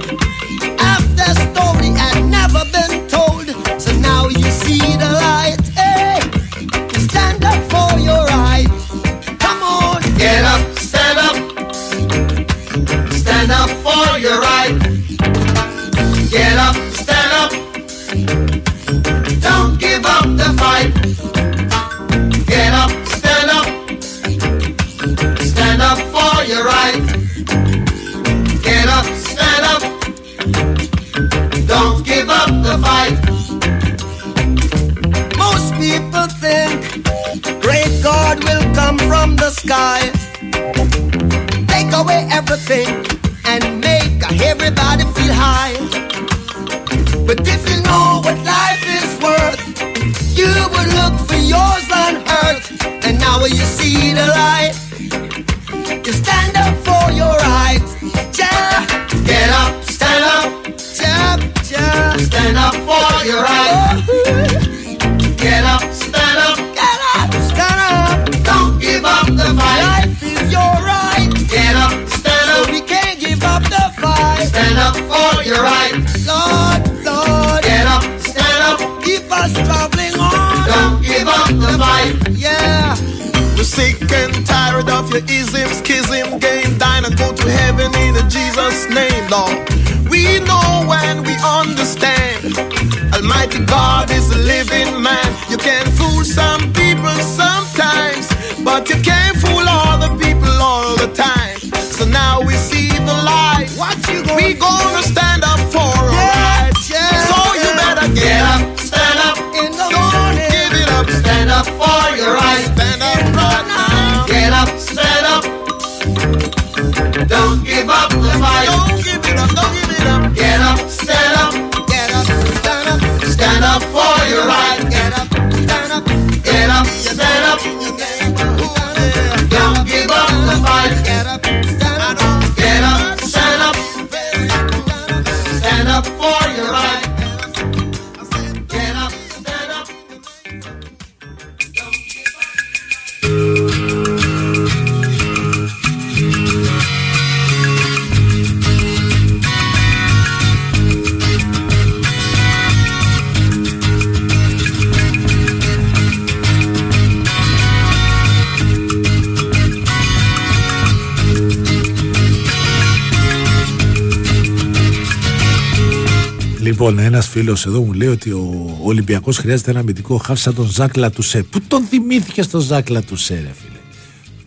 Λοιπόν, 166.74 166.98
ένας 166.98 167.28
φίλος 167.28 167.66
εδώ 167.66 167.80
μου 167.80 167.92
λέει 167.92 168.08
ότι 168.08 168.30
ο 168.30 168.78
Ολυμπιακός 168.82 169.36
χρειάζεται 169.36 169.70
ένα 169.70 169.80
αμυντικό 169.80 170.16
χάφ 170.16 170.40
σαν 170.40 170.54
τον 170.54 170.70
του 171.12 171.22
σε. 171.22 171.42
Πού 171.42 171.60
τον 171.60 171.84
θυμήθηκε 171.84 172.44
τον 172.44 172.60
ζάκλα 172.60 172.98
Λατουσέ, 172.98 173.34
ρε 173.34 173.40
φίλε; 173.40 173.78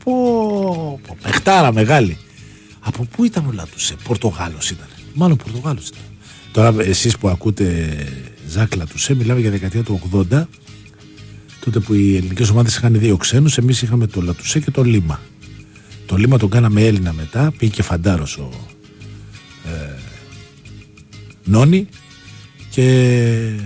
Πω, 0.04 1.00
πω 1.08 1.72
μεγάλη. 1.72 2.18
Από 2.80 3.08
πού 3.12 3.24
ήταν 3.24 3.46
ο 3.46 3.52
Λατουσέ, 3.52 3.96
Πορτογάλος 4.04 4.70
ήταν. 4.70 4.88
Μάλλον 5.14 5.38
Πορτογάλος 5.38 5.88
ήταν. 5.88 6.02
Τώρα 6.52 6.76
εσείς 6.84 7.18
που 7.18 7.28
ακούτε 7.28 7.96
ζάκλα 8.48 8.86
του 8.86 9.00
σε, 9.00 9.16
μιλάμε 9.16 9.40
για 9.40 9.52
δεκαετία 9.52 9.84
του 9.84 10.26
80, 10.32 10.44
τότε 11.60 11.80
που 11.80 11.94
οι 11.94 12.16
ελληνικές 12.16 12.50
ομάδες 12.50 12.76
είχαν 12.76 13.00
δύο 13.00 13.18
ξένους, 13.18 13.58
εμείς 13.58 13.82
είχαμε 13.82 14.08
τον 14.08 14.24
Λατουσέ 14.24 14.60
και 14.60 14.72
τον 14.72 14.86
Λίμα. 14.86 15.20
Το 16.06 16.16
Λίμα 16.16 16.38
τον 16.38 16.50
κάναμε 16.50 16.82
Έλληνα 16.82 17.14
μετά, 17.14 17.54
πήγε 17.58 17.72
και 17.72 17.84
φαντάρος 17.84 18.38
ο. 18.38 18.50
Ε, 19.66 19.96
νόνι 21.44 21.88
και 22.78 23.60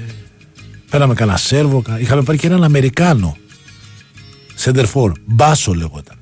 πέραμε 0.89 1.13
κανένα 1.13 1.37
Σέρβο. 1.37 1.83
Είχαμε 1.99 2.23
πάρει 2.23 2.37
και 2.37 2.47
έναν 2.47 2.63
Αμερικάνο. 2.63 3.37
Σέντερφορ. 4.55 5.11
Μπάσο 5.25 5.73
λεγόταν. 5.73 6.17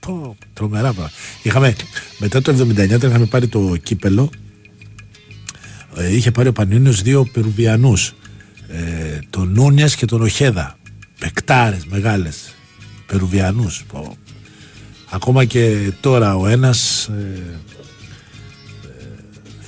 Πω, 0.00 0.36
τρομερά 0.52 0.92
πράγματα. 0.92 1.16
Είχαμε, 1.42 1.76
μετά 2.18 2.42
το 2.42 2.52
79 2.52 3.02
είχαμε 3.02 3.26
πάρει 3.26 3.48
το 3.48 3.76
κύπελο. 3.82 4.30
Ε, 5.96 6.14
είχε 6.14 6.30
πάρει 6.30 6.48
ο 6.48 6.52
Πανίνιος 6.52 7.02
δύο 7.02 7.24
περουβιανούς, 7.32 8.14
Ε, 8.68 9.18
τον 9.30 9.52
Νούνιας 9.52 9.96
και 9.96 10.06
τον 10.06 10.22
Οχέδα. 10.22 10.78
Πεκτάρες 11.18 11.86
μεγάλες 11.86 12.54
Περουβιανούς. 13.06 13.84
Ακόμα 15.10 15.44
και 15.44 15.92
τώρα 16.00 16.36
ο 16.36 16.46
ένας... 16.46 17.06
Ε, 17.06 17.42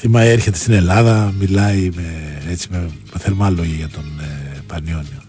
Θυμάμαι 0.06 0.30
έρχεται 0.30 0.56
στην 0.56 0.72
Ελλάδα, 0.72 1.34
μιλάει 1.38 1.90
με, 1.94 2.02
έτσι, 2.50 2.68
με, 2.70 2.90
θερμά 3.18 3.50
λόγια 3.50 3.74
για 3.74 3.88
τον 3.88 4.04
ε, 4.20 4.58
Πανιόνιο. 4.66 5.22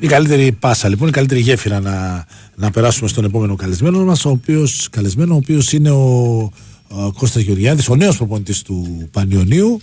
Η 0.00 0.06
καλύτερη 0.06 0.52
πάσα 0.52 0.88
λοιπόν, 0.88 1.08
η 1.08 1.10
καλύτερη 1.10 1.40
γέφυρα 1.40 1.80
να, 1.80 2.24
να 2.54 2.70
περάσουμε 2.70 3.08
στον 3.08 3.24
επόμενο 3.24 3.56
καλεσμένο 3.56 4.04
μας, 4.04 4.24
ο 4.24 4.30
οποίος, 4.30 4.88
καλεσμένο, 4.90 5.34
ο 5.34 5.36
οποίος 5.36 5.72
είναι 5.72 5.90
ο, 5.90 6.38
ο 6.88 7.12
Κώστας 7.18 7.42
Γεωργιάδης, 7.42 7.88
ο 7.88 7.96
νέος 7.96 8.16
προπονητής 8.16 8.62
του 8.62 9.08
Πανιωνίου. 9.12 9.80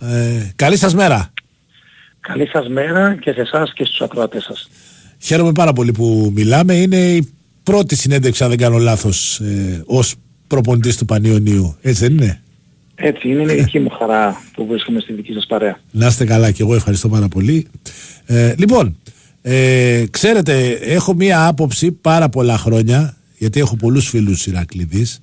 Ε, 0.00 0.50
καλή 0.56 0.76
σας 0.76 0.94
μέρα. 0.94 1.32
Καλή 2.20 2.46
σας 2.46 2.68
μέρα 2.68 3.14
και 3.14 3.32
σε 3.32 3.40
εσάς 3.40 3.72
και 3.72 3.84
στους 3.84 4.00
ακροατές 4.00 4.42
σας. 4.42 4.70
Χαίρομαι 5.18 5.52
πάρα 5.52 5.72
πολύ 5.72 5.92
που 5.92 6.32
μιλάμε. 6.34 6.74
Είναι 6.74 6.96
η 6.96 7.39
πρώτη 7.62 7.96
συνέντευξη, 7.96 8.42
αν 8.42 8.48
δεν 8.48 8.58
κάνω 8.58 8.78
λάθος, 8.78 9.40
ε, 9.40 9.82
ως 9.86 10.14
προπονητής 10.46 10.96
του 10.96 11.04
Πανιωνίου. 11.04 11.76
Έτσι 11.80 12.06
δεν 12.06 12.12
είναι; 12.12 12.40
Έτσι, 12.94 13.28
είναι 13.28 13.52
η 13.52 13.56
δική 13.56 13.78
μου 13.78 13.90
χαρά 13.90 14.42
που 14.54 14.66
βρίσκομαι 14.66 15.00
στη 15.00 15.12
δική 15.12 15.32
σας 15.32 15.46
παρέα. 15.46 15.80
Να 15.90 16.06
είστε 16.06 16.24
καλά 16.24 16.50
και 16.50 16.62
εγώ 16.62 16.74
ευχαριστώ 16.74 17.08
πάρα 17.08 17.28
πολύ. 17.28 17.66
Ε, 18.26 18.54
λοιπόν, 18.58 18.96
ε, 19.42 20.04
ξέρετε, 20.10 20.68
έχω 20.70 21.14
μία 21.14 21.46
άποψη 21.46 21.92
πάρα 21.92 22.28
πολλά 22.28 22.58
χρόνια, 22.58 23.16
γιατί 23.38 23.60
έχω 23.60 23.76
πολλούς 23.76 24.08
φίλους 24.08 24.46
Ηρακλήδης, 24.46 25.20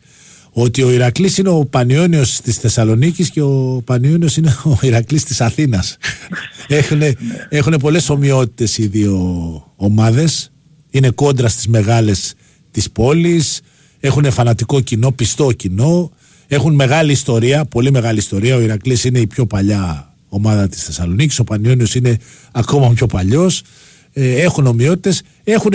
ότι 0.51 0.83
ο 0.83 0.91
Ηρακλής 0.91 1.37
είναι 1.37 1.49
ο 1.49 1.65
Πανιόνιος 1.65 2.41
της 2.41 2.57
Θεσσαλονίκης 2.57 3.29
και 3.29 3.41
ο 3.41 3.81
Πανιόνιος 3.85 4.37
είναι 4.37 4.55
ο 4.63 4.77
Ηρακλής 4.81 5.23
της 5.23 5.41
Αθήνας. 5.41 5.97
έχουν, 6.67 7.01
έχουν 7.49 7.75
πολλές 7.79 8.09
ομοιότητες 8.09 8.77
οι 8.77 8.87
δύο 8.87 9.15
ομάδες. 9.75 10.51
Είναι 10.97 11.09
κόντρα 11.09 11.47
στις 11.47 11.67
μεγάλες 11.67 12.33
της 12.71 12.91
πόλης. 12.91 13.61
Έχουν 13.99 14.31
φανατικό 14.31 14.81
κοινό, 14.81 15.11
πιστό 15.11 15.51
κοινό. 15.51 16.11
Έχουν 16.47 16.75
μεγάλη 16.75 17.11
ιστορία, 17.11 17.65
πολύ 17.65 17.91
μεγάλη 17.91 18.17
ιστορία. 18.17 18.55
Ο 18.55 18.59
Ηρακλής 18.59 19.03
είναι 19.03 19.19
η 19.19 19.27
πιο 19.27 19.45
παλιά 19.45 20.13
ομάδα 20.29 20.67
της 20.67 20.83
Θεσσαλονίκης. 20.83 21.39
Ο 21.39 21.43
Πανιόνιος 21.43 21.95
είναι 21.95 22.17
ακόμα 22.51 22.93
πιο 22.93 23.05
παλιός. 23.05 23.61
Ε, 24.13 24.41
έχουν 24.41 24.65
ομοιότητες. 24.67 25.21
Έχουν 25.43 25.73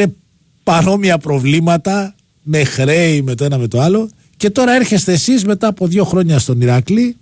παρόμοια 0.62 1.18
προβλήματα 1.18 2.14
με 2.42 2.64
χρέη 2.64 3.22
με 3.22 3.34
το 3.34 3.44
ένα 3.44 3.58
με 3.58 3.68
το 3.68 3.80
άλλο 3.80 4.10
και 4.36 4.50
τώρα 4.50 4.74
έρχεστε 4.74 5.12
εσείς 5.12 5.44
μετά 5.44 5.66
από 5.66 5.86
δύο 5.86 6.04
χρόνια 6.04 6.38
στον 6.38 6.60
Ηράκλη 6.60 7.16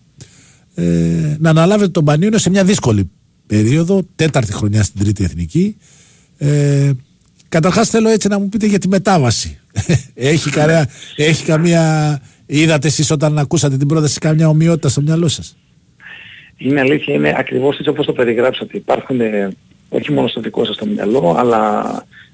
ε, 0.75 1.37
να 1.39 1.51
αναλάβετε 1.51 1.91
τον 1.91 2.05
Πανιόνιο 2.05 2.39
σε 2.39 2.51
μια 2.51 2.65
δύσκολη 2.65 3.11
περίοδο, 3.47 4.03
τέταρτη 4.17 4.53
χρονιά 4.53 4.83
στην 4.83 5.01
τρίτη 5.01 5.25
εθνική. 5.25 5.77
Ε, 6.39 6.91
καταρχάς 7.51 7.89
θέλω 7.89 8.09
έτσι 8.09 8.29
να 8.29 8.39
μου 8.39 8.49
πείτε 8.49 8.67
για 8.67 8.79
τη 8.79 8.89
μετάβαση. 8.89 9.61
έχει, 10.15 10.51
καρέα, 10.51 10.89
έχει 11.17 11.45
καμία... 11.45 12.23
Είδατε 12.47 12.87
εσείς 12.87 13.11
όταν 13.11 13.39
ακούσατε 13.39 13.77
την 13.77 13.89
πρόταση 13.89 14.19
καμιά 14.19 14.49
ομοιότητα 14.49 14.89
στο 14.89 15.01
μυαλό 15.01 15.29
σας; 15.29 15.57
Είναι 16.57 16.81
αλήθεια, 16.81 17.15
είναι 17.15 17.35
ακριβώς 17.37 17.77
έτσι 17.79 17.89
όπως 17.89 18.07
το 18.07 18.13
περιγράψατε. 18.13 18.77
Υπάρχουν 18.77 19.21
ε, 19.21 19.57
όχι 19.89 20.13
μόνο 20.13 20.29
στο 20.29 20.41
δικό 20.41 20.65
σας 20.65 20.77
το 20.77 20.87
μυαλό, 20.87 21.35
αλλά 21.39 21.85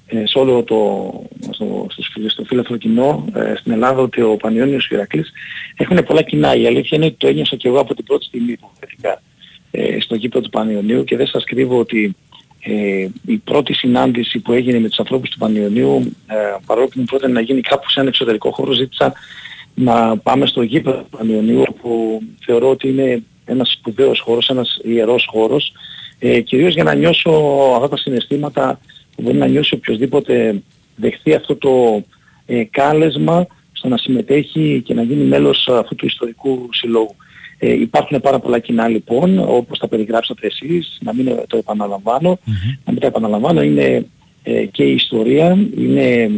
ε, 0.07 0.27
σε 0.27 0.39
όλο 0.39 0.63
το, 0.63 1.13
στο, 1.51 1.87
στο, 1.89 2.29
στο 2.29 2.45
φίλαθρο 2.45 2.77
κοινό 2.77 3.25
ε, 3.35 3.55
στην 3.57 3.73
Ελλάδα 3.73 4.01
ότι 4.01 4.23
ο 4.23 4.37
Πανιόνιος 4.37 4.89
και 4.89 4.95
ο 4.95 4.97
Ηρακλής 4.97 5.33
έχουν 5.77 6.05
πολλά 6.05 6.23
κοινά. 6.23 6.55
Η 6.57 6.67
αλήθεια 6.67 6.97
είναι 6.97 7.07
ότι 7.07 7.15
το 7.19 7.27
ένιωσα 7.27 7.57
και 7.57 7.69
εγώ 7.69 7.81
από 7.81 7.95
την 7.95 8.05
πρώτη 8.05 8.25
στιγμή 8.25 8.57
που 8.57 8.71
βρέθηκα 8.79 9.23
ε, 9.71 10.01
στο 10.01 10.15
γήπεδο 10.15 10.45
του 10.45 10.51
Πανιωνίου 10.51 11.05
και 11.05 11.17
δεν 11.17 11.27
σας 11.27 11.45
κρύβω 11.45 11.79
ότι 11.79 12.17
ε, 12.61 13.09
η 13.27 13.37
πρώτη 13.37 13.75
συνάντηση 13.75 14.39
που 14.39 14.53
έγινε 14.53 14.79
με 14.79 14.89
τους 14.89 14.99
ανθρώπους 14.99 15.31
του 15.31 15.39
Πανιωνίου 15.39 16.17
ε, 16.27 16.35
παρόλο 16.67 16.87
που 16.87 16.99
μου 16.99 17.05
πρότεινε 17.05 17.33
να 17.33 17.41
γίνει 17.41 17.61
κάπου 17.61 17.91
σε 17.91 18.01
ένα 18.01 18.09
εξωτερικό 18.09 18.51
χώρο 18.51 18.73
ζήτησα 18.73 19.13
να 19.75 20.19
πάμε 20.19 20.47
στο 20.47 20.63
γήπεδο 20.63 20.99
του 20.99 21.17
Πανιωνίου 21.19 21.65
που 21.81 22.23
θεωρώ 22.45 22.71
ότι 22.71 22.89
είναι 22.89 23.23
ένας 23.45 23.71
σπουδαίος 23.71 24.21
χώρος, 24.21 24.49
ένας 24.49 24.79
ιερός 24.83 25.27
χώρος 25.31 25.73
ε, 26.19 26.41
κυρίως 26.41 26.75
για 26.75 26.85
να 26.85 26.95
νιώσω 26.95 27.31
αυτά 27.75 27.89
τα 27.89 27.97
συναισθήματα 27.97 28.81
που 29.17 29.23
μπορεί 29.23 29.37
να 29.37 29.47
νιώσει 29.47 29.75
οποιοδήποτε 29.75 30.63
δεχθεί 30.97 31.35
αυτό 31.35 31.57
το 31.57 32.05
ε, 32.47 32.65
κάλεσμα 32.65 33.47
στο 33.73 33.89
να 33.89 33.97
συμμετέχει 33.97 34.83
και 34.85 34.95
να 34.95 35.03
γίνει 35.03 35.25
μέλος 35.25 35.69
αυτού 35.69 35.95
του 35.95 36.07
ιστορικού 36.07 36.69
συλλόγου. 36.73 37.17
Ε, 37.59 37.73
υπάρχουν 37.73 38.21
πάρα 38.21 38.39
πολλά 38.39 38.59
κοινά 38.59 38.89
λοιπόν, 38.89 39.39
όπως 39.39 39.79
τα 39.79 39.89
περιγράψατε 39.89 40.47
εσείς, 40.47 40.99
να 41.01 41.15
μην 41.15 41.31
το 41.47 41.57
επαναλαμβάνω. 41.57 42.39
Να 42.85 42.93
μην 42.93 43.01
τα 43.01 43.07
επαναλαμβάνω, 43.07 43.63
είναι 43.63 44.07
ε, 44.43 44.65
και 44.65 44.83
η 44.83 44.93
ιστορία, 44.93 45.59
είναι 45.79 46.31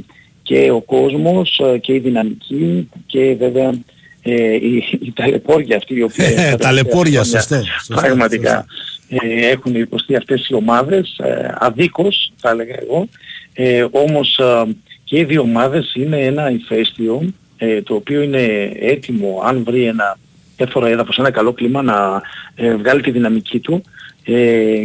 και 0.43 0.71
ο 0.71 0.81
κόσμος 0.81 1.61
ε, 1.75 1.79
και 1.79 1.95
η 1.95 1.99
δυναμική 1.99 2.89
και 3.07 3.35
βέβαια 3.39 3.75
ε, 4.23 4.55
η, 4.55 4.85
η 5.01 5.13
ταλαιπώρια 5.15 5.77
αυτή 5.77 5.95
η 5.95 6.03
οποία... 6.03 6.57
ταλαιπώρια, 6.57 7.25
σωστό. 7.25 7.63
Πραγματικά 7.89 8.67
ε, 9.09 9.49
έχουν 9.49 9.75
υποστεί 9.75 10.17
αυτές 10.17 10.49
οι 10.49 10.55
ομάδες, 10.55 11.19
ε, 11.19 11.55
αδίκως 11.59 12.33
θα 12.37 12.51
έλεγα 12.51 12.75
εγώ, 12.81 13.09
ε, 13.53 13.87
όμως 13.91 14.39
ε, 14.39 14.65
και 15.05 15.19
οι 15.19 15.25
δύο 15.25 15.41
ομάδες 15.41 15.95
είναι 15.95 16.17
ένα 16.17 16.51
ηφαίστειο 16.51 17.23
ε, 17.59 17.83
το 17.83 17.95
οποίο 17.95 18.23
είναι 18.23 18.73
έτοιμο 18.81 19.43
αν 19.45 19.65
βρει 19.65 19.85
ένα 19.85 20.19
έφορο 20.65 20.87
έδαφος, 20.87 21.19
ένα 21.19 21.31
καλό 21.31 21.53
κλίμα 21.53 21.83
να 21.83 22.23
ε, 22.55 22.75
βγάλει 22.75 23.01
τη 23.01 23.11
δυναμική 23.11 23.59
του. 23.59 23.83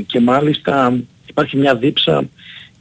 Και 0.05 0.19
μάλιστα 0.21 0.99
υπάρχει 1.25 1.57
μια 1.57 1.75
δίψα 1.75 2.23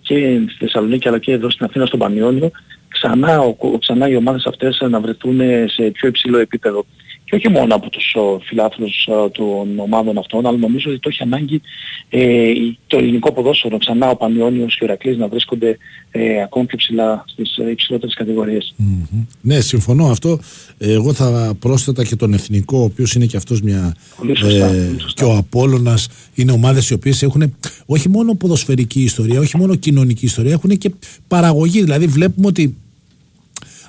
και 0.01 0.41
στη 0.49 0.57
Θεσσαλονίκη 0.59 1.09
αλλά 1.09 1.19
και 1.19 1.33
εδώ 1.33 1.51
στην 1.51 1.67
Αθήνα 1.67 1.87
στον 1.87 1.99
Πανιόνιο. 1.99 2.51
Ξανά, 2.89 3.41
ο, 3.41 3.79
ξανά 3.79 4.09
οι 4.09 4.17
ομάδες 4.17 4.47
αυτές 4.47 4.85
να 4.91 5.01
βρεθούν 5.01 5.41
σε 5.67 5.83
πιο 5.83 6.09
υψηλό 6.09 6.39
επίπεδο 6.39 6.87
και 7.33 7.39
όχι 7.39 7.49
μόνο 7.49 7.75
από 7.75 7.91
τους 7.91 8.17
φιλάθλους 8.43 9.09
των 9.33 9.79
ομάδων 9.79 10.19
αυτών, 10.19 10.47
αλλά 10.47 10.59
νομίζω 10.59 10.91
ότι 10.91 10.99
το 10.99 11.09
έχει 11.09 11.23
ανάγκη 11.23 11.61
ε, 12.09 12.53
το 12.87 12.97
ελληνικό 12.99 13.33
ποδόσφαιρο, 13.33 13.79
ξανά 13.79 14.11
ο 14.11 14.17
Πανιόνιος 14.17 14.77
και 14.77 14.85
ο 14.85 14.87
Ηρακλής 14.87 15.17
να 15.17 15.29
βρίσκονται 15.29 15.79
ε, 16.11 16.43
ακόμη 16.43 16.67
πιο 16.67 16.77
ψηλά 16.77 17.25
στις 17.27 17.57
ε, 17.57 17.71
υψηλότερες 17.71 18.15
κατηγορίες. 18.15 18.75
Mm-hmm. 18.79 19.27
Ναι, 19.41 19.61
συμφωνώ 19.61 20.07
αυτό. 20.07 20.39
Εγώ 20.79 21.13
θα 21.13 21.55
πρόσθετα 21.59 22.05
και 22.05 22.17
τον 22.17 22.33
εθνικό, 22.33 22.79
ο 22.79 22.85
οποίος 22.85 23.15
είναι 23.15 23.27
και 23.27 23.37
αυτός 23.37 23.61
μια... 23.61 23.97
Πολύ 24.17 24.37
σωστά, 24.37 24.67
ε, 24.67 24.87
πολύ 24.87 25.01
σωστά. 25.01 25.25
και 25.25 25.31
ο 25.31 25.37
Απόλλωνας 25.37 26.09
είναι 26.35 26.53
ομάδες 26.53 26.91
οι 26.91 26.95
οποίες 26.95 27.23
έχουν 27.23 27.55
όχι 27.87 28.09
μόνο 28.09 28.35
ποδοσφαιρική 28.35 29.03
ιστορία, 29.03 29.41
όχι 29.41 29.57
μόνο 29.57 29.75
κοινωνική 29.75 30.25
ιστορία, 30.25 30.53
έχουν 30.53 30.79
και 30.79 30.91
παραγωγή. 31.29 31.83
Δηλαδή 31.83 32.07
βλέπουμε 32.07 32.47
ότι 32.47 32.77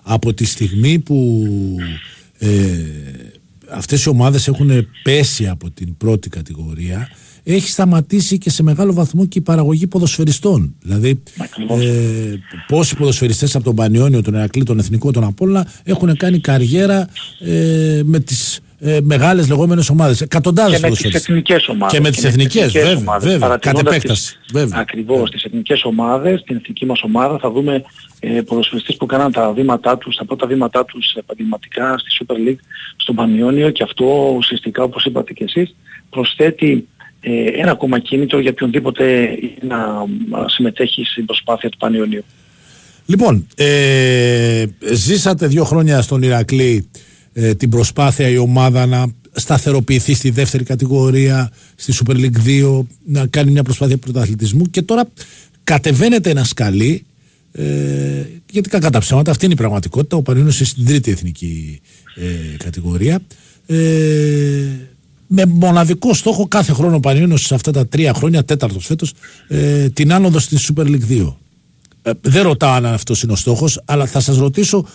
από 0.04 0.34
τη 0.34 0.46
στιγμή 0.46 1.00
που 1.00 1.46
ε, 2.40 2.50
αυτές 3.74 4.04
οι 4.04 4.10
ομάδες 4.10 4.48
έχουν 4.48 4.70
πέσει 5.04 5.48
από 5.48 5.72
την 5.72 5.98
πρώτη 5.98 6.30
κατηγορία 6.30 7.10
έχει 7.44 7.70
σταματήσει 7.70 8.38
και 8.38 8.50
σε 8.50 8.64
μεγάλο 8.64 8.94
βαθμό 8.94 9.26
και 9.26 9.40
η 9.40 9.42
παραγωγή 9.42 9.88
ποδοσφαιριστών. 9.88 10.76
Δηλαδή, 10.82 11.24
ε, 11.70 12.34
πόσοι 12.68 12.96
ποδοσφαιριστές 12.96 13.56
από 13.56 13.64
τον 13.64 13.76
Πανιόνιο, 13.76 14.22
τον 14.22 14.36
Ερακλή, 14.36 14.64
τον 14.64 14.80
Εθνικό, 14.80 15.12
τον 15.12 15.24
Απόλλωνα 15.24 15.68
έχουν 15.84 16.18
κάνει 16.18 16.40
καριέρα 16.40 17.08
ε, 17.40 18.02
με 18.04 18.20
τις 18.20 18.60
ε, 18.80 19.00
μεγάλες 19.04 19.48
λεγόμενες 19.48 19.90
ομάδες. 19.90 20.22
Εκατοντάδες 20.22 20.80
και 20.80 20.80
με 20.82 20.90
τις 20.90 21.02
ποδοσφαιριστές. 21.02 21.30
εθνικές 21.30 21.68
ομάδες. 21.68 21.94
Και 21.94 22.02
με 22.02 22.10
τις 22.12 22.24
εθνικές, 22.24 22.72
βέβαια, 22.72 22.98
ομάδες. 22.98 23.32
βέβαια, 23.32 23.48
κατ' 23.48 23.62
Παρατηρώντας 23.62 23.96
επέκταση, 23.96 24.22
τις- 24.44 24.54
βέβαια. 24.62 24.80
Ακριβώς, 24.80 25.30
τις 25.32 25.44
εθνικές 25.44 25.84
ομάδες, 25.84 26.44
την 26.44 26.56
εθνική 26.56 26.86
μας 26.86 27.02
ομάδα 27.04 27.38
θα 27.40 27.52
δούμε 27.52 27.84
ε, 28.26 28.42
ποδοσφαιριστές 28.42 28.96
που 28.96 29.06
κάναν 29.06 29.32
τα 29.32 29.52
βήματά 29.52 29.98
τους, 29.98 30.16
τα 30.16 30.26
πρώτα 30.26 30.48
βήματά 30.48 30.86
τους 30.86 31.14
επαγγελματικά 31.14 31.98
στη 31.98 32.10
Super 32.20 32.50
League, 32.50 32.64
στον 32.96 33.16
Πανιόνιο 33.16 33.70
και 33.70 33.84
αυτό 33.84 34.34
ουσιαστικά 34.38 34.84
όπως 34.84 35.06
είπατε 35.06 35.34
και 35.34 35.44
εσείς 35.44 35.76
προσθέτει 36.10 36.88
ε, 37.22 37.32
ένα 37.46 37.72
ακόμα 37.72 38.00
κίνητρο 38.00 38.40
για 38.40 38.52
οποιονδήποτε 38.52 39.38
να 39.62 39.78
α, 39.78 40.48
συμμετέχει 40.48 41.04
στην 41.04 41.26
προσπάθεια 41.26 41.70
του 41.70 41.78
Πανιονίου. 41.78 42.24
Λοιπόν, 43.06 43.48
ε, 43.56 44.66
ζήσατε 44.94 45.48
δύο 45.48 45.64
χρόνια 45.64 46.02
στον 46.02 46.22
Ηρακλή 46.22 46.90
ε, 47.34 47.54
την 47.56 47.70
προσπάθεια 47.70 48.28
η 48.28 48.38
ομάδα 48.38 48.86
να 48.86 49.06
σταθεροποιηθεί 49.32 50.14
στη 50.14 50.30
δεύτερη 50.30 50.64
κατηγορία, 50.64 51.52
στη 51.76 51.94
Super 52.06 52.16
League 52.16 52.66
2, 52.80 52.86
να 53.06 53.28
κάνει 53.28 53.52
μια 53.52 53.64
προσπάθεια 53.64 53.98
πρωταθλητισμού 53.98 54.66
και 54.66 54.82
τώρα 54.82 55.08
κατεβαίνετε 55.64 56.30
ένα 56.30 56.44
σκαλί 56.44 57.06
ε, 57.56 58.26
γιατί 58.52 58.70
κακά 58.70 58.90
τα 58.90 59.00
ψέματα, 59.00 59.32
αυτή 59.32 59.46
είναι 59.46 59.54
η 59.54 59.58
πραγματικότητα. 59.58 60.18
Ο 60.18 60.22
Πανιόνιος 60.22 60.58
είναι 60.58 60.68
στην 60.68 60.86
τρίτη 60.86 61.12
εθνική 61.12 61.82
ε, 62.16 62.58
κατηγορία. 62.58 63.20
Ε, 63.66 63.76
με 65.28 65.46
μοναδικό 65.46 66.14
στόχο 66.14 66.48
κάθε 66.48 66.74
χρόνο 66.74 66.96
ο 66.96 67.00
Πανιόνιος 67.00 67.42
σε 67.42 67.56
αυτά 67.56 67.72
τα 67.72 67.88
τρία 67.88 68.14
χρόνια, 68.14 68.44
τέταρτος 68.44 68.86
φέτος, 68.86 69.14
ε, 69.48 69.90
την 69.90 70.14
άνοδο 70.14 70.40
στη 70.40 70.58
Super 70.60 70.86
League 70.86 71.08
2. 71.10 71.36
Ε, 72.02 72.12
δεν 72.22 72.44
ρωτάω 72.44 72.72
αν 72.72 72.86
αυτός 72.86 73.24
είναι 73.24 73.32
ο 73.32 73.36
στόχος, 73.36 73.82
αλλά 73.86 74.06
θα 74.06 74.20
σας 74.20 74.38
ρωτήσω 74.38 74.86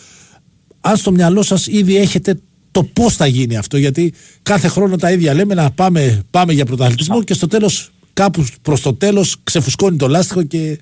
αν 0.80 0.96
στο 0.96 1.10
μυαλό 1.10 1.42
σας 1.42 1.66
ήδη 1.66 1.96
έχετε 1.96 2.38
το 2.70 2.82
πώς 2.82 3.16
θα 3.16 3.26
γίνει 3.26 3.56
αυτό. 3.56 3.76
Γιατί 3.76 4.12
κάθε 4.42 4.68
χρόνο 4.68 4.96
τα 4.96 5.12
ίδια 5.12 5.34
λέμε 5.34 5.54
να 5.54 5.70
πάμε, 5.70 6.22
πάμε 6.30 6.52
για 6.52 6.64
πρωταθλητισμό 6.64 7.22
και 7.22 7.34
στο 7.34 7.46
τέλος, 7.46 7.90
κάπου 8.12 8.46
προς 8.62 8.80
το 8.80 8.94
τέλος, 8.94 9.36
ξεφουσκώνει 9.44 9.96
το 9.96 10.08
λάστιχο 10.08 10.42
και 10.42 10.78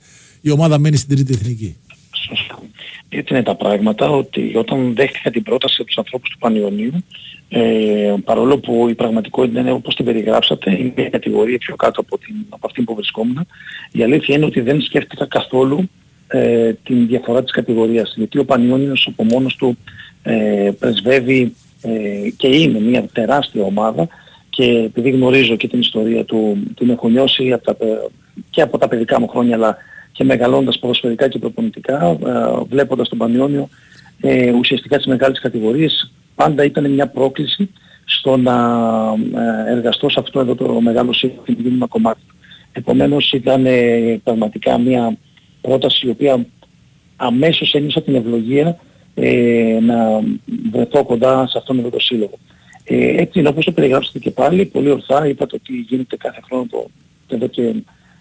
η 0.49 0.51
ομάδα 0.51 0.79
μένει 0.79 0.97
στην 0.97 1.17
τρίτη 1.17 1.33
εθνική. 1.33 1.77
Σωστά. 2.29 2.59
έτσι 3.09 3.35
είναι 3.35 3.43
τα 3.43 3.55
πράγματα, 3.55 4.11
ότι 4.11 4.53
όταν 4.57 4.95
δέχτηκα 4.95 5.31
την 5.31 5.43
πρόταση 5.43 5.77
από 5.79 5.87
τους 5.87 5.99
ανθρώπους 5.99 6.31
του 6.31 6.39
Πανιωνίου, 6.39 7.05
ε, 7.49 8.15
παρόλο 8.25 8.59
που 8.59 8.89
η 8.89 8.95
πραγματικότητα 8.95 9.61
είναι 9.61 9.73
όπως 9.73 9.95
την 9.95 10.05
περιγράψατε, 10.05 10.71
είναι 10.71 10.93
μια 10.97 11.11
κατηγορία 11.11 11.59
πιο 11.59 11.77
κάτω 11.77 12.01
από, 12.01 12.19
την, 12.19 12.35
από 12.49 12.67
αυτή 12.67 12.83
που 12.83 12.95
βρισκόμουν, 12.95 13.47
η 13.93 14.03
αλήθεια 14.03 14.37
είναι 14.37 14.45
ότι 14.45 14.61
δεν 14.61 14.81
σκέφτηκα 14.81 15.27
καθόλου 15.27 15.89
ε, 16.29 16.73
την 16.73 17.07
διαφορά 17.07 17.43
της 17.43 17.53
κατηγορίας, 17.53 18.15
γιατί 18.17 18.39
ο 18.39 18.45
Πανιόνιος 18.45 19.07
από 19.11 19.25
μόνος 19.25 19.57
του 19.57 19.79
ε, 20.23 20.71
πρεσβεύει 20.79 21.55
ε, 21.83 22.31
και 22.37 22.47
είναι 22.47 22.81
μια 22.81 23.07
τεράστια 23.13 23.63
ομάδα 23.63 24.09
και 24.51 24.65
επειδή 24.65 25.11
γνωρίζω 25.11 25.57
και 25.57 25.69
την 25.69 25.81
ιστορία 25.81 26.25
του, 26.25 26.57
την 26.77 26.91
έχω 26.91 27.09
νιώσει 27.09 27.53
από 27.53 27.65
τα, 27.65 27.77
και 28.51 28.63
από 28.63 28.79
τα 28.79 28.89
παιδικά 28.89 29.21
μου 29.21 29.29
χρόνια 29.29 29.55
αλλά 29.55 29.77
και 30.17 30.25
μεγαλώντας 30.25 30.79
ποδοσφαιρικά 30.79 31.29
και 31.29 31.39
προπονητικά, 31.39 32.07
ε, 32.07 32.65
βλέποντας 32.69 33.09
τον 33.09 33.19
Πανιόνιο 33.19 33.69
ε, 34.21 34.51
ουσιαστικά 34.51 34.97
τις 34.97 35.07
μεγάλες 35.07 35.41
κατηγορίες 35.41 36.13
πάντα 36.35 36.65
ήταν 36.65 36.91
μια 36.91 37.07
πρόκληση 37.09 37.71
στο 38.05 38.37
να 38.37 38.55
ε, 39.67 39.71
εργαστώ 39.71 40.09
σε 40.09 40.21
αυτό 40.21 40.41
εδώ 40.41 40.55
το 40.55 40.81
μεγάλο 40.81 41.13
σύγχρονο 41.13 41.89
κομμάτι. 41.89 42.21
Επομένως 42.73 43.33
ήταν 43.33 43.67
ε, 43.67 44.21
πραγματικά 44.25 44.79
μια 44.79 45.17
πρόταση 45.61 46.07
η 46.07 46.11
οποία 46.11 46.47
αμέσως 47.17 47.75
ένιωσα 47.75 48.03
την 48.03 48.15
ευλογία 48.15 48.79
ε, 49.15 49.79
να 49.81 50.21
βρεθώ 50.73 51.05
κοντά 51.05 51.47
σε 51.47 51.59
αυτόν 51.59 51.79
εδώ 51.79 51.89
το 51.89 52.01
σύλλογο. 52.01 52.39
Ε, 52.85 53.23
έτσι 53.23 53.39
είναι 53.39 53.49
όπως 53.49 53.65
το 53.65 53.73
περιγράψατε 53.73 54.19
και 54.19 54.31
πάλι, 54.31 54.65
πολύ 54.65 54.91
ορθά 54.91 55.27
είπατε 55.27 55.57
ότι 55.57 55.73
γίνεται 55.89 56.17
κάθε 56.17 56.41
χρόνο 56.45 56.67
το, 56.71 56.91
εδώ 57.29 57.47
και 57.47 57.75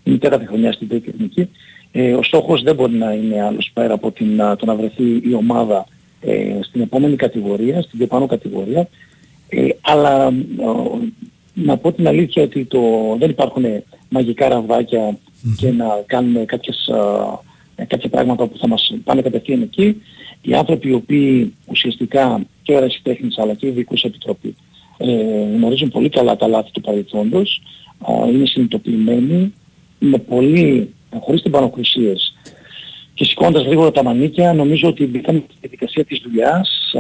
είναι 0.04 0.18
κάθε 0.18 0.46
χρονιάς 0.46 0.76
στην 0.76 0.88
Τρίτη 0.88 1.10
Εθνική. 1.14 1.50
Ε, 1.98 2.14
ο 2.14 2.24
στόχος 2.24 2.62
δεν 2.62 2.76
μπορεί 2.76 2.94
να 2.94 3.14
είναι 3.14 3.42
άλλος 3.42 3.72
πέρα 3.74 3.94
από 3.94 4.12
την, 4.12 4.38
το 4.38 4.66
να 4.66 4.76
βρεθεί 4.76 5.04
η 5.04 5.34
ομάδα 5.34 5.86
ε, 6.22 6.60
στην 6.62 6.82
επόμενη 6.82 7.16
κατηγορία, 7.16 7.82
στην 7.82 7.98
πιο 7.98 8.08
πάνω 8.08 8.26
κατηγορία. 8.26 8.88
Ε, 9.50 9.68
αλλά 9.82 10.34
να 11.54 11.78
πω 11.78 11.92
την 11.92 12.08
αλήθεια 12.08 12.44
ότι 12.44 12.66
το, 12.66 12.80
δεν 13.20 13.30
υπάρχουν 13.30 13.66
μαγικά 14.10 14.50
ραβδάκια 14.50 15.18
και 15.58 15.72
να 15.72 15.86
κάνουμε 16.06 16.46
κάποιες, 16.46 16.90
κάποια 17.88 18.10
πράγματα 18.10 18.48
που 18.48 18.58
θα 18.58 18.68
μας 18.68 18.94
πάνε 19.04 19.22
κατευθείαν 19.22 19.62
εκεί. 19.62 20.02
Οι 20.42 20.54
άνθρωποι 20.54 20.90
οι 20.90 20.94
οποίοι 20.94 21.54
ουσιαστικά 21.66 22.46
και 22.64 22.74
ο 22.74 22.80
Ρασιτέχνης 22.80 23.38
αλλά 23.38 23.54
και 23.54 23.66
η 23.66 23.70
Ειδικούς 23.70 24.04
Επιτροπή 24.04 24.56
ε, 24.98 25.12
γνωρίζουν 25.56 25.90
πολύ 25.90 26.10
καλά 26.10 26.36
τα 26.36 26.48
λάθη 26.48 26.72
του 26.72 26.82
παρελθόντος, 26.82 27.62
είναι 28.34 28.46
συνειδητοποιημένοι, 28.46 29.54
με 30.00 30.18
πολύ, 30.18 30.94
χωρίς 31.20 31.42
τυμπανοκρουσίες 31.42 32.36
και 33.16 33.26
σηκώνοντας 33.26 33.64
γρήγορα 33.64 33.92
τα 33.92 34.04
μανίκια 34.04 34.54
νομίζω 34.54 34.88
ότι 34.88 35.06
μπήκαμε 35.06 35.44
στη 35.46 35.56
διαδικασία 35.60 36.04
της 36.06 36.22
δουλειάς, 36.24 36.94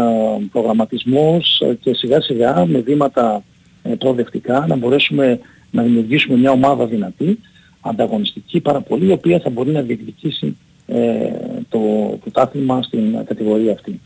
προγραμματισμός 0.51 1.61
και 1.81 1.93
σιγά 1.93 2.21
σιγά 2.21 2.65
με 2.65 2.79
βήματα 2.79 3.43
ε, 3.83 3.89
προοδευτικά 3.89 4.65
να 4.67 4.75
μπορέσουμε 4.75 5.39
να 5.71 5.83
δημιουργήσουμε 5.83 6.37
μια 6.37 6.51
ομάδα 6.51 6.85
δυνατή, 6.85 7.39
ανταγωνιστική 7.81 8.59
πάρα 8.59 8.81
πολύ, 8.81 9.05
η 9.07 9.11
οποία 9.11 9.39
θα 9.39 9.49
μπορεί 9.49 9.71
να 9.71 9.81
διεκδικήσει 9.81 10.57
ε, 10.87 11.29
το 11.69 11.79
πρωτάθλημα 12.21 12.81
στην 12.81 13.25
κατηγορία 13.25 13.71
αυτή. 13.71 14.01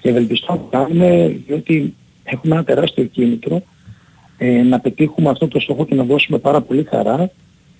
Και 0.00 0.08
ευελπιστώ 0.08 0.52
να 0.52 0.58
το 0.58 0.64
κάνουμε 0.70 1.40
διότι 1.46 1.94
έχουμε 2.24 2.54
ένα 2.54 2.64
τεράστιο 2.64 3.04
κίνητρο 3.04 3.62
ε, 4.38 4.62
να 4.62 4.80
πετύχουμε 4.80 5.30
αυτό 5.30 5.48
το 5.48 5.60
στόχο 5.60 5.86
και 5.86 5.94
να 5.94 6.04
δώσουμε 6.04 6.38
πάρα 6.38 6.60
πολύ 6.60 6.84
χαρά 6.84 7.30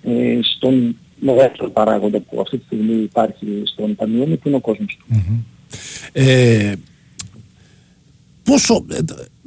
ε, 0.02 0.38
στον 0.42 0.96
μεγαλύτερο 1.18 1.70
παράγοντα 1.70 2.20
που 2.20 2.40
αυτή 2.40 2.58
τη 2.58 2.64
στιγμή 2.64 3.02
υπάρχει 3.02 3.62
στον 3.64 3.94
Πανιόνιο 3.94 4.36
που 4.36 4.48
είναι 4.48 4.56
ο 4.56 4.60
κόσμος 4.60 4.96
του. 4.98 5.06
Ε, 6.12 6.72
πόσο, 8.42 8.84
ε, 8.90 8.98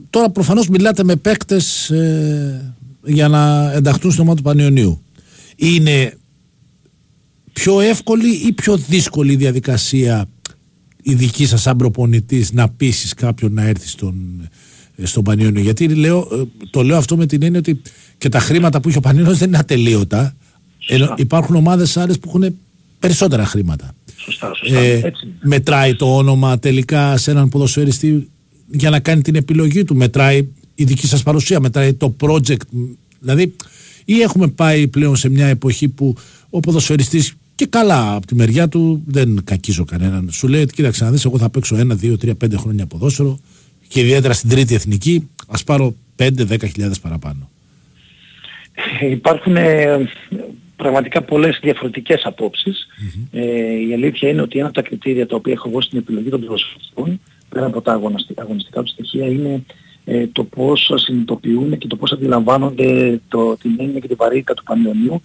τώρα 0.09 0.29
προφανώς 0.29 0.69
μιλάτε 0.69 1.03
με 1.03 1.15
παίκτες 1.15 1.89
ε, 1.89 2.75
για 3.05 3.27
να 3.27 3.71
ενταχθούν 3.71 4.11
στο 4.11 4.21
ομάδα 4.21 4.37
του 4.37 4.43
Πανιωνίου. 4.43 5.01
Είναι 5.55 6.13
πιο 7.53 7.79
εύκολη 7.79 8.29
ή 8.47 8.53
πιο 8.53 8.77
δύσκολη 8.77 9.31
η 9.31 9.35
διαδικασία 9.35 10.27
η 11.01 11.13
δική 11.13 11.45
σας 11.45 11.61
σαν 11.61 11.77
προπονητής 11.77 12.51
να 12.51 12.69
πείσεις 12.69 13.13
κάποιον 13.13 13.53
να 13.53 13.63
έρθει 13.63 13.87
στον, 13.87 14.49
ε, 14.95 15.05
στον 15.05 15.23
Πανιόνιο. 15.23 15.61
Γιατί 15.61 15.87
λέω, 15.87 16.47
το 16.69 16.83
λέω 16.83 16.97
αυτό 16.97 17.17
με 17.17 17.25
την 17.25 17.43
έννοια 17.43 17.59
ότι 17.59 17.81
και 18.17 18.29
τα 18.29 18.39
χρήματα 18.39 18.79
που 18.79 18.89
έχει 18.89 18.97
ο 18.97 19.01
Πανιόνιος 19.01 19.37
δεν 19.37 19.47
είναι 19.47 19.57
ατελείωτα. 19.57 20.35
Ενώ 20.89 21.13
υπάρχουν 21.17 21.55
ομάδες 21.55 21.97
άλλες 21.97 22.19
που 22.19 22.29
έχουν 22.29 22.55
περισσότερα 22.99 23.45
χρήματα. 23.45 23.93
Σωστά, 24.17 24.53
σωστά. 24.53 24.79
Ε, 24.79 25.01
Έτσι. 25.03 25.27
μετράει 25.41 25.95
το 25.95 26.15
όνομα 26.17 26.59
τελικά 26.59 27.17
σε 27.17 27.31
έναν 27.31 27.49
ποδοσφαιριστή 27.49 28.29
για 28.67 28.89
να 28.89 28.99
κάνει 28.99 29.21
την 29.21 29.35
επιλογή 29.35 29.83
του. 29.83 29.95
Μετράει 29.95 30.47
η 30.75 30.83
δική 30.83 31.07
σας 31.07 31.23
παρουσία, 31.23 31.59
μετράει 31.59 31.93
το 31.93 32.15
project. 32.19 32.61
Δηλαδή, 33.19 33.55
ή 34.05 34.21
έχουμε 34.21 34.47
πάει 34.47 34.87
πλέον 34.87 35.15
σε 35.15 35.29
μια 35.29 35.47
εποχή 35.47 35.87
που 35.87 36.15
ο 36.49 36.59
ποδοσφαιριστής 36.59 37.33
και 37.55 37.65
καλά 37.65 38.15
από 38.15 38.25
τη 38.25 38.35
μεριά 38.35 38.67
του 38.67 39.03
δεν 39.05 39.41
κακίζω 39.43 39.85
κανέναν. 39.85 40.29
Σου 40.31 40.47
λέει, 40.47 40.65
κοίταξε 40.65 41.03
να 41.03 41.11
δεις, 41.11 41.25
εγώ 41.25 41.37
θα 41.37 41.49
παίξω 41.49 41.75
ένα, 41.75 41.95
δύο, 41.95 42.17
τρία, 42.17 42.35
πέντε 42.35 42.57
χρόνια 42.57 42.85
ποδόσφαιρο 42.85 43.39
και 43.87 43.99
ιδιαίτερα 43.99 44.33
στην 44.33 44.49
τρίτη 44.49 44.75
εθνική, 44.75 45.27
ας 45.47 45.63
πάρω 45.63 45.95
πέντε, 46.15 46.43
δέκα 46.43 46.67
χιλιάδες 46.67 46.99
παραπάνω. 46.99 47.49
Υπάρχουν 49.09 49.55
ε, 49.55 50.09
πραγματικά 50.83 51.21
πολλές 51.21 51.59
διαφορετικές 51.61 52.21
απόψεις. 52.23 52.87
Ε, 53.31 53.43
η 53.87 53.93
αλήθεια 53.93 54.29
είναι 54.29 54.41
ότι 54.41 54.57
ένα 54.57 54.67
από 54.67 54.75
τα 54.75 54.81
κριτήρια 54.81 55.27
τα 55.27 55.35
οποία 55.35 55.53
έχω 55.53 55.69
εγώ 55.69 55.81
στην 55.81 55.97
επιλογή 55.97 56.29
των 56.29 56.45
προσφυγών, 56.45 57.21
πέρα 57.49 57.65
από 57.65 57.81
τα 57.81 57.91
αγωνιστικά, 57.91 58.41
αγωνιστικά 58.41 58.81
του 58.81 58.89
στοιχεία, 58.89 59.25
είναι 59.25 59.63
ε, 60.05 60.27
το 60.27 60.43
πώς 60.43 60.91
συνειδητοποιούν 60.95 61.77
και 61.77 61.87
το 61.87 61.95
πώς 61.95 62.11
αντιλαμβάνονται 62.11 63.19
το, 63.27 63.57
την 63.57 63.75
έννοια 63.79 63.99
και 63.99 64.07
την 64.07 64.15
βαρύτητα 64.19 64.53
του 64.53 64.63
πανελλονίου. 64.63 65.21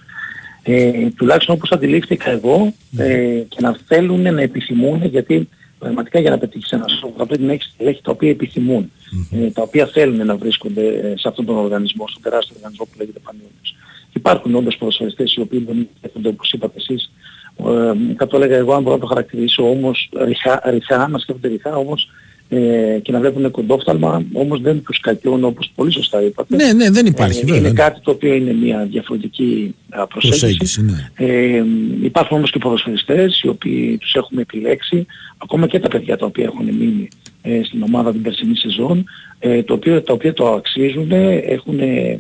Ε, 0.62 1.08
τουλάχιστον 1.16 1.54
όπως 1.54 1.72
αντιλήφθηκα 1.72 2.30
εγώ 2.30 2.74
ε, 2.96 3.42
και 3.48 3.60
να 3.60 3.76
θέλουν 3.86 4.22
να 4.22 4.40
επιθυμούν 4.40 5.04
γιατί 5.04 5.48
πραγματικά 5.78 6.20
για 6.20 6.30
να 6.30 6.38
πετύχεις 6.38 6.70
ένα 6.70 6.84
στόχο 6.88 7.14
θα 7.16 7.26
πρέπει 7.26 7.42
να 7.42 7.52
έχεις 7.52 7.70
στελέχη 7.74 8.02
τα 8.02 8.10
οποία 8.10 8.30
επιθυμούν, 8.30 8.90
ε, 9.30 9.50
τα 9.50 9.62
οποία 9.62 9.86
θέλουν 9.86 10.26
να 10.26 10.36
βρίσκονται 10.36 10.86
ε, 10.86 11.14
σε 11.16 11.28
αυτόν 11.28 11.44
τον 11.44 11.56
οργανισμό, 11.56 12.08
στον 12.08 12.22
τεράστιο 12.22 12.54
οργανισμό 12.56 12.84
που 12.84 12.98
λέγεται 12.98 13.18
Πανιόνιος. 13.18 13.76
Υπάρχουν 14.14 14.54
όντως 14.54 14.76
ποδοσφαιριστές 14.76 15.34
οι 15.34 15.40
οποίοι 15.40 15.64
δεν 15.66 15.88
έρχονται 16.00 16.28
όπως 16.28 16.52
είπατε 16.52 16.78
εσείς. 16.78 17.12
Ε, 17.56 18.14
θα 18.16 18.26
το 18.26 18.36
έλεγα 18.36 18.56
εγώ 18.56 18.74
αν 18.74 18.82
μπορώ 18.82 18.94
να 18.94 19.00
το 19.00 19.06
χαρακτηρίσω 19.06 19.70
όμως 19.70 20.10
ριχά, 20.24 20.62
ριχά 20.70 21.08
να 21.08 21.18
σκέφτονται 21.18 21.48
ριχά 21.48 21.76
όμως 21.76 22.10
ε, 22.48 22.98
και 23.02 23.12
να 23.12 23.20
βλέπουν 23.20 23.50
κοντόφθαλμα, 23.50 24.24
όμως 24.32 24.60
δεν 24.60 24.82
τους 24.82 25.00
κακιώνουν 25.00 25.44
όπως 25.44 25.72
πολύ 25.74 25.92
σωστά 25.92 26.22
είπατε. 26.22 26.56
Ναι, 26.56 26.72
ναι, 26.72 26.90
δεν 26.90 27.06
υπάρχει 27.06 27.38
Ε, 27.38 27.44
βέβαια. 27.44 27.58
είναι 27.58 27.72
κάτι 27.72 28.00
το 28.00 28.10
οποίο 28.10 28.34
είναι 28.34 28.52
μια 28.52 28.86
διαφορετική 28.90 29.74
α, 29.88 30.06
προσέγγιση. 30.06 30.40
Προσέγγιση, 30.40 30.82
ναι. 30.82 31.26
Ε, 31.26 31.64
υπάρχουν 32.02 32.36
όμως 32.36 32.50
και 32.50 32.58
ποδοσφαιριστές 32.58 33.40
οι 33.40 33.48
οποίοι 33.48 33.98
τους 33.98 34.14
έχουμε 34.14 34.40
επιλέξει, 34.40 35.06
ακόμα 35.38 35.66
και 35.66 35.80
τα 35.80 35.88
παιδιά 35.88 36.16
τα 36.16 36.26
οποία 36.26 36.44
έχουν 36.44 36.64
μείνει 36.64 37.08
ε, 37.42 37.60
στην 37.64 37.82
ομάδα 37.82 38.12
την 38.12 38.22
περσινή 38.22 38.56
σεζόν, 38.56 39.04
ε, 39.38 39.62
το 39.62 39.74
οποίο, 39.74 40.02
τα 40.02 40.12
οποία 40.12 40.32
το 40.32 40.48
αξίζουν, 40.52 41.10
έχουν 41.46 41.78
ε, 41.80 42.12
α, 42.12 42.18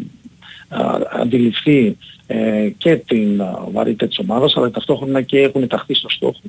αντιληφθεί 1.10 1.96
ε, 2.26 2.68
και 2.78 2.96
την 2.96 3.42
α, 3.42 3.66
βαρύτητα 3.72 4.06
της 4.06 4.18
ομάδας, 4.18 4.56
αλλά 4.56 4.70
ταυτόχρονα 4.70 5.22
και 5.22 5.38
έχουν 5.38 5.68
ταχθεί 5.68 5.94
στο 5.94 6.08
στόχο. 6.08 6.40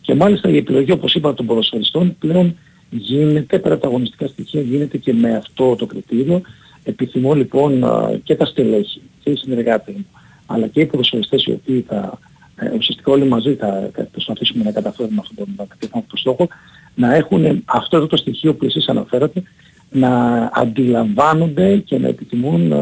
Και 0.00 0.14
μάλιστα 0.14 0.48
η 0.48 0.56
επιλογή, 0.56 0.92
όπως 0.92 1.14
είπα, 1.14 1.34
των 1.34 1.46
ποδοσφαιριστών 1.46 2.16
πλέον 2.18 2.56
γίνεται, 2.90 3.58
πέρα 3.58 3.74
από 3.74 3.82
τα 3.82 3.88
αγωνιστικά 3.88 4.26
στοιχεία, 4.26 4.60
γίνεται 4.60 4.96
και 4.96 5.12
με 5.12 5.36
αυτό 5.36 5.76
το 5.76 5.86
κριτήριο. 5.86 6.40
Επιθυμώ 6.84 7.34
λοιπόν 7.34 7.84
α, 7.84 8.18
και 8.22 8.34
τα 8.34 8.44
στελέχη 8.44 9.00
και 9.22 9.30
οι 9.30 9.36
συνεργάτες 9.36 9.94
μου, 9.94 10.06
αλλά 10.46 10.66
και 10.66 10.80
οι 10.80 10.86
ποδοσφαιριστές 10.86 11.44
οι 11.44 11.52
οποίοι 11.52 11.84
θα, 11.88 12.18
ε, 12.56 12.70
ουσιαστικά 12.76 13.12
όλοι 13.12 13.24
μαζί 13.24 13.54
θα, 13.54 13.90
θα 13.94 14.02
προσπαθήσουμε 14.02 14.64
να 14.64 14.72
καταφέρουμε 14.72 15.20
αυτόν 15.20 15.36
τον, 15.36 15.54
να 15.56 15.64
πετύχουμε 15.64 16.02
αυτό 16.04 16.10
το 16.10 16.16
στόχο, 16.16 16.48
να 16.94 17.14
έχουν 17.14 17.62
αυτό 17.64 17.96
εδώ 17.96 18.06
το 18.06 18.16
στοιχείο 18.16 18.54
που 18.54 18.64
εσείς 18.64 18.88
αναφέρατε, 18.88 19.42
να 19.90 20.42
αντιλαμβάνονται 20.54 21.76
και 21.76 21.98
να 21.98 22.08
επιθυμούν 22.08 22.72
α, 22.72 22.76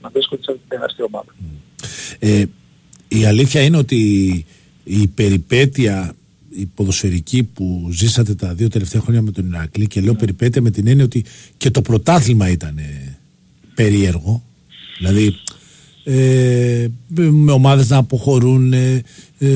να 0.00 0.08
βρίσκονται 0.12 0.42
σε 0.42 0.50
αυτή 0.50 0.62
την 0.68 0.78
τεράστια 0.78 1.04
ομάδα. 1.04 1.34
Ε, 2.18 2.44
η 3.08 3.24
αλήθεια 3.24 3.62
είναι 3.62 3.76
ότι 3.76 3.96
η 4.84 5.06
περιπέτεια 5.06 6.14
η 6.50 6.66
ποδοσφαιρική 6.74 7.42
που 7.42 7.88
ζήσατε 7.92 8.34
τα 8.34 8.54
δύο 8.54 8.68
τελευταία 8.68 9.00
χρόνια 9.00 9.22
με 9.22 9.30
τον 9.30 9.46
Ηρακλή 9.46 9.86
και 9.86 10.00
λέω 10.00 10.14
περιπέτεια 10.14 10.62
με 10.62 10.70
την 10.70 10.86
έννοια 10.86 11.04
ότι 11.04 11.24
και 11.56 11.70
το 11.70 11.82
πρωτάθλημα 11.82 12.50
ήταν 12.50 12.78
ε, 12.78 13.18
περίεργο 13.74 14.42
δηλαδή 14.98 15.34
ε, 16.08 16.86
με 17.14 17.52
ομάδες 17.52 17.88
να 17.88 17.96
αποχωρούν 17.96 18.72
ε, 18.72 19.02
ε, 19.38 19.48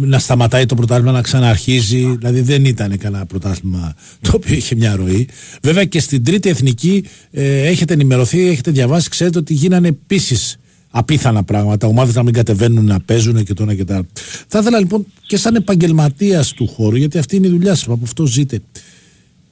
να 0.00 0.18
σταματάει 0.18 0.66
το 0.66 0.74
πρωτάθλημα 0.74 1.12
να 1.12 1.22
ξαναρχίζει 1.22 2.16
δηλαδή 2.16 2.40
δεν 2.40 2.64
ήταν 2.64 2.98
κανένα 2.98 3.26
πρωτάθλημα 3.26 3.94
το 4.20 4.30
οποίο 4.34 4.54
είχε 4.54 4.74
μια 4.74 4.96
ροή 4.96 5.28
βέβαια 5.62 5.84
και 5.84 6.00
στην 6.00 6.24
τρίτη 6.24 6.48
εθνική 6.48 7.04
ε, 7.30 7.66
έχετε 7.66 7.92
ενημερωθεί 7.92 8.48
έχετε 8.48 8.70
διαβάσει 8.70 9.08
ξέρετε 9.08 9.38
ότι 9.38 9.54
γίνανε 9.54 9.88
επίσης 9.88 10.58
απίθανα 10.96 11.42
πράγματα, 11.42 11.86
ομάδες 11.86 12.14
να 12.14 12.22
μην 12.22 12.32
κατεβαίνουν 12.32 12.84
να 12.84 13.00
παίζουν 13.00 13.44
και 13.44 13.54
το 13.54 13.62
ένα 13.62 13.74
και 13.74 13.84
τα 13.84 13.94
άλλα. 13.94 14.06
Θα 14.46 14.58
ήθελα 14.58 14.78
λοιπόν 14.78 15.06
και 15.26 15.36
σαν 15.36 15.54
επαγγελματίας 15.54 16.52
του 16.52 16.66
χώρου, 16.66 16.96
γιατί 16.96 17.18
αυτή 17.18 17.36
είναι 17.36 17.46
η 17.46 17.50
δουλειά 17.50 17.74
σας, 17.74 17.84
από 17.88 18.00
αυτό 18.02 18.26
ζείτε. 18.26 18.60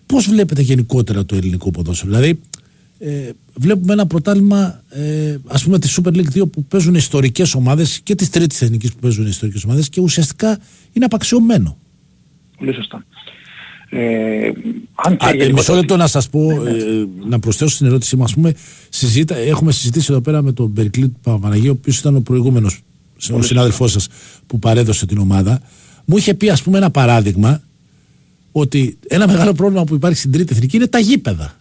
Πώς 0.06 0.28
βλέπετε 0.28 0.62
γενικότερα 0.62 1.24
το 1.24 1.36
ελληνικό 1.36 1.70
ποδόσφαιρο, 1.70 2.10
Δηλαδή, 2.10 2.40
ε, 3.04 3.30
βλέπουμε 3.54 3.92
ένα 3.92 4.06
πρωτάθλημα, 4.06 4.82
ε, 4.90 5.36
ας 5.46 5.64
πούμε, 5.64 5.78
τη 5.78 5.94
Super 5.96 6.10
League 6.16 6.28
2 6.42 6.46
που 6.50 6.64
παίζουν 6.64 6.94
ιστορικές 6.94 7.54
ομάδες 7.54 8.00
και 8.02 8.14
της 8.14 8.30
τρίτης 8.30 8.62
εθνικής 8.62 8.92
που 8.92 8.98
παίζουν 9.00 9.26
ιστορικές 9.26 9.64
ομάδες 9.64 9.88
και 9.88 10.00
ουσιαστικά 10.00 10.58
είναι 10.92 11.04
απαξιωμένο. 11.04 11.78
Πολύ 12.58 12.74
σωστά. 12.74 13.04
Ε, 13.90 14.46
αν 14.94 15.16
και 15.16 15.24
Α, 15.26 15.28
ε, 15.28 15.32
γενικότερα- 15.32 15.52
μισό 15.52 15.74
λεπτό 15.74 15.96
να 15.96 16.06
σας 16.06 16.28
πω, 16.28 16.50
ε, 16.66 17.06
να 17.28 17.38
προσθέσω 17.38 17.74
στην 17.74 17.86
ερώτησή 17.86 18.16
μου. 18.16 18.22
Ας 18.24 18.34
πούμε, 18.34 18.54
συζήτα, 18.88 19.36
έχουμε 19.36 19.72
συζητήσει 19.72 20.06
εδώ 20.10 20.20
πέρα 20.20 20.42
με 20.42 20.52
τον 20.52 20.72
Περικλή 20.72 21.14
Παπαναγίου, 21.22 21.70
ο 21.70 21.76
οποίος 21.78 21.98
ήταν 21.98 22.16
ο 22.16 22.20
προηγούμενος 22.20 22.80
ο 23.32 23.42
συνάδελφός 23.42 23.92
σας 23.92 24.08
που 24.46 24.58
παρέδωσε 24.58 25.06
την 25.06 25.18
ομάδα. 25.18 25.60
Μου 26.04 26.16
είχε 26.16 26.34
πει, 26.34 26.50
ας 26.50 26.62
πούμε, 26.62 26.78
ένα 26.78 26.90
παράδειγμα 26.90 27.62
ότι 28.52 28.98
ένα 29.08 29.26
μεγάλο 29.26 29.52
πρόβλημα 29.52 29.84
που 29.84 29.94
υπάρχει 29.94 30.18
στην 30.18 30.32
τρίτη 30.32 30.52
εθνική 30.54 30.76
είναι 30.76 30.86
τα 30.86 30.98
γήπεδα. 30.98 31.60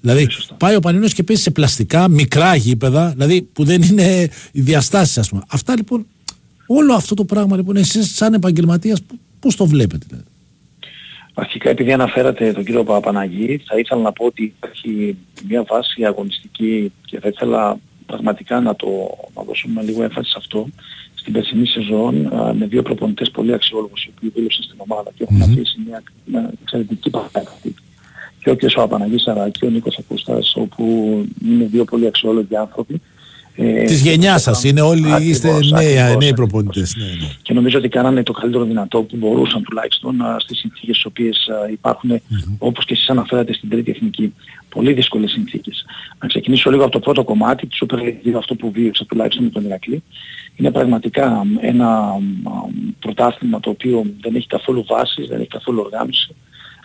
Δηλαδή, 0.00 0.28
πάει 0.56 0.74
ο 0.76 0.80
Πανινός 0.80 1.14
και 1.14 1.22
παίζει 1.22 1.42
σε 1.42 1.50
πλαστικά, 1.50 2.08
μικρά 2.08 2.54
γήπεδα, 2.54 3.10
δηλαδή 3.10 3.42
που 3.42 3.64
δεν 3.64 3.82
είναι 3.82 4.28
οι 4.52 4.60
διαστάσεις, 4.60 5.18
ας 5.18 5.28
πούμε. 5.28 5.42
Αυτά 5.48 5.76
λοιπόν, 5.76 6.06
όλο 6.66 6.94
αυτό 6.94 7.14
το 7.14 7.24
πράγμα 7.24 7.56
λοιπόν, 7.56 7.76
εσείς 7.76 8.14
σαν 8.16 8.34
επαγγελματίας, 8.34 9.02
πού- 9.02 9.18
πώς 9.40 9.56
το 9.56 9.66
βλέπετε. 9.66 10.06
Δηλαδή; 10.08 10.24
Αρχικά 11.34 11.70
επειδή 11.70 11.92
αναφέρατε 11.92 12.52
τον 12.52 12.64
κύριο 12.64 12.84
Παπαναγή, 12.84 13.62
θα 13.66 13.78
ήθελα 13.78 14.00
να 14.02 14.12
πω 14.12 14.24
ότι 14.24 14.42
υπάρχει 14.56 15.16
μια 15.48 15.64
βάση 15.68 16.04
αγωνιστική 16.04 16.92
και 17.04 17.20
θα 17.20 17.28
ήθελα 17.28 17.78
πραγματικά 18.06 18.60
να 18.60 18.76
το 18.76 18.86
να 19.36 19.42
δώσουμε 19.42 19.82
λίγο 19.82 20.02
έμφαση 20.02 20.30
σε 20.30 20.36
αυτό. 20.38 20.68
Στην 21.14 21.32
περσινή 21.32 21.66
σεζόν 21.66 22.26
α, 22.34 22.54
με 22.54 22.66
δύο 22.66 22.82
προπονητές 22.82 23.30
πολύ 23.30 23.52
αξιόλογους 23.52 24.04
οι 24.04 24.10
οποίοι 24.16 24.30
δήλωσαν 24.34 24.62
στην 24.64 24.76
ομάδα 24.78 25.10
και 25.14 25.22
έχουν 25.22 25.36
Μμμ. 25.36 25.42
αφήσει 25.42 25.76
μια, 25.86 26.02
μια 26.24 26.52
εξαιρετική 26.62 27.10
παράδειγμα. 27.10 27.50
Και 28.42 28.50
ο 28.50 28.56
κ. 28.56 28.72
Παπαναγής 28.74 29.26
αλλά 29.26 29.48
και 29.48 29.66
ο 29.66 29.70
Νίκος 29.70 29.98
Ακούστας 29.98 30.54
όπου 30.56 30.84
είναι 31.44 31.64
δύο 31.64 31.84
πολύ 31.84 32.06
αξιόλογοι 32.06 32.56
άνθρωποι. 32.56 33.00
Ε, 33.56 33.84
Της 33.84 34.00
γενιάς 34.02 34.42
σας, 34.42 34.64
είναι 34.64 34.80
όλοι, 34.80 35.12
Ακριβώς, 35.12 35.30
είστε 35.30 35.48
νέοι, 35.48 35.58
ακριβώς, 35.60 35.80
νέοι 36.00 36.08
ακριβώς. 36.12 36.32
προπονητές. 36.34 36.94
Ναι, 36.96 37.04
ναι. 37.04 37.32
και 37.42 37.52
νομίζω 37.52 37.78
ότι 37.78 37.88
κάνανε 37.88 38.22
το 38.22 38.32
καλύτερο 38.32 38.64
δυνατό 38.64 39.02
που 39.02 39.16
μπορούσαν 39.16 39.62
τουλάχιστον 39.62 40.20
α, 40.22 40.36
στις 40.38 40.58
συνθήκες 40.58 40.96
στις 40.96 41.04
οποίες 41.04 41.48
α, 41.48 41.70
υπάρχουν 41.70 42.20
όπως 42.58 42.84
και 42.84 42.92
εσείς 42.92 43.08
αναφέρατε 43.08 43.52
στην 43.52 43.68
τρίτη 43.68 43.90
εθνική 43.90 44.34
πολύ 44.68 44.92
δύσκολες 44.92 45.30
συνθήκες. 45.30 45.84
Να 46.20 46.28
ξεκινήσω 46.28 46.70
λίγο 46.70 46.82
από 46.82 46.92
το 46.92 46.98
πρώτο 46.98 47.24
κομμάτι 47.24 47.66
της 47.66 47.82
Super 47.86 47.96
League 47.98 48.28
2, 48.28 48.32
αυτό 48.36 48.54
που 48.54 48.70
βίωσα 48.70 49.04
τουλάχιστον 49.04 49.44
με 49.44 49.50
τον 49.50 49.64
Ηρακλή. 49.64 50.02
Είναι 50.56 50.70
πραγματικά 50.70 51.42
ένα 51.60 51.88
α, 51.88 52.18
πρωτάθλημα 52.98 53.60
το 53.60 53.70
οποίο 53.70 54.04
δεν 54.20 54.34
έχει 54.34 54.46
καθόλου 54.46 54.84
βάσεις, 54.88 55.28
δεν 55.28 55.38
έχει 55.40 55.48
καθόλου 55.48 55.80
οργάνωση. 55.84 56.34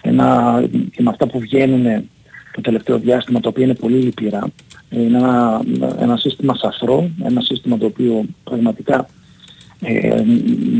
Ένα, 0.07 0.63
και 0.91 1.01
με 1.01 1.09
αυτά 1.09 1.27
που 1.27 1.39
βγαίνουν 1.39 2.09
το 2.51 2.61
τελευταίο 2.61 2.97
διάστημα, 2.99 3.39
τα 3.39 3.49
οποία 3.49 3.63
είναι 3.63 3.75
πολύ 3.75 3.95
λυπηρά. 3.95 4.47
Είναι 4.89 5.17
ένα, 5.17 5.61
ένα 5.99 6.17
σύστημα 6.17 6.55
σαφρό, 6.55 7.09
ένα 7.23 7.41
σύστημα 7.41 7.77
το 7.77 7.85
οποίο 7.85 8.25
πραγματικά 8.43 9.07
ε, 9.81 10.23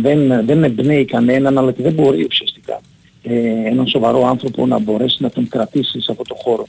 δεν, 0.02 0.46
δεν 0.46 0.64
εμπνέει 0.64 1.06
κανέναν 1.06 1.58
αλλά 1.58 1.72
και 1.72 1.84
δεν 1.84 1.94
μπορεί 1.94 2.26
ουσιαστικά 2.30 2.80
ε, 3.24 3.68
έναν 3.70 3.88
σοβαρό 3.88 4.28
άνθρωπο 4.28 4.66
να 4.66 4.80
μπορέσει 4.80 5.24
να 5.24 5.30
τον 5.30 5.48
κρατήσεις 5.48 6.04
σε 6.04 6.12
αυτό 6.12 6.24
το 6.24 6.36
χώρο. 6.36 6.68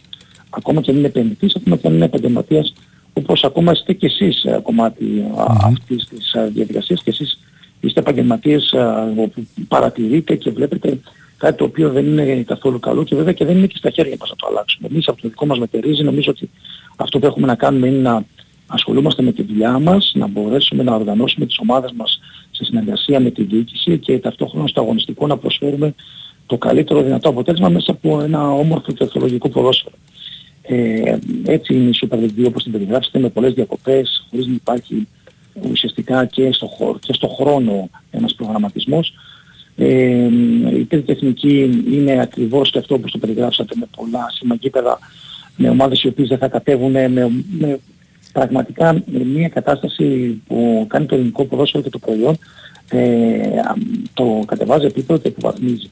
Ακόμα 0.51 0.81
και 0.81 0.91
αν 0.91 0.97
είναι 0.97 1.07
επενδυτής, 1.07 1.57
ακόμα 1.57 1.77
και 1.77 1.87
αν 1.87 1.95
είναι 1.95 2.05
επαγγελματίας, 2.05 2.73
όπως 3.13 3.45
ακόμα 3.45 3.73
είστε 3.73 3.93
και 3.93 4.07
εσείς 4.07 4.45
ε, 4.45 4.61
κομμάτι 4.63 5.25
α, 5.37 5.45
αυτής 5.65 6.09
της 6.09 6.35
α, 6.35 6.47
διαδικασίας 6.47 7.03
και 7.03 7.11
εσείς 7.11 7.39
είστε 7.81 8.01
επαγγελματίες 8.01 8.73
α, 8.73 9.13
όπου 9.17 9.47
παρατηρείτε 9.69 10.37
και 10.37 10.51
βλέπετε 10.51 10.99
κάτι 11.37 11.57
το 11.57 11.65
οποίο 11.65 11.91
δεν 11.91 12.07
είναι 12.07 12.43
καθόλου 12.43 12.81
καλό 12.81 13.05
και 13.05 13.17
βέβαια 13.17 13.33
και 13.33 13.45
δεν 13.45 13.57
είναι 13.57 13.67
και 13.67 13.77
στα 13.77 13.91
χέρια 13.91 14.17
μας 14.21 14.31
να 14.31 14.37
το 14.37 14.47
αλλάξουμε. 14.51 14.89
Εμείς 14.91 15.09
από 15.09 15.23
το 15.23 15.29
δικό 15.29 15.47
μας 15.47 15.59
μετερίζει 15.59 16.03
νομίζω 16.03 16.31
ότι 16.31 16.51
αυτό 16.97 17.19
που 17.19 17.27
έχουμε 17.27 17.47
να 17.47 17.55
κάνουμε 17.55 17.87
είναι 17.87 17.99
να 17.99 18.25
ασχολούμαστε 18.67 19.23
με 19.23 19.33
τη 19.33 19.43
δουλειά 19.43 19.79
μας, 19.79 20.13
να 20.15 20.27
μπορέσουμε 20.27 20.83
να 20.83 20.95
οργανώσουμε 20.95 21.47
τις 21.47 21.59
ομάδες 21.59 21.93
μας 21.97 22.21
σε 22.51 22.65
συνεργασία 22.65 23.21
με 23.21 23.31
τη 23.31 23.43
διοίκηση 23.43 23.99
και 23.99 24.19
ταυτόχρονα 24.19 24.67
στο 24.67 24.81
αγωνιστικό 24.81 25.27
να 25.27 25.37
προσφέρουμε 25.37 25.95
το 26.47 26.59
καλύτερο 26.59 27.03
δυνατό 27.03 27.29
αποτέλεσμα 27.29 27.69
μέσα 27.69 27.91
από 27.91 28.21
ένα 28.21 28.51
όμορφο 28.51 28.93
και 28.93 29.03
ορθολογικό 29.03 29.49
ποδόσφαιρο. 29.49 29.95
Ε, 30.63 31.17
έτσι 31.45 31.75
είναι 31.75 31.89
η 31.89 31.99
Super 32.03 32.17
League 32.17 32.41
2 32.41 32.45
όπως 32.47 32.63
την 32.63 32.73
περιγράψετε 32.73 33.19
με 33.19 33.29
πολλές 33.29 33.53
διακοπές, 33.53 34.27
χωρίς 34.31 34.47
να 34.47 34.53
υπάρχει 34.55 35.09
ουσιαστικά 35.71 36.25
και 36.25 36.53
στο, 36.53 36.67
χώρο, 36.67 36.99
και 36.99 37.13
στο 37.13 37.29
χρόνο 37.29 37.89
ένας 38.11 38.35
προγραμματισμός. 38.35 39.15
Ε, 39.77 40.29
η 40.79 40.85
τρίτη 40.85 41.07
τεχνική 41.07 41.83
είναι 41.91 42.21
ακριβώς 42.21 42.71
και 42.71 42.79
αυτό 42.79 42.95
όπως 42.95 43.11
το 43.11 43.19
περιγράψατε 43.19 43.75
με 43.77 43.87
πολλά 43.97 44.27
συμμαγίπεδα, 44.31 44.99
με 45.57 45.69
ομάδες 45.69 46.03
οι 46.03 46.09
οποίες 46.09 46.29
δεν 46.29 46.39
θα 46.39 46.49
κατέβουν, 46.49 46.91
με, 46.91 47.09
με 47.59 47.79
πραγματικά 48.33 48.93
με 48.93 49.25
μια 49.25 49.49
κατάσταση 49.49 50.41
που 50.47 50.85
κάνει 50.89 51.07
το 51.07 51.15
ελληνικό 51.15 51.45
ποδόσφαιρο 51.45 51.83
και 51.83 51.91
το 51.91 51.99
προϊόν 51.99 52.39
ε, 52.91 53.39
το 54.15 54.43
κατεβάζει 54.47 54.87
επίπεδο 54.87 55.21
και 55.21 55.29
υποβαθμίζει. 55.29 55.91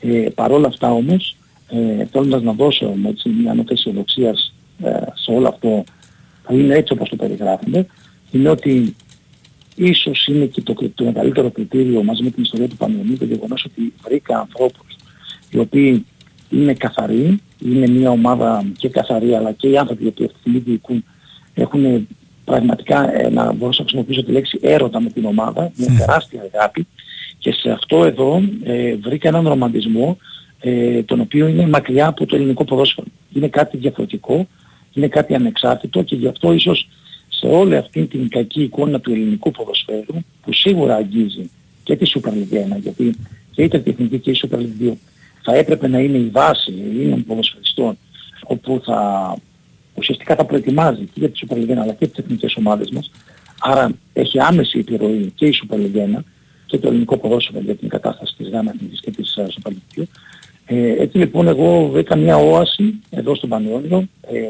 Ε, 0.00 0.28
Παρ' 0.34 0.52
όλα 0.52 0.66
αυτά 0.66 0.92
όμως, 0.92 1.36
ε, 1.68 2.04
θέλοντας 2.04 2.42
να 2.42 2.52
δώσω 2.52 2.94
έτσι, 3.06 3.28
μια 3.28 3.54
νότα 3.54 3.72
αισιοδοξίας 3.72 4.54
ε, 4.82 4.90
σε 5.14 5.30
όλο 5.30 5.48
αυτό 5.48 5.84
που 6.42 6.54
είναι 6.54 6.74
έτσι 6.74 6.92
όπως 6.92 7.08
το 7.08 7.16
περιγράφουμε, 7.16 7.86
είναι 8.30 8.48
ότι 8.48 8.94
ίσως 9.74 10.26
είναι 10.26 10.44
και 10.44 10.60
το, 10.60 10.74
το 10.94 11.04
μεγαλύτερο 11.04 11.50
κριτήριο 11.50 12.02
μαζί 12.02 12.22
με 12.22 12.30
την 12.30 12.42
ιστορία 12.42 12.68
του 12.68 12.76
Πανελληνίου 12.76 13.16
το 13.16 13.24
γεγονός 13.24 13.64
ότι 13.64 13.92
βρήκα 14.04 14.38
ανθρώπους 14.38 14.96
οι 15.50 15.58
οποίοι 15.58 16.06
είναι 16.50 16.74
καθαροί, 16.74 17.40
είναι 17.64 17.88
μια 17.88 18.10
ομάδα 18.10 18.64
και 18.78 18.88
καθαρή 18.88 19.34
αλλά 19.34 19.52
και 19.52 19.68
οι 19.68 19.78
άνθρωποι 19.78 20.04
οι 20.04 20.06
οποίοι 20.06 20.24
αυτή 20.24 20.36
τη 20.36 20.40
στιγμή 20.40 20.58
διοικούν 20.58 21.04
έχουν 21.54 22.08
πραγματικά 22.44 23.14
ε, 23.14 23.30
να 23.30 23.52
μπορώ 23.52 23.72
να 23.78 23.84
χρησιμοποιήσω 23.84 24.24
τη 24.24 24.32
λέξη 24.32 24.58
έρωτα 24.62 25.00
με 25.00 25.10
την 25.10 25.24
ομάδα, 25.24 25.72
μια 25.74 25.88
τεράστια 25.98 26.50
αγάπη 26.54 26.86
και 27.38 27.52
σε 27.52 27.70
αυτό 27.70 28.04
εδώ 28.04 28.42
ε, 28.62 28.94
βρήκα 28.94 29.28
έναν 29.28 29.48
ρομαντισμό 29.48 30.18
ε, 30.60 31.02
τον 31.02 31.20
οποίο 31.20 31.46
είναι 31.46 31.66
μακριά 31.66 32.06
από 32.06 32.26
το 32.26 32.36
ελληνικό 32.36 32.64
ποδόσφαιρο. 32.64 33.06
Είναι 33.32 33.48
κάτι 33.48 33.76
διαφορετικό, 33.76 34.46
είναι 34.92 35.08
κάτι 35.08 35.34
ανεξάρτητο 35.34 36.02
και 36.02 36.16
γι' 36.16 36.28
αυτό 36.28 36.52
ίσως 36.52 36.88
σε 37.42 37.48
όλη 37.48 37.76
αυτή 37.76 38.06
την 38.06 38.28
κακή 38.28 38.62
εικόνα 38.62 39.00
του 39.00 39.12
ελληνικού 39.12 39.50
ποδοσφαίρου 39.50 40.14
που 40.42 40.52
σίγουρα 40.52 40.94
αγγίζει 40.94 41.50
και 41.82 41.96
τη 41.96 42.12
Super 42.14 42.28
League 42.28 42.76
1 42.76 42.80
γιατί 42.80 43.14
και 43.50 43.62
η 43.62 43.70
Εθνική 43.72 44.18
και 44.18 44.30
η 44.30 44.40
Super 44.42 44.56
League 44.56 44.90
2 44.90 44.92
θα 45.42 45.54
έπρεπε 45.54 45.88
να 45.88 45.98
είναι 45.98 46.18
η 46.18 46.28
βάση 46.32 46.74
Ελλήνων 46.90 47.24
ποδοσφαιριστών 47.24 47.98
όπου 48.44 48.80
θα 48.84 49.36
ουσιαστικά 49.94 50.34
θα 50.34 50.44
προετοιμάζει 50.44 51.04
και 51.04 51.10
για 51.14 51.30
τη 51.30 51.40
Super 51.46 51.54
League 51.54 51.70
1 51.70 51.76
αλλά 51.76 51.92
και 51.92 52.06
τις 52.06 52.18
εθνικές 52.18 52.56
ομάδες 52.56 52.90
μας. 52.90 53.10
Άρα 53.60 53.90
έχει 54.12 54.40
άμεση 54.40 54.78
επιρροή 54.78 55.32
και 55.34 55.46
η 55.46 55.54
Super 55.62 55.76
League 55.76 56.16
1 56.16 56.20
και 56.66 56.78
το 56.78 56.88
ελληνικό 56.88 57.16
ποδόσφαιρο 57.16 57.60
για 57.60 57.74
την 57.74 57.88
κατάσταση 57.88 58.34
της 58.36 58.48
ΓΑΜΑ 58.48 58.72
Εθνικής 58.74 59.00
και 59.00 59.10
της 59.10 59.38
uh, 59.38 59.42
Super 59.42 59.70
League 59.70 60.00
2. 60.00 60.02
Ε, 60.66 61.02
έτσι 61.02 61.18
λοιπόν 61.18 61.48
εγώ 61.48 61.88
βρήκα 61.92 62.16
μια 62.16 62.36
όαση 62.36 62.94
εδώ 63.10 63.34
στον 63.34 63.48
Πανιόνιο 63.48 64.08
ε, 64.30 64.40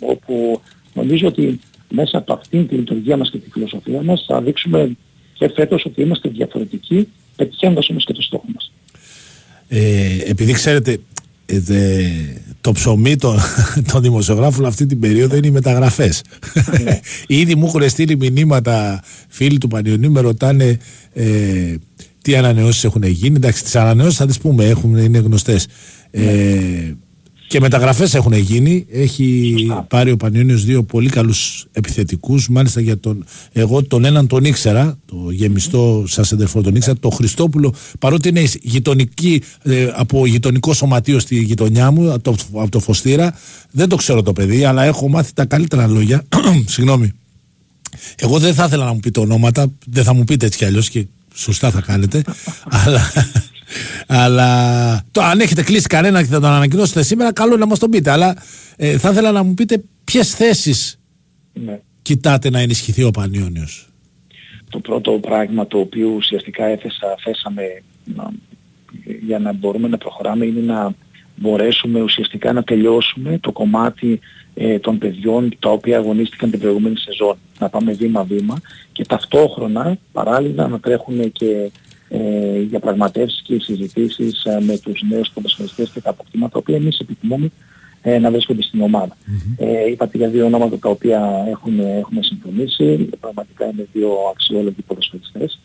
όπου 0.00 0.60
νομίζω 0.94 1.26
ότι 1.28 1.60
μέσα 1.94 2.18
από 2.18 2.32
αυτήν 2.32 2.68
τη 2.68 2.74
λειτουργία 2.74 3.16
μας 3.16 3.30
και 3.30 3.38
τη 3.38 3.50
φιλοσοφία 3.50 4.02
μας 4.02 4.24
θα 4.28 4.42
δείξουμε 4.42 4.96
και 5.34 5.50
φέτος 5.54 5.84
ότι 5.84 6.02
είμαστε 6.02 6.28
διαφορετικοί 6.28 7.08
πετυχαίνοντας 7.36 7.88
όμως 7.90 8.04
και 8.04 8.12
το 8.12 8.22
στόχο 8.22 8.44
μας. 8.54 8.72
Ε, 9.68 10.30
επειδή 10.30 10.52
ξέρετε, 10.52 10.98
ε, 11.46 11.58
δε, 11.58 12.04
το 12.60 12.72
ψωμί 12.72 13.16
των 13.16 13.38
το 13.92 14.00
δημοσιογράφων 14.00 14.66
αυτή 14.66 14.86
την 14.86 15.00
περίοδο 15.00 15.36
είναι 15.36 15.46
οι 15.46 15.50
μεταγραφές. 15.50 16.22
Ήδη 17.26 17.54
μου 17.54 17.66
έχουν 17.66 17.88
στείλει 17.88 18.16
μηνύματα 18.16 19.02
φίλοι 19.28 19.58
του 19.58 19.68
Πανιωνίου, 19.68 20.10
με 20.10 20.20
ρωτάνε 20.20 20.78
ε, 21.12 21.74
τι 22.22 22.36
ανανεώσεις 22.36 22.84
έχουν 22.84 23.02
γίνει. 23.02 23.36
Εντάξει, 23.36 23.62
τις 23.62 23.76
ανανεώσεις 23.76 24.16
θα 24.16 24.26
τις 24.26 24.38
πούμε, 24.38 24.64
έχουν, 24.64 24.96
είναι 24.96 25.18
γνωστές. 25.18 25.66
Ε, 26.10 26.94
και 27.52 27.60
μεταγραφές 27.60 28.14
έχουν 28.14 28.32
γίνει. 28.32 28.86
Έχει 28.90 29.54
πάρει 29.88 30.10
ο 30.10 30.16
Πανιόνιος 30.16 30.64
δύο 30.64 30.82
πολύ 30.82 31.08
καλούς 31.08 31.66
επιθετικούς. 31.72 32.48
Μάλιστα 32.48 32.80
για 32.80 32.98
τον. 32.98 33.24
Εγώ 33.52 33.82
τον 33.84 34.04
έναν 34.04 34.26
τον 34.26 34.44
ήξερα, 34.44 34.98
το 35.06 35.30
γεμιστό 35.30 36.04
σας 36.06 36.32
εντεφρό 36.32 36.62
τον 36.62 36.74
ήξερα, 36.74 36.96
το 37.00 37.10
Χριστόπουλο, 37.10 37.74
παρότι 37.98 38.28
είναι 38.28 38.44
γειτονική, 38.62 39.42
ε, 39.62 39.88
από 39.94 40.26
γειτονικό 40.26 40.72
σωματείο 40.72 41.18
στη 41.18 41.42
γειτονιά 41.42 41.90
μου, 41.90 42.12
από 42.12 42.22
το, 42.22 42.36
από 42.52 42.70
το 42.70 42.80
Φωστήρα, 42.80 43.38
δεν 43.70 43.88
το 43.88 43.96
ξέρω 43.96 44.22
το 44.22 44.32
παιδί, 44.32 44.64
αλλά 44.64 44.84
έχω 44.84 45.08
μάθει 45.08 45.32
τα 45.32 45.44
καλύτερα 45.44 45.86
λόγια. 45.86 46.24
Συγγνώμη. 46.74 47.12
Εγώ 48.16 48.38
δεν 48.38 48.54
θα 48.54 48.64
ήθελα 48.64 48.84
να 48.84 48.92
μου 48.92 49.00
πείτε 49.00 49.20
ονόματα, 49.20 49.66
δεν 49.86 50.04
θα 50.04 50.14
μου 50.14 50.24
πείτε 50.24 50.46
έτσι 50.46 50.58
κι 50.58 50.64
αλλιώς 50.64 50.90
και 50.90 51.06
σωστά 51.34 51.70
θα 51.70 51.80
κάνετε, 51.80 52.22
αλλά 52.84 53.12
αλλά 54.06 55.04
το, 55.10 55.22
αν 55.22 55.40
έχετε 55.40 55.62
κλείσει 55.62 55.86
κανένα 55.86 56.22
και 56.22 56.28
θα 56.28 56.40
τον 56.40 56.50
ανακοινώσετε 56.50 57.02
σήμερα, 57.02 57.32
καλό 57.32 57.56
να 57.56 57.66
μας 57.66 57.78
τον 57.78 57.90
πείτε. 57.90 58.10
Αλλά 58.10 58.36
ε, 58.76 58.98
θα 58.98 59.10
ήθελα 59.10 59.32
να 59.32 59.42
μου 59.42 59.54
πείτε 59.54 59.82
ποιες 60.04 60.34
θέσεις 60.34 60.98
Ναι. 61.52 61.80
κοιτάτε 62.02 62.50
να 62.50 62.58
ενισχυθεί 62.58 63.02
ο 63.02 63.10
Πανιόνιος; 63.10 63.88
Το 64.70 64.78
πρώτο 64.78 65.12
πράγμα 65.12 65.66
το 65.66 65.78
οποίο 65.78 66.08
ουσιαστικά 66.08 66.64
έθεσα, 66.64 67.14
θέσαμε 67.24 67.62
να, 68.04 68.30
για 69.26 69.38
να 69.38 69.52
μπορούμε 69.52 69.88
να 69.88 69.98
προχωράμε 69.98 70.44
είναι 70.44 70.60
να 70.72 70.94
μπορέσουμε 71.36 72.00
ουσιαστικά 72.00 72.52
να 72.52 72.62
τελειώσουμε 72.62 73.38
το 73.38 73.52
κομμάτι 73.52 74.20
ε, 74.54 74.78
των 74.78 74.98
παιδιών 74.98 75.56
τα 75.58 75.70
οποία 75.70 75.96
αγωνίστηκαν 75.98 76.50
την 76.50 76.60
προηγούμενη 76.60 76.98
σεζόν. 76.98 77.36
Να 77.58 77.68
πάμε 77.68 77.92
βήμα-βήμα 77.92 78.60
και 78.92 79.04
ταυτόχρονα 79.04 79.96
παράλληλα 80.12 80.68
να 80.68 80.80
τρέχουν 80.80 81.32
και 81.32 81.70
ε, 82.14 82.60
διαπραγματεύσεις 82.60 83.42
και 83.42 83.60
συζητήσεις 83.60 84.44
ε, 84.44 84.60
με 84.60 84.78
τους 84.78 85.02
νέους 85.10 85.30
ποδοσφαιριστές 85.34 85.90
και 85.90 86.00
τα 86.00 86.10
αποκτήματα 86.10 86.52
τα 86.52 86.58
οποία 86.58 86.76
εμείς 86.76 86.98
επιθυμούμε 86.98 87.50
ε, 88.02 88.18
να 88.18 88.30
βρίσκονται 88.30 88.62
στην 88.62 88.80
ομάδα. 88.80 89.16
Ε, 89.56 89.90
είπατε 89.90 90.18
για 90.18 90.28
δύο 90.28 90.44
ονόματα 90.44 90.78
τα 90.78 90.88
οποία 90.88 91.46
έχουν, 91.48 91.80
έχουμε 91.80 92.22
συμφωνήσει. 92.22 93.08
Πραγματικά 93.20 93.64
είναι 93.64 93.86
δύο 93.92 94.10
αξιόλογοι 94.30 94.82
ποδοσφαιριστές 94.86 95.60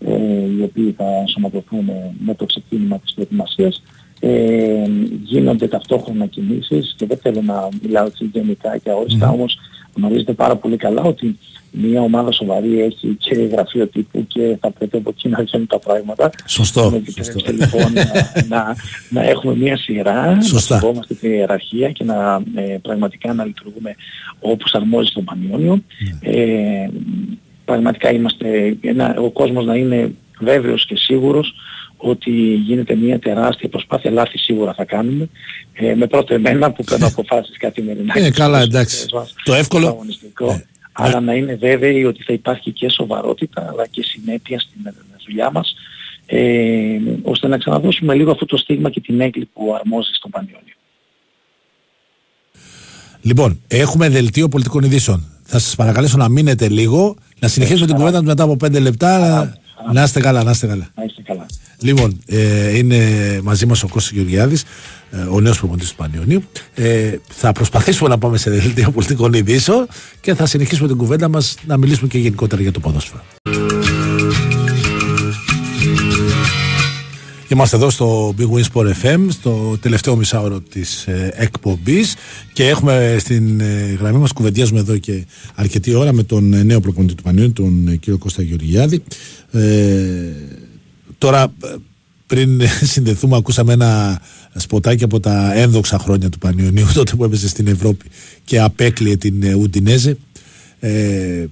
ε, 0.00 0.14
οι 0.56 0.62
οποίοι 0.62 0.94
θα 0.96 1.04
ενσωματωθούν 1.20 1.90
με 2.24 2.34
το 2.34 2.46
ξεκίνημα 2.46 2.98
της 2.98 3.12
προετοιμασίας. 3.14 3.82
Ε, 4.20 4.84
γίνονται 5.24 5.68
ταυτόχρονα 5.68 6.26
κινήσεις 6.26 6.94
και 6.96 7.06
δεν 7.06 7.16
θέλω 7.16 7.42
να 7.42 7.68
μιλάω 7.82 8.06
έτσι 8.06 8.30
γενικά 8.32 8.76
και 8.76 8.90
αόριστα, 8.90 9.30
όμως 9.30 9.58
γνωρίζετε 9.96 10.32
πάρα 10.32 10.56
πολύ 10.56 10.76
καλά 10.76 11.02
ότι 11.02 11.38
μια 11.70 12.00
ομάδα 12.00 12.32
σοβαρή 12.32 12.80
έχει 12.82 13.16
και 13.18 13.34
γραφείο 13.34 13.86
τύπου 13.86 14.26
και 14.26 14.56
θα 14.60 14.70
πρέπει 14.70 14.96
από 14.96 15.10
εκεί 15.16 15.28
να 15.28 15.42
βγαίνουν 15.42 15.66
τα 15.66 15.78
πράγματα. 15.78 16.30
Σωστό. 16.46 16.90
Με 16.90 16.96
επιτρέψτε 16.96 17.52
λοιπόν 17.52 17.92
να, 17.92 18.04
να, 18.48 18.76
να 19.10 19.22
έχουμε 19.28 19.56
μια 19.56 19.76
σειρά, 19.76 20.38
Σωστά. 20.42 20.74
να 20.74 20.80
σεβόμαστε 20.80 21.14
την 21.14 21.32
ιεραρχία 21.32 21.90
και 21.90 22.04
να 22.04 22.42
ε, 22.54 22.76
πραγματικά 22.82 23.32
να 23.32 23.44
λειτουργούμε 23.44 23.94
όπως 24.40 24.72
αρμόζει 24.74 25.08
στον 25.10 25.24
Πανιόνιο. 25.24 25.82
Ε, 26.20 26.88
πραγματικά 27.64 28.12
είμαστε, 28.12 28.76
ένα, 28.80 29.14
ο 29.18 29.30
κόσμος 29.30 29.64
να 29.66 29.74
είναι 29.74 30.14
βέβαιος 30.40 30.86
και 30.86 30.96
σίγουρος 30.96 31.54
ότι 32.02 32.30
γίνεται 32.54 32.94
μια 32.94 33.18
τεράστια 33.18 33.68
προσπάθεια, 33.68 34.10
λάθη 34.10 34.38
σίγουρα 34.38 34.74
θα 34.74 34.84
κάνουμε, 34.84 35.28
ε, 35.72 35.94
με 35.94 36.06
πρώτο 36.06 36.34
εμένα 36.34 36.72
που 36.72 36.84
παίρνω 36.84 37.06
αποφάσεις 37.16 37.56
καθημερινά. 37.58 38.14
Ε, 38.16 38.20
και 38.22 38.30
καλά, 38.30 38.56
στους 38.60 38.68
εντάξει. 38.68 38.96
παίκτες 38.96 39.12
μας, 39.20 39.34
Το 39.44 39.54
εύκολο- 39.54 39.84
στο 39.86 39.94
αγωνιστικό, 39.94 40.62
αλλά 40.92 41.20
να 41.20 41.34
είναι 41.34 41.54
βέβαιοι 41.54 42.04
ότι 42.04 42.22
θα 42.22 42.32
υπάρχει 42.32 42.72
και 42.72 42.90
σοβαρότητα 42.90 43.68
αλλά 43.68 43.86
και 43.86 44.02
συνέπεια 44.02 44.60
στην 44.60 44.86
ε, 44.86 44.92
δουλειά 45.26 45.50
μας 45.50 45.74
ε, 46.26 46.98
ώστε 47.22 47.48
να 47.48 47.58
ξαναδώσουμε 47.58 48.14
λίγο 48.14 48.30
αυτό 48.30 48.46
το 48.46 48.56
στίγμα 48.56 48.90
και 48.90 49.00
την 49.00 49.20
έγκλη 49.20 49.44
που 49.52 49.74
αρμόζει 49.74 50.10
στον 50.12 50.30
Πανιόνιο. 50.30 50.74
Λοιπόν, 53.22 53.60
έχουμε 53.68 54.08
δελτίο 54.08 54.48
πολιτικών 54.48 54.82
ειδήσεων. 54.82 55.24
Θα 55.42 55.58
σας 55.58 55.74
παρακαλέσω 55.74 56.16
να 56.16 56.28
μείνετε 56.28 56.68
λίγο, 56.68 57.16
να 57.38 57.48
συνεχίσουμε 57.48 57.86
την 57.86 57.94
κουβέντα 57.94 58.22
μετά 58.22 58.42
από 58.42 58.56
πέντε 58.56 58.78
λεπτά. 58.78 59.54
Να 59.92 60.02
είστε 60.02 60.20
καλά, 60.20 60.42
να 60.42 60.50
είστε 60.50 60.66
καλά. 60.66 60.88
Να 60.94 61.04
είστε 61.04 61.22
καλά. 61.22 61.46
Λοιπόν, 61.80 62.22
ε, 62.26 62.76
είναι 62.76 62.98
μαζί 63.42 63.66
μας 63.66 63.82
ο 63.82 63.88
Κώστας 63.88 64.12
Γεωργιάδης, 64.12 64.62
ε, 64.62 64.66
ο 65.32 65.40
νέος 65.40 65.58
προπονητής 65.58 65.90
του 65.90 65.96
Πανιωνίου. 65.96 66.42
Ε, 66.74 67.16
θα 67.28 67.52
προσπαθήσουμε 67.52 68.08
να 68.08 68.18
πάμε 68.18 68.38
σε 68.38 68.50
δελτίο 68.50 68.90
πολιτικών 68.90 69.32
ειδήσεων 69.32 69.86
και 70.20 70.34
θα 70.34 70.46
συνεχίσουμε 70.46 70.88
την 70.88 70.96
κουβέντα 70.96 71.28
μας 71.28 71.56
να 71.66 71.76
μιλήσουμε 71.76 72.08
και 72.08 72.18
γενικότερα 72.18 72.62
για 72.62 72.72
το 72.72 72.80
ποδόσφαιρο. 72.80 73.22
Είμαστε 77.52 77.76
εδώ 77.76 77.90
στο 77.90 78.34
Big 78.38 78.48
Win 78.50 78.62
Sport 78.72 78.92
FM, 79.02 79.26
στο 79.28 79.76
τελευταίο 79.80 80.16
μισάωρο 80.16 80.60
της 80.60 81.06
ε, 81.06 81.32
εκπομπής 81.34 82.14
και 82.52 82.68
έχουμε 82.68 83.16
στην 83.18 83.60
ε, 83.60 83.96
γραμμή 84.00 84.18
μας, 84.18 84.32
κουβεντιάζουμε 84.32 84.80
εδώ 84.80 84.98
και 84.98 85.26
αρκετή 85.54 85.94
ώρα 85.94 86.12
με 86.12 86.22
τον 86.22 86.52
ε, 86.52 86.62
νέο 86.62 86.80
προπονητή 86.80 87.14
του 87.14 87.22
Πανιόνιου, 87.22 87.52
τον 87.52 87.88
ε, 87.88 87.96
κύριο 87.96 88.18
Κώστα 88.18 88.42
Γεωργιάδη. 88.42 89.02
Ε, 89.50 89.62
τώρα, 91.18 91.42
ε, 91.42 91.74
πριν 92.30 92.60
συνδεθούμε, 92.92 93.36
ακούσαμε 93.36 93.72
ένα 93.72 94.20
σποτάκι 94.54 95.04
από 95.04 95.20
τα 95.20 95.54
ένδοξα 95.54 95.98
χρόνια 95.98 96.28
του 96.28 96.38
Πανιωνίου, 96.38 96.86
τότε 96.94 97.14
που 97.16 97.24
έπαιζε 97.24 97.48
στην 97.48 97.66
Ευρώπη 97.66 98.04
και 98.44 98.60
απέκλειε 98.60 99.16
την 99.16 99.42
ε, 99.42 99.54
Ουντινέζε. 99.54 100.16
Ε, 100.80 101.44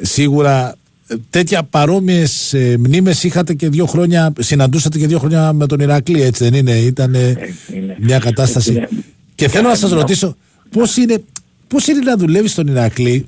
σίγουρα 0.00 0.76
ε, 1.06 1.14
τέτοια 1.30 1.62
παρόμοιες 1.62 2.52
ε, 2.54 2.76
μνήμες 2.78 3.24
είχατε 3.24 3.54
και 3.54 3.68
δύο 3.68 3.86
χρόνια, 3.86 4.32
συναντούσατε 4.38 4.98
και 4.98 5.06
δύο 5.06 5.18
χρόνια 5.18 5.52
με 5.52 5.66
τον 5.66 5.80
Ηρακλή, 5.80 6.22
έτσι 6.22 6.44
δεν 6.44 6.54
είναι, 6.54 6.72
ήταν 6.78 7.14
είναι. 7.14 7.96
μια 8.00 8.18
κατάσταση. 8.18 8.70
Είναι. 8.72 8.88
Και 9.34 9.48
θέλω 9.48 9.68
να 9.68 9.74
σας 9.74 9.90
Μια- 9.90 10.00
ρωτήσω, 10.00 10.36
πώς 10.70 10.96
είναι, 10.96 11.22
πώς 11.68 11.86
είναι 11.86 11.98
να 11.98 12.16
δουλεύεις 12.16 12.52
στον 12.52 12.66
Ηρακλή; 12.66 13.26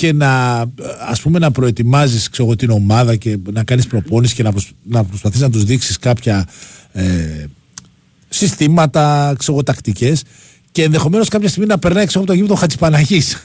Και 0.00 0.12
να 0.12 0.64
ας 1.08 1.20
πούμε 1.20 1.38
να 1.38 1.50
προετοιμάζεις 1.50 2.28
ξέρω, 2.28 2.46
εγώ, 2.48 2.56
την 2.56 2.70
ομάδα 2.70 3.16
και 3.16 3.38
να 3.52 3.64
κάνεις 3.64 3.86
προπόνηση 3.86 4.34
και 4.34 4.42
να, 4.42 4.50
προσ, 4.50 4.72
να 4.82 5.04
προσπαθείς 5.04 5.40
να 5.40 5.50
τους 5.50 5.64
δείξεις 5.64 5.98
κάποια 5.98 6.46
ε, 6.92 7.44
συστήματα, 8.28 9.34
ξέρω, 9.38 9.52
εγώ, 9.52 9.62
τακτικές 9.62 10.22
και 10.72 10.82
ενδεχομένως 10.82 11.28
κάποια 11.28 11.48
στιγμή 11.48 11.68
να 11.68 11.78
περνάει 11.78 12.06
ξέρω, 12.06 12.20
από 12.22 12.30
το 12.32 12.36
γήπεδο 12.36 12.54
Χατζηπαναγής. 12.54 13.42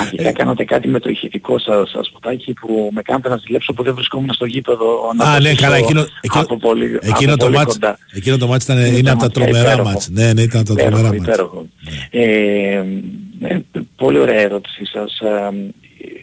Αρχικά 0.00 0.32
κάνατε 0.32 0.64
κάτι 0.64 0.88
με 0.88 0.98
το 1.00 1.08
ηχητικό 1.10 1.58
σας, 1.58 1.90
σας 1.90 2.10
ποτάκι 2.12 2.52
που 2.52 2.90
με 2.94 3.02
κάνετε 3.02 3.28
να 3.28 3.36
ζηλέψω 3.36 3.72
που 3.72 3.82
δεν 3.82 3.94
βρισκόμουν 3.94 4.32
στο 4.32 4.44
γήπεδο. 4.44 5.12
να 5.16 5.24
Α, 5.30 5.34
το 5.36 5.42
ναι, 5.42 5.48
ζήσω 5.50 5.62
καλά, 5.62 5.76
εκείνο, 5.76 6.00
εκείνο, 6.20 6.42
από 6.42 6.56
πολύ, 6.58 6.98
εκείνο, 7.02 7.30
από 7.32 7.38
το 7.40 7.44
πολύ 7.44 7.56
μάτς, 7.56 7.72
κοντά. 7.72 7.98
εκείνο 8.14 8.36
το 8.36 8.46
μάτς 8.46 8.64
ήταν, 8.64 8.76
Είναι 8.78 8.86
είναι, 8.86 9.10
από 9.10 9.20
τα 9.20 9.30
πραγματικά 9.30 9.40
τρομερά 9.40 9.72
υπέροχο. 9.72 9.90
μάτς. 9.90 10.08
Ναι, 10.08 10.32
ναι, 10.32 10.42
ήταν 10.42 10.60
από 10.60 10.74
τα 10.74 10.82
Υπέροχο, 10.82 11.02
τρομερά 11.02 11.08
μάτς. 11.22 11.28
υπέροχο. 11.28 11.66
Ε, 12.10 12.82
ναι, 13.40 13.60
πολύ 13.96 14.18
ωραία 14.18 14.40
ερώτησή 14.40 14.84
σας. 14.84 15.18
Ε, 15.20 15.50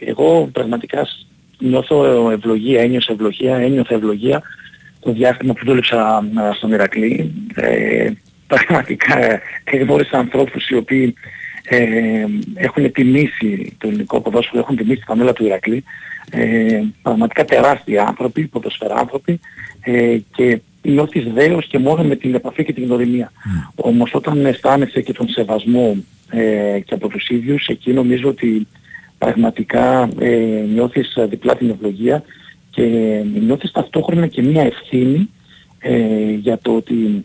Εγώ 0.06 0.48
πραγματικά 0.52 1.04
σ- 1.04 1.26
νιώθω 1.58 2.30
ευλογία, 2.30 2.80
ένιωσα 2.80 3.12
ευλογία, 3.12 3.56
ένιωθα 3.56 3.94
ευλογία 3.94 4.42
το 5.00 5.12
διάστημα 5.12 5.52
που 5.52 5.64
δούλεψα 5.66 6.16
α, 6.16 6.22
στον 6.56 6.72
Ηρακλή. 6.72 7.32
Ε, 7.54 8.10
πραγματικά 8.46 9.18
ε, 9.18 9.40
εγνώρισα 9.64 10.18
ανθρώπους 10.18 10.68
οι 10.68 10.74
οποίοι 10.74 11.14
ε, 11.68 12.24
έχουν 12.54 12.92
τιμήσει 12.92 13.76
το 13.78 13.88
ελληνικό 13.88 14.20
ποδόσφαιρο, 14.20 14.58
έχουν 14.58 14.76
τιμήσει 14.76 14.98
τη 14.98 15.04
φανέλα 15.04 15.32
του 15.32 15.44
Ηρακλή. 15.44 15.84
Ε, 16.30 16.80
πραγματικά 17.02 17.44
τεράστιοι 17.44 17.98
άνθρωποι, 17.98 18.46
ποδοσφαιράνθρωποι 18.46 19.40
ε, 19.80 20.16
και 20.36 20.60
νιώθεις 20.82 21.32
δέος 21.32 21.66
και 21.66 21.78
μόνο 21.78 22.02
με 22.02 22.16
την 22.16 22.34
επαφή 22.34 22.64
και 22.64 22.72
την 22.72 22.84
γνωριμία. 22.84 23.32
Όμως 23.74 24.14
όταν 24.14 24.46
αισθάνεσαι 24.46 25.00
και 25.00 25.12
τον 25.12 25.28
σεβασμό 25.28 25.96
ε, 26.30 26.80
και 26.84 26.94
από 26.94 27.08
τους 27.08 27.28
ίδιους, 27.28 27.66
εκεί 27.66 27.92
νομίζω 27.92 28.28
ότι 28.28 28.66
πραγματικά 29.18 30.08
ε, 30.18 30.64
νιώθεις 30.72 31.14
ε, 31.14 31.26
διπλά 31.26 31.56
την 31.56 31.70
ευλογία 31.70 32.22
και 32.70 32.82
νιώθεις 33.40 33.70
ταυτόχρονα 33.70 34.26
και 34.26 34.42
μία 34.42 34.62
ευθύνη 34.62 35.30
ε, 35.78 36.30
για 36.30 36.58
το 36.58 36.76
ότι 36.76 37.24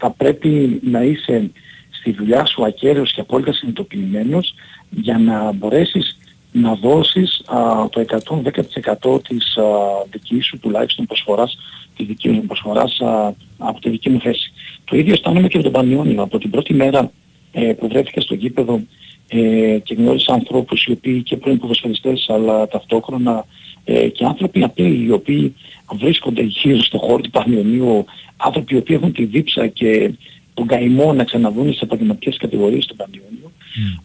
θα 0.00 0.10
πρέπει 0.10 0.80
να 0.82 1.02
είσαι 1.02 1.50
στη 1.90 2.12
δουλειά 2.12 2.44
σου 2.44 2.64
ακέραιος 2.64 3.12
και 3.12 3.20
απόλυτα 3.20 3.52
συνειδητοποιημένος 3.52 4.54
για 4.90 5.18
να 5.18 5.52
μπορέσεις 5.52 6.18
να 6.52 6.74
δώσεις 6.74 7.42
α, 7.46 7.88
το 7.88 8.04
110% 9.04 9.22
της 9.28 9.56
α, 9.56 9.62
δικής 10.10 10.46
σου 10.46 10.58
τουλάχιστον 10.58 11.06
προσφοράς, 11.06 11.58
της 11.96 12.06
δικής 12.06 12.32
μου 12.32 12.42
προσφοράς 12.46 13.00
α, 13.00 13.32
από 13.58 13.80
τη 13.80 13.90
δική 13.90 14.10
μου 14.10 14.20
θέση. 14.20 14.52
Το 14.84 14.96
ίδιο 14.96 15.12
αισθάνομαι 15.12 15.48
και 15.48 15.56
με 15.56 15.62
τον 15.62 15.72
Πανιόνιο. 15.72 16.22
Από 16.22 16.38
την 16.38 16.50
πρώτη 16.50 16.74
μέρα 16.74 17.10
ε, 17.52 17.72
που 17.72 17.88
βρέθηκα 17.88 18.20
στο 18.20 18.34
γήπεδο 18.34 18.80
ε, 19.28 19.78
και 19.82 19.94
γνώρισα 19.94 20.32
ανθρώπους 20.32 20.84
οι 20.84 20.92
οποίοι 20.92 21.22
και 21.22 21.36
πριν 21.36 21.58
ποδοσφαιριστές 21.58 22.26
αλλά 22.28 22.68
ταυτόχρονα 22.68 23.44
ε, 23.90 24.08
και 24.08 24.24
άνθρωποι 24.24 24.62
απλοί 24.62 25.04
οι 25.04 25.10
οποίοι 25.10 25.54
βρίσκονται 25.92 26.42
γύρω 26.42 26.82
στο 26.82 26.98
χώρο 26.98 27.20
του 27.20 27.30
Πανιωνίου, 27.30 28.04
άνθρωποι 28.36 28.74
οι 28.74 28.78
οποίοι 28.78 28.96
έχουν 29.00 29.12
τη 29.12 29.24
δίψα 29.24 29.66
και 29.66 30.12
τον 30.54 30.66
καημό 30.66 31.12
να 31.12 31.24
ξαναβούν 31.24 31.66
στις 31.66 31.80
επαγγελματικές 31.80 32.36
κατηγορίες 32.36 32.86
του 32.86 32.96
Πανιωνίου, 32.96 33.52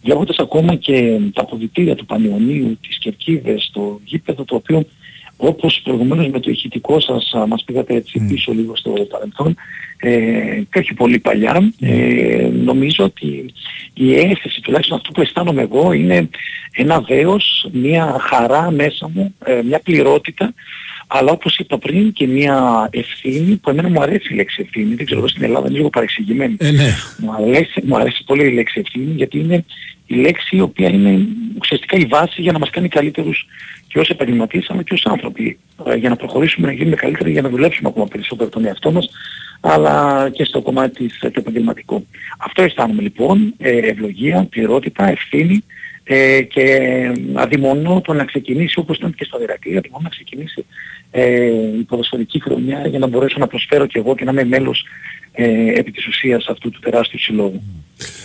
βλέποντας 0.04 0.40
ακόμα 0.40 0.76
και 0.76 1.20
τα 1.34 1.42
αποδητήρια 1.42 1.96
του 1.96 2.06
Πανιωνίου, 2.06 2.78
τις 2.88 2.98
κερκίδες, 2.98 3.70
το 3.74 4.00
γήπεδο 4.06 4.44
το 4.44 4.56
οποίο 4.56 4.86
όπως 5.38 5.82
προηγουμένως 5.84 6.28
με 6.28 6.40
το 6.40 6.50
ηχητικό 6.50 7.00
σας 7.00 7.34
α, 7.34 7.48
μας 7.48 7.64
πήγατε 7.64 7.96
έτσι 7.96 8.26
πίσω 8.28 8.52
λίγο 8.52 8.76
στο 8.76 8.92
παρελθόν 9.10 9.56
ε, 9.98 10.62
και 10.72 10.80
όχι 10.80 10.94
πολύ 10.94 11.20
παλιά 11.20 11.72
ε, 11.80 12.50
νομίζω 12.64 13.04
ότι 13.04 13.46
η 13.94 14.16
αίσθηση 14.16 14.62
τουλάχιστον 14.62 14.98
αυτό 14.98 15.12
που 15.12 15.22
αισθάνομαι 15.22 15.62
εγώ 15.62 15.92
είναι 15.92 16.30
ένα 16.72 17.00
δέος, 17.00 17.68
μια 17.72 18.18
χαρά 18.20 18.72
μέσα 18.72 19.10
μου, 19.14 19.36
ε, 19.46 19.62
μια 19.64 19.80
πληρότητα 19.80 20.54
αλλά 21.08 21.32
όπως 21.32 21.58
είπα 21.58 21.78
πριν 21.78 22.14
και 22.14 22.28
μια 22.28 22.88
ευθύνη 22.92 23.56
που 23.56 23.70
εμένα 23.70 23.90
μου 23.90 24.02
αρέσει 24.02 24.34
η 24.34 24.36
λέξη 24.36 24.62
ευθύνη, 24.62 24.96
δεν 24.96 25.06
ξέρω 25.06 25.20
εδώ 25.20 25.30
στην 25.30 25.44
Ελλάδα 25.44 25.68
είναι 25.68 25.78
λίγο 25.78 25.90
παρεξηγημένη. 25.90 26.56
Ε, 26.60 26.72
ναι. 26.72 26.96
Μου 27.18 27.34
αρέσει, 27.34 27.82
μου 27.84 27.96
αρέσει 27.96 28.24
πολύ 28.24 28.46
η 28.46 28.54
λέξη 28.54 28.80
ευθύνη 28.80 29.12
γιατί 29.16 29.40
είναι 29.40 29.66
η 30.06 30.16
λέξη 30.16 30.56
η 30.56 30.62
οποία 30.62 30.90
είναι 30.90 31.28
ουσιαστικά 31.62 31.98
η 31.98 32.06
βάση 32.06 32.42
για 32.42 32.52
να 32.52 32.60
μας 32.60 32.70
κάνει 32.70 32.88
καλύτερους 32.88 33.48
και 33.96 34.02
ως 34.02 34.10
επαγγελματίες 34.10 34.70
αλλά 34.70 34.84
και 34.84 34.94
ως 34.94 35.06
άνθρωποι. 35.06 35.58
Ε, 35.86 35.96
για 35.96 36.10
να 36.10 36.16
προχωρήσουμε 36.16 36.68
να 36.68 36.74
γίνουμε 36.74 36.96
καλύτεροι, 36.96 37.32
για 37.32 37.42
να 37.42 37.50
δουλέψουμε 37.50 37.90
ακόμα 37.90 38.08
περισσότερο 38.08 38.50
τον 38.50 38.66
εαυτό 38.66 38.92
μας 38.92 39.10
αλλά 39.60 40.30
και 40.30 40.44
στο 40.44 40.62
κομμάτι 40.62 41.08
της, 41.08 41.20
το 41.20 41.32
επαγγελματικό. 41.34 42.06
Αυτό 42.38 42.62
αισθάνομαι 42.62 43.02
λοιπόν, 43.02 43.54
ε, 43.58 43.78
ευλογία, 43.78 44.48
πληρότητα, 44.50 45.10
ευθύνη 45.10 45.64
ε, 46.04 46.42
και 46.42 46.66
αδειμονώ 47.34 48.02
το 48.02 48.14
να 48.14 48.26
ξεκινήσει 48.26 48.80
όπως 48.80 48.98
ήταν 48.98 49.14
και 49.14 49.24
στο 49.24 49.42
Ηρακλή, 49.42 49.78
αδειμονώ 49.78 50.04
να 50.04 50.10
ξεκινήσει 50.10 50.66
ε, 51.12 51.46
η 51.80 51.84
ποδοσφαιρική 51.88 52.42
χρονιά 52.42 52.88
για 52.88 53.00
να 53.00 53.08
μπορέσω 53.08 53.40
να 53.40 53.48
προσφέρω 53.48 53.86
και 53.86 54.00
εγώ 54.00 54.16
και 54.16 54.24
να 54.24 54.32
είμαι 54.32 54.44
μέλος 54.44 54.86
ε, 55.32 55.80
επί 55.80 55.92
της 55.92 56.08
ουσίας 56.08 56.46
αυτού 56.48 56.70
του 56.70 56.80
τεράστιου 56.80 57.20
συλλόγου. 57.20 57.62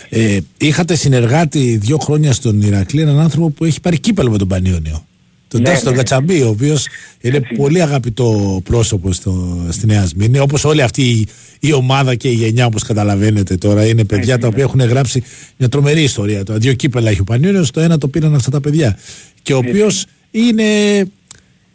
Ε, 0.09 0.37
είχατε 0.57 0.95
συνεργάτη 0.95 1.77
δύο 1.77 1.97
χρόνια 1.97 2.33
στον 2.33 2.61
Ηρακλή 2.61 3.01
έναν 3.01 3.19
άνθρωπο 3.19 3.49
που 3.49 3.65
έχει 3.65 3.81
πάρει 3.81 3.99
κύπελο 3.99 4.31
με 4.31 4.37
τον 4.37 4.47
Πανιόνιο. 4.47 5.05
Τον 5.51 5.61
Ναι, 5.61 5.69
Τάσο 5.69 5.83
τον 5.83 5.91
ναι. 5.91 5.97
Κατσαμπή, 5.97 6.41
ο 6.41 6.47
οποίος 6.47 6.87
είναι 7.21 7.37
Έτσι 7.37 7.49
είναι. 7.53 7.63
πολύ 7.63 7.81
αγαπητό 7.81 8.61
πρόσωπο 8.63 9.11
στο, 9.11 9.65
στη 9.69 9.85
Νέα 9.85 10.05
Σμήνη. 10.05 10.39
Όπως 10.39 10.63
όλη 10.65 10.81
αυτή 10.81 11.01
η, 11.03 11.27
η 11.59 11.73
ομάδα 11.73 12.15
και 12.15 12.27
η 12.29 12.33
γενιά, 12.33 12.65
όπως 12.65 12.83
καταλαβαίνετε 12.83 13.57
τώρα, 13.57 13.85
είναι 13.85 14.05
παιδιά 14.05 14.33
Έτσι 14.33 14.41
τα 14.41 14.47
οποία 14.47 14.63
έχουν 14.63 14.79
γράψει 14.79 15.23
μια 15.57 15.69
τρομερή 15.69 16.01
ιστορία. 16.03 16.43
Το 16.43 16.53
δύο 16.57 16.73
κύπελα 16.73 17.09
έχει 17.09 17.19
ο 17.21 17.23
Πανιόνιο, 17.23 17.65
το 17.73 17.79
ένα 17.79 17.97
το 17.97 18.07
πήραν 18.07 18.35
αυτά 18.35 18.51
τα 18.51 18.61
παιδιά. 18.61 18.97
Και 19.41 19.53
ο 19.53 19.57
οποίος 19.57 20.05
είναι 20.31 20.63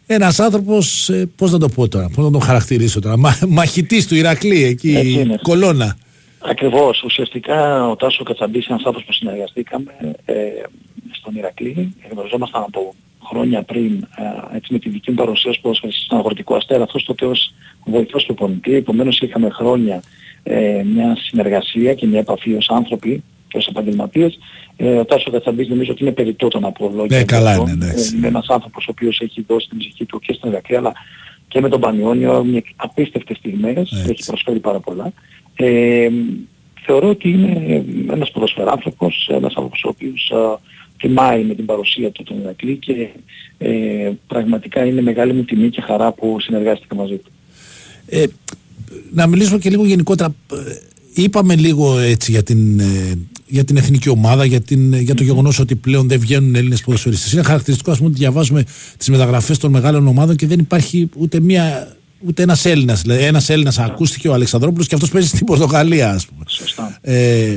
ένας 0.06 0.40
άνθρωπος, 0.40 1.10
πώς 1.36 1.52
να 1.52 1.58
το 1.58 1.68
πω 1.68 1.88
τώρα, 1.88 2.08
πώς 2.14 2.24
να 2.24 2.30
τον 2.30 2.40
χαρακτηρίσω 2.40 3.00
τώρα, 3.00 3.16
μα, 3.18 3.38
μαχητής 3.48 4.06
του 4.06 4.14
Ηρακλή 4.14 4.62
εκεί, 4.64 4.94
Έτσι 4.96 5.10
είναι. 5.10 5.38
κολόνα. 5.42 5.96
Ακριβώς. 6.38 7.02
Ουσιαστικά 7.02 7.88
ο 7.88 7.96
Τάσος 7.96 8.22
Κατσαμπής 8.24 8.66
είναι 8.66 8.74
ένας 8.74 8.86
άνθρωπος 8.86 9.04
που 9.04 9.12
συνεργαστήκαμε 9.12 9.90
ε, 10.24 10.34
στον 11.10 11.34
Ηρακλή. 11.36 11.94
Γνωριζόμασταν 12.12 12.62
από 12.62 12.94
χρόνια 13.28 13.62
πριν 13.62 14.06
ε, 14.16 14.56
έτσι, 14.56 14.72
με 14.72 14.78
τη 14.78 14.88
δική 14.88 15.10
μου 15.10 15.16
παρουσία 15.16 15.50
ως 15.50 15.58
ποδοσφαιριστής 15.60 16.04
στον 16.04 16.18
αγροτικό 16.18 16.54
αστέρα. 16.54 16.82
Αυτός 16.82 17.04
τότε 17.04 17.26
ως 17.26 17.54
βοηθός 17.84 18.24
προπονητή. 18.24 18.74
Επομένως 18.74 19.20
είχαμε 19.20 19.48
χρόνια 19.50 20.02
ε, 20.42 20.82
μια 20.94 21.16
συνεργασία 21.16 21.94
και 21.94 22.06
μια 22.06 22.18
επαφή 22.18 22.54
ως 22.54 22.68
άνθρωποι 22.70 23.22
και 23.48 23.56
ως 23.56 23.66
επαγγελματίες. 23.66 24.38
Ε, 24.76 24.98
ο 24.98 25.04
Τάσος 25.04 25.32
Κατσαμπής 25.32 25.68
νομίζω 25.68 25.92
ότι 25.92 26.02
είναι 26.02 26.12
περιττό 26.12 26.48
το 26.48 26.60
να 26.60 26.72
πω 26.72 26.92
λόγια. 26.94 27.18
Ναι, 27.18 27.24
καλά 27.24 27.54
γι' 27.54 27.60
αυτό. 27.60 27.72
είναι, 27.72 27.84
εντάξει. 27.84 28.12
Ε, 28.14 28.16
είναι 28.16 28.26
ένας 28.26 28.48
άνθρωπος 28.48 28.86
ο 28.86 28.90
οποίος 28.90 29.20
έχει 29.20 29.44
δώσει 29.48 29.68
την 29.68 29.78
ψυχή 29.78 30.04
του 30.04 30.18
και 30.18 30.32
στον 30.32 30.50
Ηρακλή 30.50 30.76
αλλά 30.76 30.92
και 31.48 31.60
με 31.60 31.68
τον 31.68 31.80
Πανιόνιο 31.80 32.44
με 32.44 32.62
απίστευτες 32.76 33.36
στιγμές. 33.36 33.76
Έτσι. 33.76 34.06
Έχει 34.08 34.24
προσφέρει 34.26 34.58
πάρα 34.58 34.80
πολλά. 34.80 35.12
Ε, 35.56 36.08
θεωρώ 36.84 37.08
ότι 37.08 37.28
είναι 37.28 37.84
ένας 38.10 38.30
ποδοσφαιράνθρωπος, 38.30 39.28
ένας 39.32 39.54
άνθρωπος 39.54 39.84
ο 39.84 39.88
οποίος 39.88 40.30
α, 40.30 40.58
τιμάει 40.96 41.44
με 41.44 41.54
την 41.54 41.64
παρουσία 41.64 42.10
του 42.10 42.22
τον 42.22 42.40
Ηρακλή 42.40 42.76
και 42.76 43.08
ε, 43.58 44.12
πραγματικά 44.26 44.84
είναι 44.84 45.02
μεγάλη 45.02 45.32
μου 45.32 45.44
τιμή 45.44 45.70
και 45.70 45.80
χαρά 45.80 46.12
που 46.12 46.40
συνεργάστηκα 46.40 46.94
μαζί 46.94 47.16
του. 47.16 47.30
Ε, 48.06 48.24
να 49.12 49.26
μιλήσουμε 49.26 49.58
και 49.58 49.70
λίγο 49.70 49.86
γενικότερα. 49.86 50.34
Ε, 50.52 50.56
Είπαμε 51.22 51.56
λίγο 51.56 51.98
έτσι 51.98 52.30
για 52.30 52.42
την, 52.42 52.80
ε, 52.80 53.18
για 53.46 53.64
την 53.64 53.76
εθνική 53.76 54.08
ομάδα, 54.08 54.44
για, 54.44 54.60
την, 54.60 54.92
για 54.94 55.14
το 55.14 55.22
γεγονός 55.22 55.58
ότι 55.58 55.76
πλέον 55.76 56.08
δεν 56.08 56.20
βγαίνουν 56.20 56.54
Έλληνες 56.54 56.82
ποδοσφαιριστές. 56.82 57.32
Είναι 57.32 57.42
χαρακτηριστικό, 57.42 57.90
ας 57.90 57.96
πούμε, 57.96 58.08
ότι 58.08 58.18
διαβάζουμε 58.18 58.64
τις 58.96 59.08
μεταγραφές 59.08 59.58
των 59.58 59.70
μεγάλων 59.70 60.06
ομάδων 60.06 60.36
και 60.36 60.46
δεν 60.46 60.58
υπάρχει 60.58 61.08
ούτε 61.16 61.40
μία. 61.40 61.96
Ούτε 62.26 62.42
ένας 62.42 62.64
Έλληνας. 62.64 63.02
Δηλαδή, 63.02 63.22
ένας 63.22 63.48
Έλληνας 63.48 63.78
ακούστηκε 63.78 64.28
ο 64.28 64.32
Αλεξανδρόπουλος 64.32 64.86
και 64.86 64.94
αυτός 64.94 65.10
παίζει 65.10 65.28
στην 65.28 65.46
Πορτογαλία, 65.46 66.10
ας 66.10 66.26
πούμε. 66.26 66.44
Σωστά. 66.48 66.98
Ε, 67.00 67.56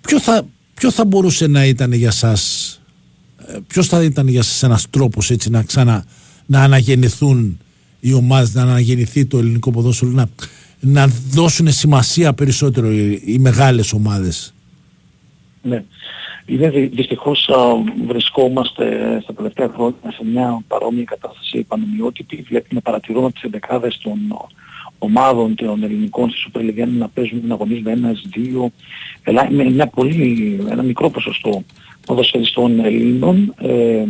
ποιο, 0.00 0.20
θα, 0.20 0.46
ποιος 0.76 0.94
θα 0.94 1.04
μπορούσε 1.04 1.46
να 1.46 1.64
ήταν 1.66 1.92
για 1.92 2.10
σας 2.10 2.70
Ποιος 3.66 3.86
θα 3.86 4.02
ήταν 4.02 4.28
για 4.28 4.42
σας 4.42 4.62
ένας 4.62 4.90
τρόπος 4.90 5.30
έτσι 5.30 5.50
να 5.50 5.62
ξανα 5.62 6.04
να 6.46 6.62
αναγεννηθούν 6.62 7.58
οι 8.00 8.12
ομάδες, 8.12 8.54
να 8.54 8.62
αναγεννηθεί 8.62 9.26
το 9.26 9.38
ελληνικό 9.38 9.70
ποδόσφαιρο, 9.70 10.10
να, 10.10 10.28
να 10.80 11.06
δώσουν 11.30 11.72
σημασία 11.72 12.32
περισσότερο 12.32 12.90
οι, 12.92 13.22
οι 13.24 13.38
μεγάλες 13.38 13.92
ομάδες; 13.92 14.54
Ναι. 15.62 15.84
Είναι 16.46 16.70
δυ- 16.70 16.94
δυστυχώς 16.94 17.48
α, 17.48 17.56
βρισκόμαστε 18.06 19.18
στα 19.22 19.34
τελευταία 19.34 19.68
χρόνια 19.74 20.12
σε 20.16 20.24
μια 20.24 20.62
παρόμοια 20.68 21.04
κατάσταση 21.04 21.62
πανομοιότυπη. 21.62 22.44
Βλέπουμε, 22.48 22.80
παρατηρούμε 22.80 23.32
τις 23.32 23.42
εντεκάδες 23.42 23.98
των 23.98 24.12
α, 24.12 24.46
ομάδων 24.98 25.54
των 25.54 25.82
ελληνικών 25.82 26.30
στη 26.30 26.50
Super 26.52 26.60
League 26.60 26.88
να 26.98 27.08
παίζουν 27.08 27.42
να 27.46 27.54
αγωνίζονται 27.54 27.90
ένας, 27.90 28.22
δύο, 28.34 28.70
αλλά 29.24 29.50
με 29.50 29.70
μια 29.70 29.86
πολύ, 29.86 30.60
ένα 30.70 30.82
μικρό 30.82 31.10
ποσοστό 31.10 31.62
ποδοσφαιριστών 32.06 32.80
Ελλήνων. 32.80 33.54
Ε, 33.60 34.04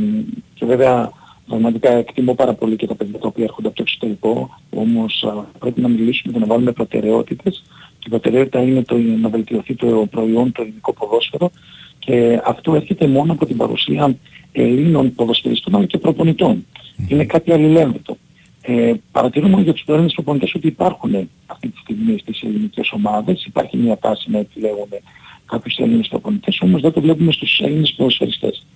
και 0.54 0.66
βέβαια 0.66 1.12
πραγματικά 1.48 1.92
εκτιμώ 1.92 2.34
πάρα 2.34 2.54
πολύ 2.54 2.76
και 2.76 2.86
τα 2.86 2.94
παιδιά 2.94 3.18
τα 3.18 3.26
οποία 3.26 3.44
έρχονται 3.44 3.66
από 3.66 3.76
το 3.76 3.82
εξωτερικό. 3.82 4.60
Όμως 4.70 5.24
α, 5.24 5.58
πρέπει 5.58 5.80
να 5.80 5.88
μιλήσουμε 5.88 6.32
και 6.32 6.38
να 6.38 6.46
βάλουμε 6.46 6.72
προτεραιότητες. 6.72 7.62
Και 7.98 8.04
η 8.06 8.10
προτεραιότητα 8.10 8.62
είναι 8.62 8.82
το, 8.82 8.96
να 8.96 9.28
βελτιωθεί 9.28 9.74
το 9.74 10.06
προϊόν, 10.10 10.52
το 10.52 10.62
ελληνικό 10.62 10.92
ποδόσφαιρο. 10.92 11.50
Και 11.98 12.40
αυτό 12.44 12.74
έρχεται 12.74 13.06
μόνο 13.06 13.32
από 13.32 13.46
την 13.46 13.56
παρουσία 13.56 14.16
Ελλήνων 14.52 15.14
ποδοσφαιριστών 15.14 15.74
αλλά 15.74 15.86
και 15.86 15.98
προπονητών. 15.98 16.66
Είναι 17.08 17.24
κάτι 17.24 17.52
αλληλένδετο. 17.52 18.16
Ε, 18.68 18.92
παρατηρούμε 19.12 19.60
για 19.62 19.72
τους 19.72 19.84
Έλληνες 19.86 20.12
προπονητές 20.12 20.54
ότι 20.54 20.66
υπάρχουν 20.66 21.28
αυτή 21.46 21.68
τη 21.68 21.78
στιγμή 21.78 22.18
στις 22.18 22.42
ελληνικές 22.42 22.92
ομάδες. 22.92 23.44
Υπάρχει 23.44 23.76
μια 23.76 23.98
τάση 23.98 24.30
να 24.30 24.38
επιλέγουν 24.38 24.88
κάποιους 25.46 25.76
Έλληνες 25.76 26.08
προπονητές, 26.08 26.60
όμως 26.60 26.80
δεν 26.80 26.92
το 26.92 27.00
βλέπουμε 27.00 27.32
στους 27.32 27.60
Έλληνες 27.60 27.94
ποδοσφαιριστές. 27.96 28.66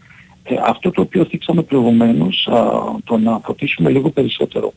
Ε, 0.42 0.54
αυτό 0.64 0.90
το 0.90 1.00
οποίο 1.00 1.24
θίξαμε 1.24 1.62
προηγουμένως, 1.62 2.46
α, 2.46 2.70
το 3.04 3.18
να 3.18 3.40
φωτίσουμε 3.44 3.90
λίγο 3.90 4.10
περισσότερο 4.10 4.72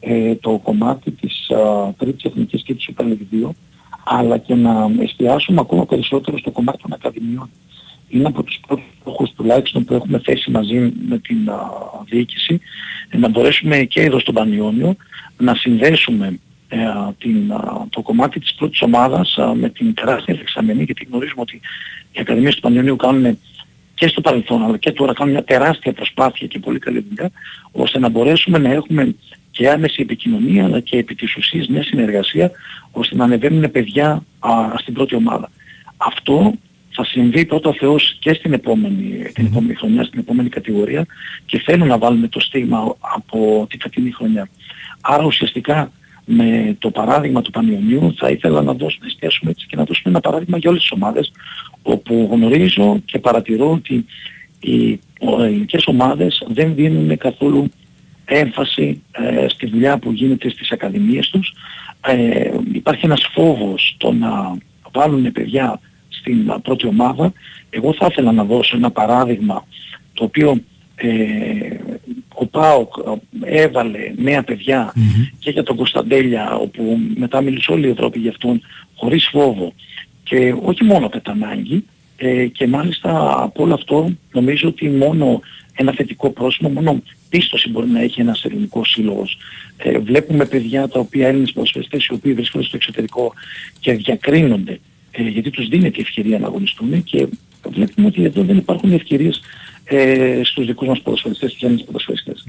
ε, 0.00 0.34
το 0.34 0.60
κομμάτι 0.62 1.10
της 1.10 1.50
α, 1.50 1.92
τρίτης 1.98 2.24
εθνικής 2.24 2.62
και 2.62 2.74
της 2.74 2.88
Super 2.90 3.04
League 3.04 3.46
2, 3.46 3.50
αλλά 4.04 4.38
και 4.38 4.54
να 4.54 4.90
εστιάσουμε 5.00 5.60
ακόμα 5.60 5.86
περισσότερο 5.86 6.38
στο 6.38 6.50
κομμάτι 6.50 6.78
των 6.82 6.92
ακαδημιών. 6.92 7.50
Είναι 8.10 8.26
από 8.26 8.42
τους 8.42 8.60
πρώτους 8.66 8.84
στόχους 9.00 9.32
τουλάχιστον 9.32 9.84
που 9.84 9.94
έχουμε 9.94 10.18
θέσει 10.24 10.50
μαζί 10.50 10.92
με 11.08 11.18
την 11.18 11.50
α, 11.50 11.58
διοίκηση, 12.04 12.60
ε, 13.08 13.16
να 13.16 13.28
μπορέσουμε 13.28 13.76
και 13.84 14.00
εδώ 14.00 14.18
στον 14.18 14.34
Πανιόνιο 14.34 14.96
να 15.36 15.54
συνδέσουμε 15.54 16.38
ε, 16.68 16.78
την, 17.18 17.52
α, 17.52 17.86
το 17.90 18.02
κομμάτι 18.02 18.40
της 18.40 18.54
πρώτης 18.54 18.82
ομάδας 18.82 19.38
α, 19.38 19.54
με 19.54 19.68
την 19.68 19.94
τεράστια 19.94 20.34
δεξαμενή, 20.34 20.82
γιατί 20.82 21.06
γνωρίζουμε 21.10 21.40
ότι 21.40 21.60
οι 22.12 22.20
ακαδημίες 22.20 22.54
του 22.54 22.60
Πανιονίου 22.60 22.96
κάνουν 22.96 23.38
και 23.94 24.08
στο 24.08 24.20
παρελθόν 24.20 24.62
αλλά 24.62 24.76
και 24.76 24.92
τώρα 24.92 25.12
κάνουν 25.12 25.32
μια 25.32 25.44
τεράστια 25.44 25.92
προσπάθεια 25.92 26.46
και 26.46 26.58
πολύ 26.58 26.78
καλή 26.78 27.04
δουλειά 27.08 27.30
ώστε 27.72 27.98
να 27.98 28.08
μπορέσουμε 28.08 28.58
να 28.58 28.70
έχουμε 28.72 29.14
και 29.50 29.70
άμεση 29.70 30.02
επικοινωνία 30.02 30.64
αλλά 30.64 30.80
και 30.80 30.96
επί 30.96 31.14
της 31.14 31.36
ουσίας 31.36 31.68
μια 31.68 31.82
συνεργασία 31.82 32.50
ώστε 32.90 33.16
να 33.16 33.24
ανεβαίνουν 33.24 33.70
παιδιά 33.70 34.24
α, 34.38 34.50
στην 34.78 34.94
πρώτη 34.94 35.14
ομάδα. 35.14 35.50
Αυτό 35.96 36.54
θα 36.92 37.04
συμβεί 37.04 37.44
πρώτα 37.44 37.68
ο 37.68 37.72
Θεός 37.74 38.16
και 38.20 38.32
στην 38.34 38.52
επόμενη, 38.52 39.30
την 39.34 39.46
επόμενη 39.46 39.74
χρονιά, 39.74 40.04
στην 40.04 40.18
επόμενη 40.18 40.48
κατηγορία 40.48 41.06
και 41.46 41.58
θέλω 41.58 41.84
να 41.84 41.98
βάλουμε 41.98 42.28
το 42.28 42.40
στίγμα 42.40 42.96
από 43.00 43.66
τη 43.70 43.76
φετινή 43.80 44.10
χρονιά. 44.10 44.48
Άρα 45.00 45.24
ουσιαστικά 45.24 45.92
με 46.24 46.76
το 46.78 46.90
παράδειγμα 46.90 47.42
του 47.42 47.50
Πανιωνίου 47.50 48.14
θα 48.16 48.30
ήθελα 48.30 48.62
να 48.62 48.72
δώσουμε, 48.72 49.04
να 49.04 49.06
εστιάσουμε 49.06 49.50
έτσι 49.50 49.66
και 49.66 49.76
να 49.76 49.84
δώσουμε 49.84 50.10
ένα 50.10 50.20
παράδειγμα 50.20 50.58
για 50.58 50.70
όλες 50.70 50.82
τις 50.82 50.92
ομάδες 50.92 51.32
όπου 51.82 52.28
γνωρίζω 52.32 53.00
και 53.04 53.18
παρατηρώ 53.18 53.70
ότι 53.70 54.06
οι 54.60 55.00
ο- 55.20 55.42
ελληνικές 55.42 55.86
ομάδες 55.86 56.42
δεν 56.48 56.74
δίνουν 56.74 57.16
καθόλου 57.16 57.68
έμφαση 58.24 59.02
ε, 59.12 59.48
στη 59.48 59.66
δουλειά 59.66 59.98
που 59.98 60.12
γίνεται 60.12 60.48
στις 60.50 60.70
ακαδημίες 60.72 61.28
τους. 61.28 61.52
Ε, 62.06 62.50
υπάρχει 62.72 63.04
ένας 63.06 63.28
φόβος 63.32 63.94
το 63.98 64.12
να 64.12 64.56
βάλουν 64.92 65.32
παιδιά 65.32 65.80
στην 66.20 66.50
α, 66.50 66.60
πρώτη 66.60 66.86
ομάδα. 66.86 67.32
Εγώ 67.70 67.94
θα 67.94 68.06
ήθελα 68.10 68.32
να 68.32 68.44
δώσω 68.44 68.76
ένα 68.76 68.90
παράδειγμα 68.90 69.66
το 70.12 70.24
οποίο 70.24 70.60
ε, 70.94 71.76
ο 72.34 72.46
ΠΑΟΚ 72.46 72.94
ε, 73.42 73.62
έβαλε 73.62 73.98
νέα 74.16 74.42
παιδιά 74.42 74.92
και 75.38 75.50
για 75.50 75.62
τον 75.62 75.76
Κωνσταντέλια 75.76 76.54
όπου 76.54 76.98
μετά 77.16 77.40
μίλησε 77.40 77.72
όλη 77.72 77.86
η 77.86 77.90
Ευρώπη 77.90 78.18
για 78.18 78.30
αυτόν 78.30 78.60
χωρίς 78.94 79.28
φόβο 79.32 79.72
και 80.22 80.54
όχι 80.62 80.84
μόνο 80.84 81.08
κατά 81.08 81.30
ανάγκη 81.30 81.84
ε, 82.16 82.46
και 82.46 82.66
μάλιστα 82.66 83.42
από 83.42 83.62
όλο 83.62 83.74
αυτό 83.74 84.10
νομίζω 84.32 84.68
ότι 84.68 84.88
μόνο 84.88 85.40
ένα 85.74 85.92
θετικό 85.92 86.30
πρόσημο, 86.30 86.68
μόνο 86.68 87.02
πίστοση 87.28 87.70
μπορεί 87.70 87.88
να 87.88 88.00
έχει 88.00 88.20
ένας 88.20 88.44
ελληνικός 88.44 88.90
σύλλογος. 88.90 89.38
Ε, 89.76 89.98
βλέπουμε 89.98 90.44
παιδιά 90.44 90.88
τα 90.88 91.00
οποία 91.00 91.28
Έλληνες 91.28 91.52
ποδοσφαιριστές 91.52 92.06
οι 92.06 92.12
οποίοι 92.12 92.34
βρίσκονται 92.34 92.64
στο 92.64 92.76
εξωτερικό 92.76 93.32
και 93.80 93.92
διακρίνονται 93.92 94.80
ε, 95.20 95.28
γιατί 95.28 95.50
τους 95.50 95.68
δίνεται 95.68 95.98
η 95.98 96.00
ευκαιρία 96.00 96.38
να 96.38 96.46
αγωνιστούν 96.46 97.02
και 97.04 97.26
βλέπουμε 97.68 98.06
ότι 98.06 98.24
εδώ 98.24 98.42
δεν 98.42 98.56
υπάρχουν 98.56 98.92
ευκαιρίες 98.92 99.40
ε, 99.84 100.40
στους 100.44 100.66
δικούς 100.66 100.88
μας 100.88 101.00
ποδοσφαιριστές, 101.00 101.52
τους 101.52 101.62
Έλληνες 101.62 101.84
ποδοσφαιριστές. 101.84 102.44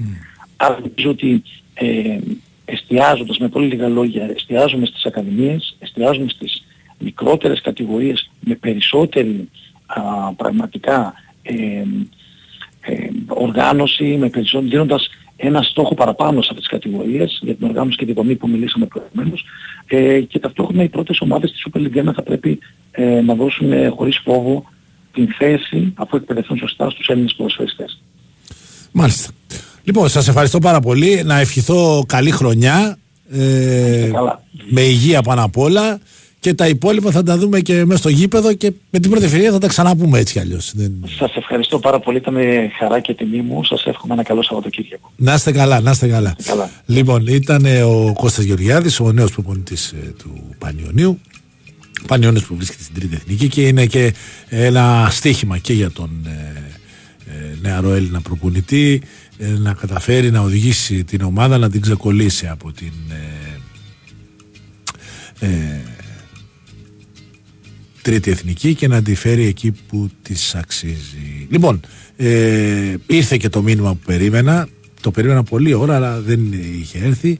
Άρα 0.56 0.78
νομίζω 0.80 1.10
ότι 1.10 1.42
ε, 1.74 2.18
εστιάζοντας 2.64 3.38
με 3.38 3.48
πολύ 3.48 3.66
λίγα 3.66 3.88
λόγια, 3.88 4.30
εστιάζουμε 4.34 4.86
στις 4.86 5.04
ακαδημίες, 5.04 5.76
εστιάζουμε 5.78 6.28
στις 6.28 6.64
μικρότερες 6.98 7.60
κατηγορίες 7.60 8.30
με 8.40 8.54
περισσότερη 8.54 9.48
α, 9.86 10.32
πραγματικά 10.32 11.14
ε, 11.42 11.54
ε, 12.80 13.08
οργάνωση, 13.28 14.04
με 14.04 14.28
περισσότερο, 14.28 14.70
δίνοντας 14.70 15.10
ένα 15.44 15.62
στόχο 15.62 15.94
παραπάνω 15.94 16.42
σε 16.42 16.48
αυτές 16.50 16.68
τις 16.68 16.78
κατηγορίες 16.78 17.38
για 17.42 17.54
την 17.54 17.66
οργάνωση 17.66 17.96
και 17.96 18.06
τη 18.06 18.12
δομή 18.12 18.34
που 18.34 18.48
μιλήσαμε 18.48 18.86
προηγουμένως 18.86 19.44
ε, 19.86 20.20
και 20.20 20.38
ταυτόχρονα 20.38 20.82
οι 20.82 20.88
πρώτες 20.88 21.20
ομάδες 21.20 21.50
της 21.50 21.66
Super 21.66 21.78
League 21.78 22.08
1 22.08 22.12
θα 22.14 22.22
πρέπει 22.22 22.58
ε, 22.90 23.20
να 23.20 23.34
δώσουν 23.34 23.72
ε, 23.72 23.88
χωρίς 23.88 24.20
φόβο 24.24 24.64
την 25.12 25.28
θέση 25.38 25.92
αφού 25.96 26.16
εκπαιδευτούν 26.16 26.58
σωστά 26.58 26.90
στους 26.90 27.06
Έλληνες 27.06 27.34
ποδοσφαιριστές. 27.34 28.02
Μάλιστα. 28.92 29.30
Λοιπόν, 29.84 30.08
σας 30.08 30.28
ευχαριστώ 30.28 30.58
πάρα 30.58 30.80
πολύ. 30.80 31.22
Να 31.24 31.38
ευχηθώ 31.38 32.04
καλή 32.08 32.30
χρονιά. 32.30 32.98
Ε, 33.30 34.10
καλά. 34.12 34.42
με 34.70 34.80
υγεία 34.80 35.22
πάνω 35.22 35.44
απ' 35.44 35.56
όλα. 35.56 36.00
Και 36.42 36.54
τα 36.54 36.68
υπόλοιπα 36.68 37.10
θα 37.10 37.22
τα 37.22 37.38
δούμε 37.38 37.60
και 37.60 37.84
μέσα 37.84 37.98
στο 37.98 38.08
γήπεδο 38.08 38.52
και 38.54 38.72
με 38.90 38.98
την 38.98 39.10
πρώτη 39.10 39.24
ευκαιρία 39.24 39.52
θα 39.52 39.58
τα 39.58 39.66
ξαναπούμε 39.66 40.18
έτσι 40.18 40.32
κι 40.32 40.38
αλλιώς. 40.38 40.72
Δεν... 40.74 40.92
Σας 41.18 41.36
ευχαριστώ 41.36 41.78
πάρα 41.78 42.00
πολύ. 42.00 42.16
Ήταν 42.16 42.36
χαρά 42.78 43.00
και 43.00 43.14
τιμή 43.14 43.40
μου. 43.42 43.64
Σας 43.64 43.84
εύχομαι 43.86 44.14
ένα 44.14 44.22
καλό 44.22 44.42
Σαββατοκύριακο. 44.42 45.12
Να 45.16 45.34
είστε 45.34 45.52
καλά, 45.52 45.80
να 45.80 45.90
είστε 45.90 46.08
καλά. 46.08 46.36
Καλά. 46.44 46.70
Λοιπόν, 46.86 47.26
ήταν 47.26 47.64
ε, 47.64 47.82
ο 47.82 48.12
Κώστας 48.16 48.44
Γεωργιάδης, 48.44 49.00
ο 49.00 49.12
νέος 49.12 49.32
προπονητής 49.32 49.92
ε, 49.92 50.12
του 50.18 50.44
Πανιωνίου. 50.58 51.20
Πανιώνιος 52.06 52.44
που 52.44 52.56
βρίσκεται 52.56 52.82
στην 52.82 52.94
Τρίτη 52.94 53.14
Εθνική 53.14 53.48
και 53.48 53.66
είναι 53.66 53.86
και 53.86 54.14
ένα 54.48 55.08
στίχημα 55.10 55.58
και 55.58 55.72
για 55.72 55.90
τον 55.90 56.10
ε, 56.26 56.62
ε, 57.26 57.56
νεαρό 57.60 57.92
Έλληνα 57.92 58.20
προπονητή 58.20 59.02
ε, 59.38 59.46
να 59.46 59.72
καταφέρει 59.72 60.30
να 60.30 60.40
οδηγήσει 60.40 61.04
την 61.04 61.22
ομάδα 61.22 61.58
να 61.58 61.70
την 61.70 61.80
ξεκολλήσει 61.80 62.46
από 62.46 62.72
την 62.72 62.92
ε, 65.40 65.46
ε, 65.46 65.80
τρίτη 68.02 68.30
εθνική 68.30 68.74
και 68.74 68.88
να 68.88 69.02
τη 69.02 69.14
φέρει 69.14 69.46
εκεί 69.46 69.72
που 69.88 70.10
της 70.22 70.54
αξίζει. 70.54 71.46
Λοιπόν, 71.50 71.80
ε, 72.16 72.94
ήρθε 73.06 73.36
και 73.36 73.48
το 73.48 73.62
μήνυμα 73.62 73.90
που 73.90 74.00
περίμενα. 74.06 74.68
Το 75.00 75.10
περίμενα 75.10 75.42
πολλή 75.42 75.74
ώρα, 75.74 75.94
αλλά 75.96 76.20
δεν 76.20 76.52
είχε 76.80 76.98
έρθει. 76.98 77.38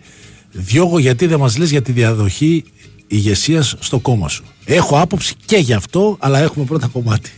Διώγω 0.52 0.98
γιατί 0.98 1.26
δεν 1.26 1.38
μας 1.38 1.58
λες 1.58 1.70
για 1.70 1.82
τη 1.82 1.92
διαδοχή 1.92 2.64
ηγεσίας 3.06 3.76
στο 3.78 3.98
κόμμα 3.98 4.28
σου. 4.28 4.44
Έχω 4.64 5.00
άποψη 5.00 5.34
και 5.44 5.56
γι' 5.56 5.72
αυτό, 5.72 6.16
αλλά 6.20 6.38
έχουμε 6.38 6.64
πρώτα 6.64 6.86
κομμάτι. 6.86 7.30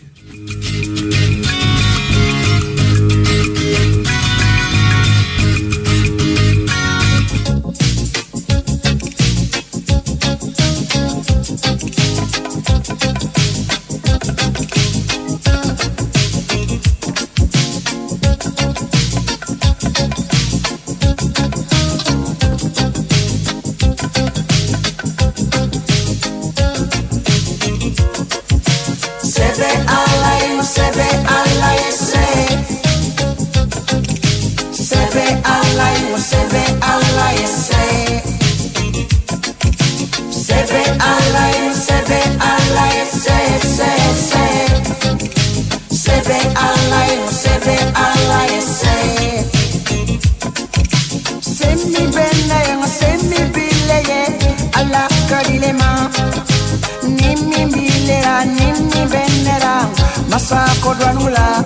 Bilera 58.05 58.45
nimi 58.45 59.01
benera 59.13 59.89
masako 60.29 60.95
dwanula. 60.95 61.65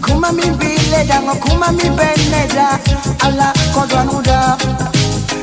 Kuma 0.00 0.32
mi 0.32 0.48
bileda 0.58 1.20
ngo 1.20 1.34
kuma 1.44 1.72
mi 1.72 1.90
beneda 1.98 2.78
ala 3.20 3.52
kodwanuda 3.74 4.56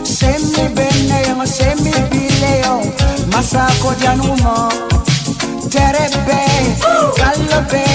semi 0.04 0.66
bene 0.76 1.20
ngo 1.38 1.46
semi 1.46 1.94
bileo 2.10 2.82
masako 3.32 3.94
dwanumo. 4.02 4.72
Terebe 5.70 6.42
kalobe 7.18 7.86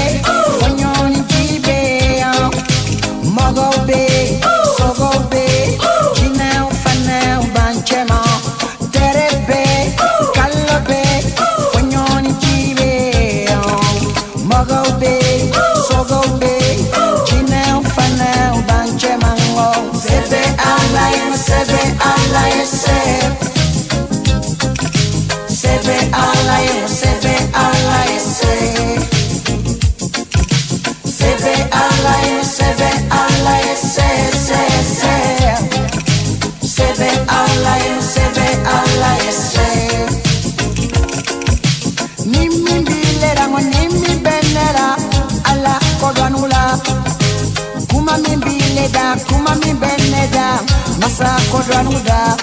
kuma 49.16 49.54
Kumami 49.56 49.72
Berneda, 49.80 50.60
Masa 51.00 51.36
Kodranuda, 51.50 52.36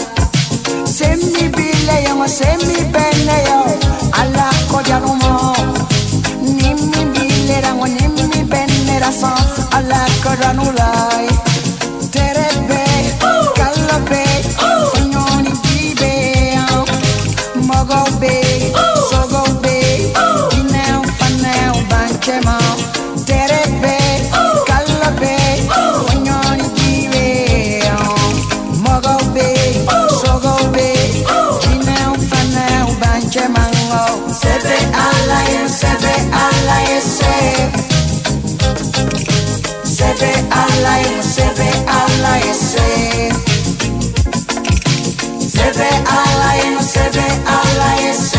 Semi 0.85 1.47
Bileo, 1.49 2.27
Semi 2.27 2.81
Beneo, 2.89 3.65
Alla 4.13 4.49
Kodranumo, 4.71 5.53
Nimi 6.41 7.05
Bilera, 7.13 7.73
Nimi 7.73 8.43
Benera, 8.49 9.11
Alla 9.71 10.05
Kodranulai. 10.23 11.34
calle 47.15 47.77
la 47.77 47.95
aire. 47.95 48.34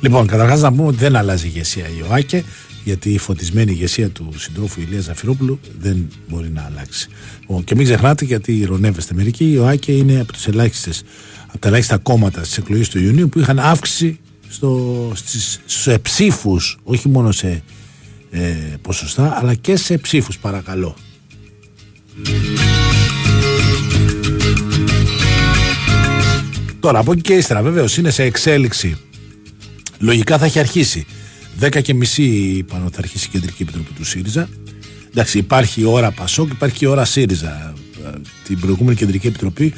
Λοιπόν, 0.00 0.26
καταρχάς 0.26 0.60
να 0.60 0.72
πούμε 0.72 0.88
ότι 0.88 0.96
δεν 0.96 1.16
αλλάζει 1.16 1.46
η 1.46 1.50
ηγεσία 1.54 1.84
η 1.84 2.02
ΟΑΚΕ, 2.10 2.44
γιατί 2.84 3.10
η 3.10 3.18
φωτισμένη 3.18 3.72
ηγεσία 3.72 4.10
του 4.10 4.28
συντρόφου 4.36 4.80
Ηλίας 4.80 5.04
Ζαφυρόπουλου 5.04 5.60
δεν 5.78 6.08
μπορεί 6.28 6.48
να 6.48 6.62
αλλάξει. 6.62 7.08
Λοιπόν, 7.40 7.64
και 7.64 7.74
μην 7.74 7.84
ξεχνάτε, 7.84 8.24
γιατί 8.24 8.52
ηρωνεύεστε 8.52 9.14
μερικοί, 9.14 9.50
η 9.50 9.58
ΟΑΚΕ 9.58 9.92
είναι 9.92 10.20
από, 10.20 10.32
τις 10.32 10.46
ελάχιστες, 10.46 11.02
από 11.46 11.58
τα 11.58 11.68
ελάχιστα 11.68 11.98
κόμματα 11.98 12.44
στις 12.44 12.58
εκλογές 12.58 12.88
του 12.88 12.98
Ιουνίου 12.98 13.28
που 13.28 13.38
είχαν 13.38 13.58
αύξηση 13.58 14.18
στο, 14.48 15.12
στις, 15.14 15.60
σε 15.66 15.98
ψήφους, 15.98 16.78
όχι 16.84 17.08
μόνο 17.08 17.32
σε 17.32 17.62
ε, 18.34 18.76
ποσοστά, 18.82 19.38
αλλά 19.40 19.54
και 19.54 19.76
σε 19.76 19.98
ψήφους, 19.98 20.38
παρακαλώ. 20.38 20.96
Τώρα 26.80 26.98
από 26.98 27.12
εκεί 27.12 27.20
και 27.20 27.32
ύστερα 27.34 27.62
βεβαίως 27.62 27.96
είναι 27.96 28.10
σε 28.10 28.22
εξέλιξη. 28.22 28.96
Λογικά 29.98 30.38
θα 30.38 30.44
έχει 30.44 30.58
αρχίσει. 30.58 31.06
10 31.60 31.82
και 31.82 31.94
μισή 31.94 32.22
είπαν 32.22 32.84
ότι 32.84 32.94
θα 32.94 33.00
αρχίσει 33.00 33.26
η 33.26 33.30
Κεντρική 33.30 33.62
Επιτροπή 33.62 33.92
του 33.92 34.04
ΣΥΡΙΖΑ. 34.04 34.48
Εντάξει, 35.10 35.38
υπάρχει 35.38 35.80
η 35.80 35.84
ώρα 35.84 36.10
Πασόκ, 36.10 36.50
υπάρχει 36.50 36.76
και 36.76 36.84
η 36.84 36.88
ώρα 36.88 37.04
ΣΥΡΙΖΑ. 37.04 37.74
Ε, 38.06 38.10
Την 38.46 38.60
προηγούμενη 38.60 38.96
Κεντρική 38.96 39.26
Επιτροπή 39.26 39.74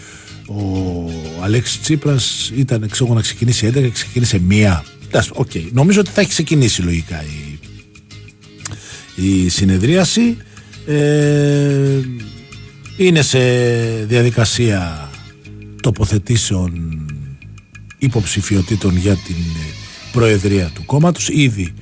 ο 0.46 1.42
Αλέξης 1.42 1.80
Τσίπρας 1.80 2.52
ήταν 2.56 2.88
ξέρω, 2.90 3.14
να 3.14 3.20
ξεκινήσει 3.20 3.66
11 3.66 3.72
και 3.72 3.90
ξεκίνησε 3.90 4.38
μία. 4.38 4.84
Εντάξει, 5.08 5.30
οκ. 5.34 5.50
Νομίζω 5.72 6.00
ότι 6.00 6.10
θα 6.10 6.20
έχει 6.20 6.30
ξεκινήσει 6.30 6.82
λογικά 6.82 7.22
η, 7.22 7.53
η 9.14 9.48
συνεδρίαση. 9.48 10.36
Ε, 10.86 12.00
είναι 12.96 13.22
σε 13.22 13.38
διαδικασία 14.04 15.10
τοποθετήσεων 15.82 17.00
υποψηφιωτήτων 17.98 18.96
για 18.96 19.14
την 19.14 19.34
ε, 19.34 19.72
προεδρία 20.12 20.70
του 20.74 20.84
κόμματος. 20.84 21.28
Ήδη 21.28 21.74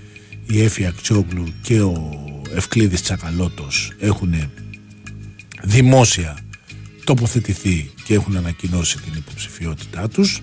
η 0.47 0.63
Έφη 0.63 0.87
Ακτσόγλου 0.87 1.47
και 1.63 1.81
ο 1.81 2.11
Ευκλήδης 2.55 3.03
Τσακαλώτος 3.03 3.93
έχουν 3.99 4.51
δημόσια 5.63 6.39
τοποθετηθεί 7.05 7.91
και 8.05 8.15
έχουν 8.15 8.37
ανακοινώσει 8.37 8.99
την 8.99 9.13
υποψηφιότητά 9.17 10.09
τους. 10.09 10.41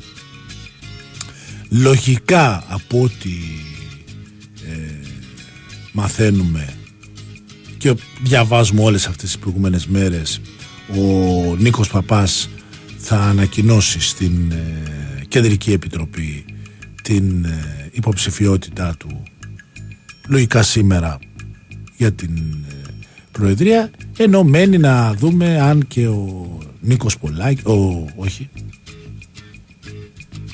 Λογικά 1.69 2.63
από 2.67 3.01
ό,τι 3.01 3.33
ε, 4.69 5.07
μαθαίνουμε 5.91 6.73
και 7.80 7.95
διαβάζουμε 8.22 8.81
όλες 8.81 9.07
αυτές 9.07 9.23
τις 9.30 9.38
προηγούμενες 9.38 9.88
μέρες. 9.88 10.41
Ο 10.97 11.56
Νίκος 11.56 11.89
Παπάς 11.89 12.49
θα 12.97 13.19
ανακοινώσει 13.19 13.99
στην 13.99 14.51
ε, 14.51 15.26
Κεντρική 15.27 15.72
Επιτροπή 15.72 16.45
την 17.03 17.45
ε, 17.45 17.89
υποψηφιότητά 17.91 18.95
του 18.97 19.23
λογικά 20.27 20.64
σήμερα 20.64 21.19
για 21.97 22.11
την 22.11 22.38
ε, 22.69 22.73
Προεδρία. 23.31 23.91
Ενώ 24.18 24.43
μένει 24.43 24.77
να 24.77 25.14
δούμε 25.14 25.60
αν 25.60 25.88
και 25.88 26.07
ο 26.07 26.57
Νίκος 26.81 27.18
Πολάκης 27.18 27.65
ο, 27.65 28.06
όχι 28.15 28.49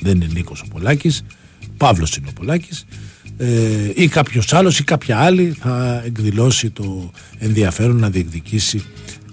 δεν 0.00 0.14
είναι 0.14 0.26
Νίκος 0.32 0.60
ο 0.60 0.66
Πολάκης 0.70 1.22
Παύλος 1.76 2.16
είναι 2.16 2.28
ο 2.28 2.32
Πολάκης 2.32 2.84
ε, 3.36 3.90
ή 3.94 4.08
κάποιος 4.08 4.52
άλλος 4.52 4.78
ή 4.78 4.84
κάποια 4.84 5.18
άλλη 5.18 5.56
θα 5.60 6.02
εκδηλώσει 6.04 6.70
το 6.70 7.10
ενδιαφέρον 7.38 7.96
να 7.96 8.10
διεκδικήσει 8.10 8.84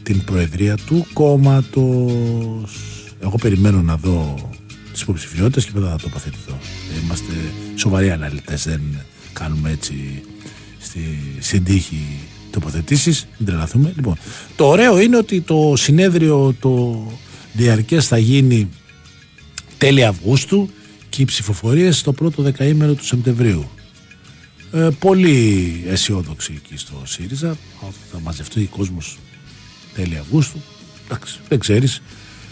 την 0.04 0.24
Προεδρία 0.24 0.78
του 0.86 1.06
κόμματος 1.14 2.94
εγώ 3.24 3.38
περιμένω 3.38 3.82
να 3.82 3.96
δω 3.96 4.50
τις 4.92 5.02
υποψηφιότητες 5.02 5.66
και 5.66 5.72
μετά 5.74 5.90
θα 5.90 5.98
τοποθετηθώ. 5.98 6.58
Είμαστε 7.04 7.34
σοβαροί 7.76 8.12
αναλυτές. 8.12 8.64
Δεν 8.64 8.82
κάνουμε 9.34 9.72
έτσι 9.72 10.24
στη, 10.80 11.00
στην 11.40 11.64
τύχη 11.64 12.06
τοποθετήσεις. 12.52 13.28
Μην 13.38 13.48
τρελαθούμε. 13.48 13.94
Λοιπόν, 13.96 14.18
το 14.56 14.68
ωραίο 14.68 15.00
είναι 15.00 15.18
ότι 15.18 15.42
το 15.42 15.74
συνέδριο 15.76 16.56
το 16.60 17.04
διαρκές 17.54 18.08
θα 18.08 18.18
γίνει 18.18 18.70
τέλη 19.78 20.06
Αυγούστου 20.06 20.70
και 21.10 21.22
οι 21.22 21.26
ψηφοφορίες 21.26 21.98
στο 21.98 22.14
πρώτο 22.14 22.42
δεκαήμερο 22.42 22.94
του 22.94 23.06
Σεπτεμβρίου. 23.06 23.70
Ε, 24.76 24.90
πολύ 25.00 25.84
αισιόδοξοι 25.88 26.62
εκεί 26.64 26.78
στο 26.78 27.02
ΣΥΡΙΖΑ. 27.04 27.58
Θα 28.12 28.20
μαζευτεί 28.20 28.62
ο 28.62 28.76
κόσμος 28.78 29.18
τέλη 29.94 30.18
Αυγούστου. 30.18 30.58
Εντάξει, 31.06 31.40
δεν 31.50 31.60
ξέρεις. 31.60 32.02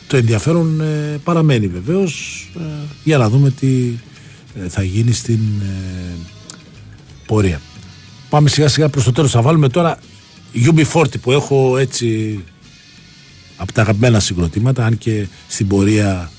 Το 0.07 0.17
ενδιαφέρον 0.17 0.81
ε, 0.81 1.19
παραμένει 1.23 1.67
βεβαίως 1.67 2.47
ε, 2.57 2.61
για 3.03 3.17
να 3.17 3.29
δούμε 3.29 3.49
τι 3.49 3.91
ε, 4.63 4.69
θα 4.69 4.83
γίνει 4.83 5.11
στην 5.11 5.39
ε, 5.61 6.15
πορεία. 7.25 7.61
Πάμε 8.29 8.49
σιγά 8.49 8.67
σιγά 8.67 8.89
προς 8.89 9.03
το 9.03 9.11
τέλος. 9.11 9.31
Θα 9.31 9.41
βάλουμε 9.41 9.69
τώρα 9.69 9.99
UB40 10.53 11.03
που 11.21 11.31
έχω 11.31 11.77
έτσι 11.77 12.39
από 13.57 13.73
τα 13.73 13.81
αγαπημένα 13.81 14.19
συγκροτήματα 14.19 14.85
αν 14.85 14.97
και 14.97 15.27
στην 15.47 15.67
πορεία 15.67 16.31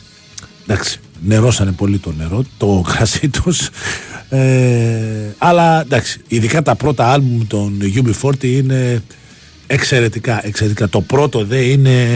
εντάξει 0.67 1.01
νερώσανε 1.25 1.73
πολύ 1.73 1.99
το 1.99 2.13
νερό, 2.13 2.45
το 2.57 2.85
κρασί 2.87 3.29
τους 3.29 3.69
ε, 4.35 5.35
αλλά 5.39 5.81
εντάξει 5.81 6.21
ειδικά 6.29 6.63
τα 6.63 6.75
πρώτα 6.75 7.13
άλμπουμ 7.13 7.47
των 7.47 7.79
UB40 7.83 8.45
είναι 8.45 9.03
εξαιρετικά, 9.67 10.47
εξαιρετικά. 10.47 10.89
Το 10.89 11.01
πρώτο 11.01 11.45
δε 11.45 11.61
είναι 11.61 12.07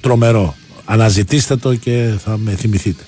τρομερό. 0.00 0.54
Αναζητήστε 0.84 1.56
το 1.56 1.74
και 1.74 2.10
θα 2.24 2.38
με 2.38 2.50
θυμηθείτε. 2.50 3.02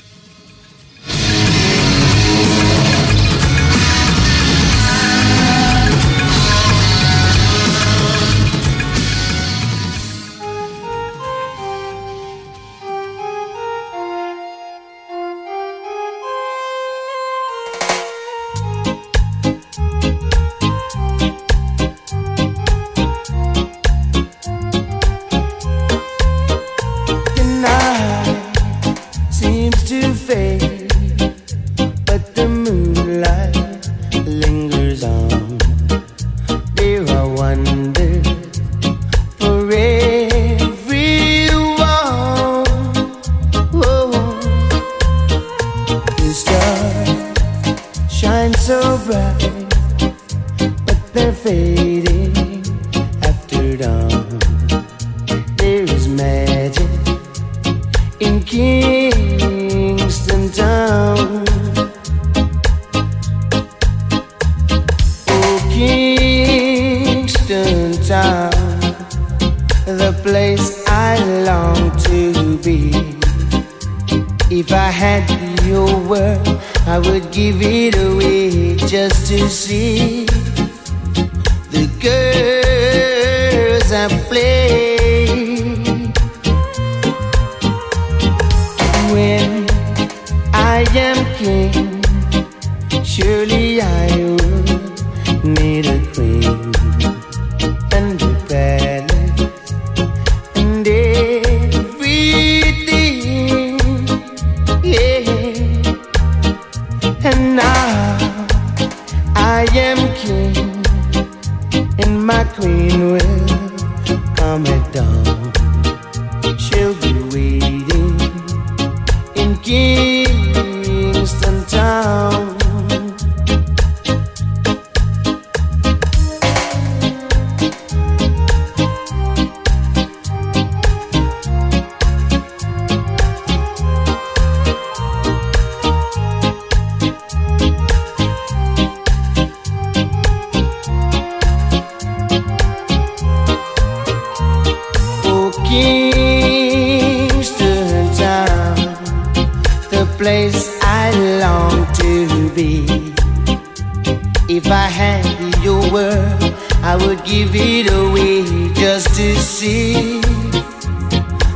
I 156.93 156.97
would 157.07 157.25
give 157.25 157.53
it 157.55 157.91
away 157.91 158.45
just 158.75 159.17
to 159.17 159.35
see 159.37 160.21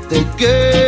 the 0.09 0.25
girls 0.39 0.86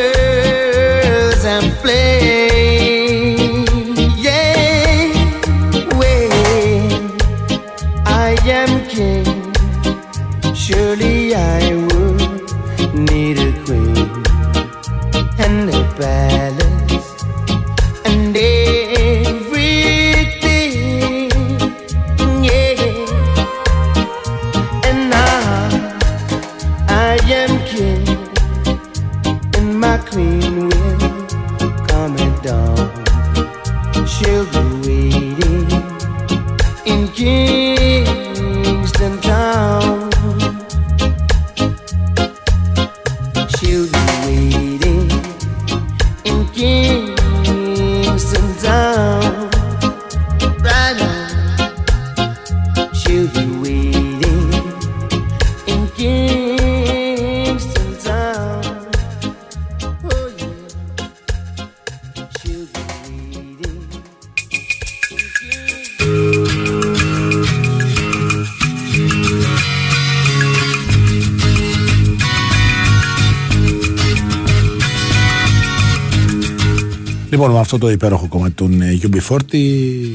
αυτό 77.75 77.87
το 77.87 77.91
υπέροχο 77.91 78.29
κομμάτι 78.29 78.53
των 78.53 78.83
ε, 78.83 78.99
UB40 79.03 79.39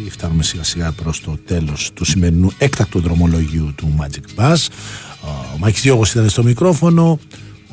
φτάνουμε 0.10 0.44
σιγά 0.44 0.64
σιγά 0.64 0.92
προς 0.92 1.22
το 1.22 1.38
τέλος 1.46 1.92
του 1.94 2.06
σημερινού 2.06 2.52
έκτακτου 2.58 3.02
δρομολογίου 3.02 3.74
του 3.76 3.96
Magic 4.00 4.42
Bus. 4.42 4.68
Ο 5.24 5.58
Μάκης 5.58 5.82
Διώγος 5.82 6.12
ήταν 6.12 6.30
στο 6.30 6.44
μικρόφωνο, 6.44 7.20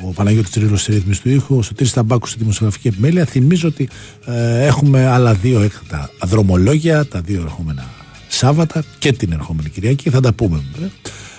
ο 0.02 0.12
Παναγιώτης 0.12 0.50
Τρίλος 0.50 0.80
στη 0.80 0.92
ρύθμιση 0.92 1.22
του 1.22 1.28
ήχου, 1.28 1.56
ο 1.56 1.62
Σωτήρης 1.62 1.92
Ταμπάκου 1.92 2.26
στη 2.26 2.38
δημοσιογραφική 2.38 2.88
επιμέλεια. 2.88 3.24
Θυμίζω 3.24 3.68
ότι 3.68 3.88
ε, 4.24 4.66
έχουμε 4.66 5.06
άλλα 5.06 5.34
δύο 5.34 5.60
έκτακτα 5.60 6.10
δρομολόγια, 6.24 7.06
τα 7.06 7.20
δύο 7.20 7.40
ερχόμενα 7.40 7.88
Σάββατα 8.28 8.84
και 8.98 9.12
την 9.12 9.32
ερχόμενη 9.32 9.68
Κυριακή. 9.68 10.10
Θα 10.10 10.20
τα 10.20 10.32
πούμε 10.32 10.62
βέβαια. 10.72 10.90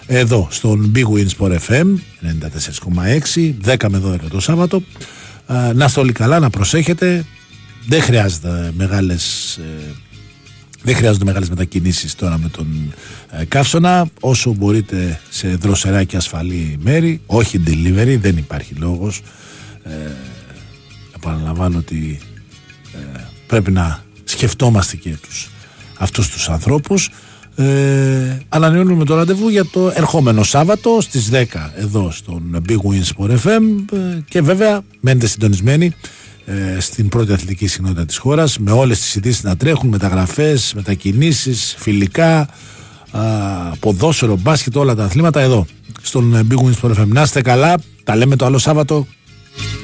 Εδώ 0.05 0.47
στον 0.51 0.91
Big 0.95 1.05
Win 1.05 1.27
Sport 1.37 1.57
FM 1.67 1.85
94,6, 3.35 3.53
10 3.65 3.89
με 3.89 4.01
12 4.05 4.15
το 4.29 4.39
Σάββατο. 4.39 4.83
Ε, 5.47 5.73
να 5.73 5.85
είστε 5.85 5.99
όλοι 5.99 6.11
καλά, 6.11 6.39
να 6.39 6.49
προσέχετε. 6.49 7.25
Δεν 7.87 8.01
χρειάζεται 8.01 8.71
μεγάλες, 8.77 9.55
ε, 9.57 9.93
δεν 10.83 10.95
χρειάζονται 10.95 11.25
μεγάλες 11.25 11.49
μετακινήσεις 11.49 12.15
τώρα 12.15 12.37
με 12.37 12.49
τον 12.49 12.93
ε, 13.29 13.45
καύσωνα. 13.45 14.09
Όσο 14.19 14.53
μπορείτε 14.53 15.19
σε 15.29 15.47
δροσερά 15.47 16.03
και 16.03 16.17
ασφαλή 16.17 16.77
μέρη, 16.81 17.21
όχι 17.25 17.63
delivery, 17.67 18.17
δεν 18.19 18.37
υπάρχει 18.37 18.73
λόγος. 18.73 19.21
Ε, 19.83 19.91
επαναλαμβάνω 21.15 21.77
ότι 21.77 22.19
ε, 22.93 23.19
πρέπει 23.47 23.71
να 23.71 24.03
σκεφτόμαστε 24.23 24.95
και 24.95 25.15
τους, 25.21 25.49
αυτούς 25.97 26.29
τους 26.29 26.49
ανθρώπους. 26.49 27.09
Ε, 27.55 28.37
ανανεώνουμε 28.49 29.05
το 29.05 29.15
ραντεβού 29.15 29.49
για 29.49 29.65
το 29.65 29.91
ερχόμενο 29.95 30.43
Σάββατο 30.43 31.01
στις 31.01 31.29
10 31.31 31.43
εδώ 31.75 32.11
στον 32.11 32.63
Big 32.69 32.75
Win 32.75 33.03
Sport 33.15 33.29
FM 33.29 33.61
ε, 33.93 34.19
και 34.29 34.41
βέβαια 34.41 34.81
μένετε 34.99 35.27
συντονισμένοι 35.27 35.85
ε, 35.85 35.89
στην 36.79 37.09
πρώτη 37.09 37.33
αθλητική 37.33 37.67
συχνότητα 37.67 38.05
της 38.05 38.17
χώρας 38.17 38.57
με 38.59 38.71
όλες 38.71 38.99
τις 38.99 39.15
ειδήσεις 39.15 39.43
να 39.43 39.57
τρέχουν, 39.57 39.89
μεταγραφές, 39.89 40.73
μετακινήσεις, 40.75 41.75
φιλικά, 41.77 42.47
α, 43.11 43.21
ποδόσφαιρο, 43.79 44.37
μπάσκετ, 44.37 44.75
όλα 44.75 44.95
τα 44.95 45.03
αθλήματα 45.03 45.41
εδώ 45.41 45.65
στον 46.01 46.47
Big 46.51 46.55
Win 46.55 46.73
Sport 46.81 47.01
FM. 47.01 47.07
Να 47.07 47.21
είστε 47.21 47.41
καλά, 47.41 47.75
τα 48.03 48.15
λέμε 48.15 48.35
το 48.35 48.45
άλλο 48.45 48.57
Σάββατο. 48.57 49.07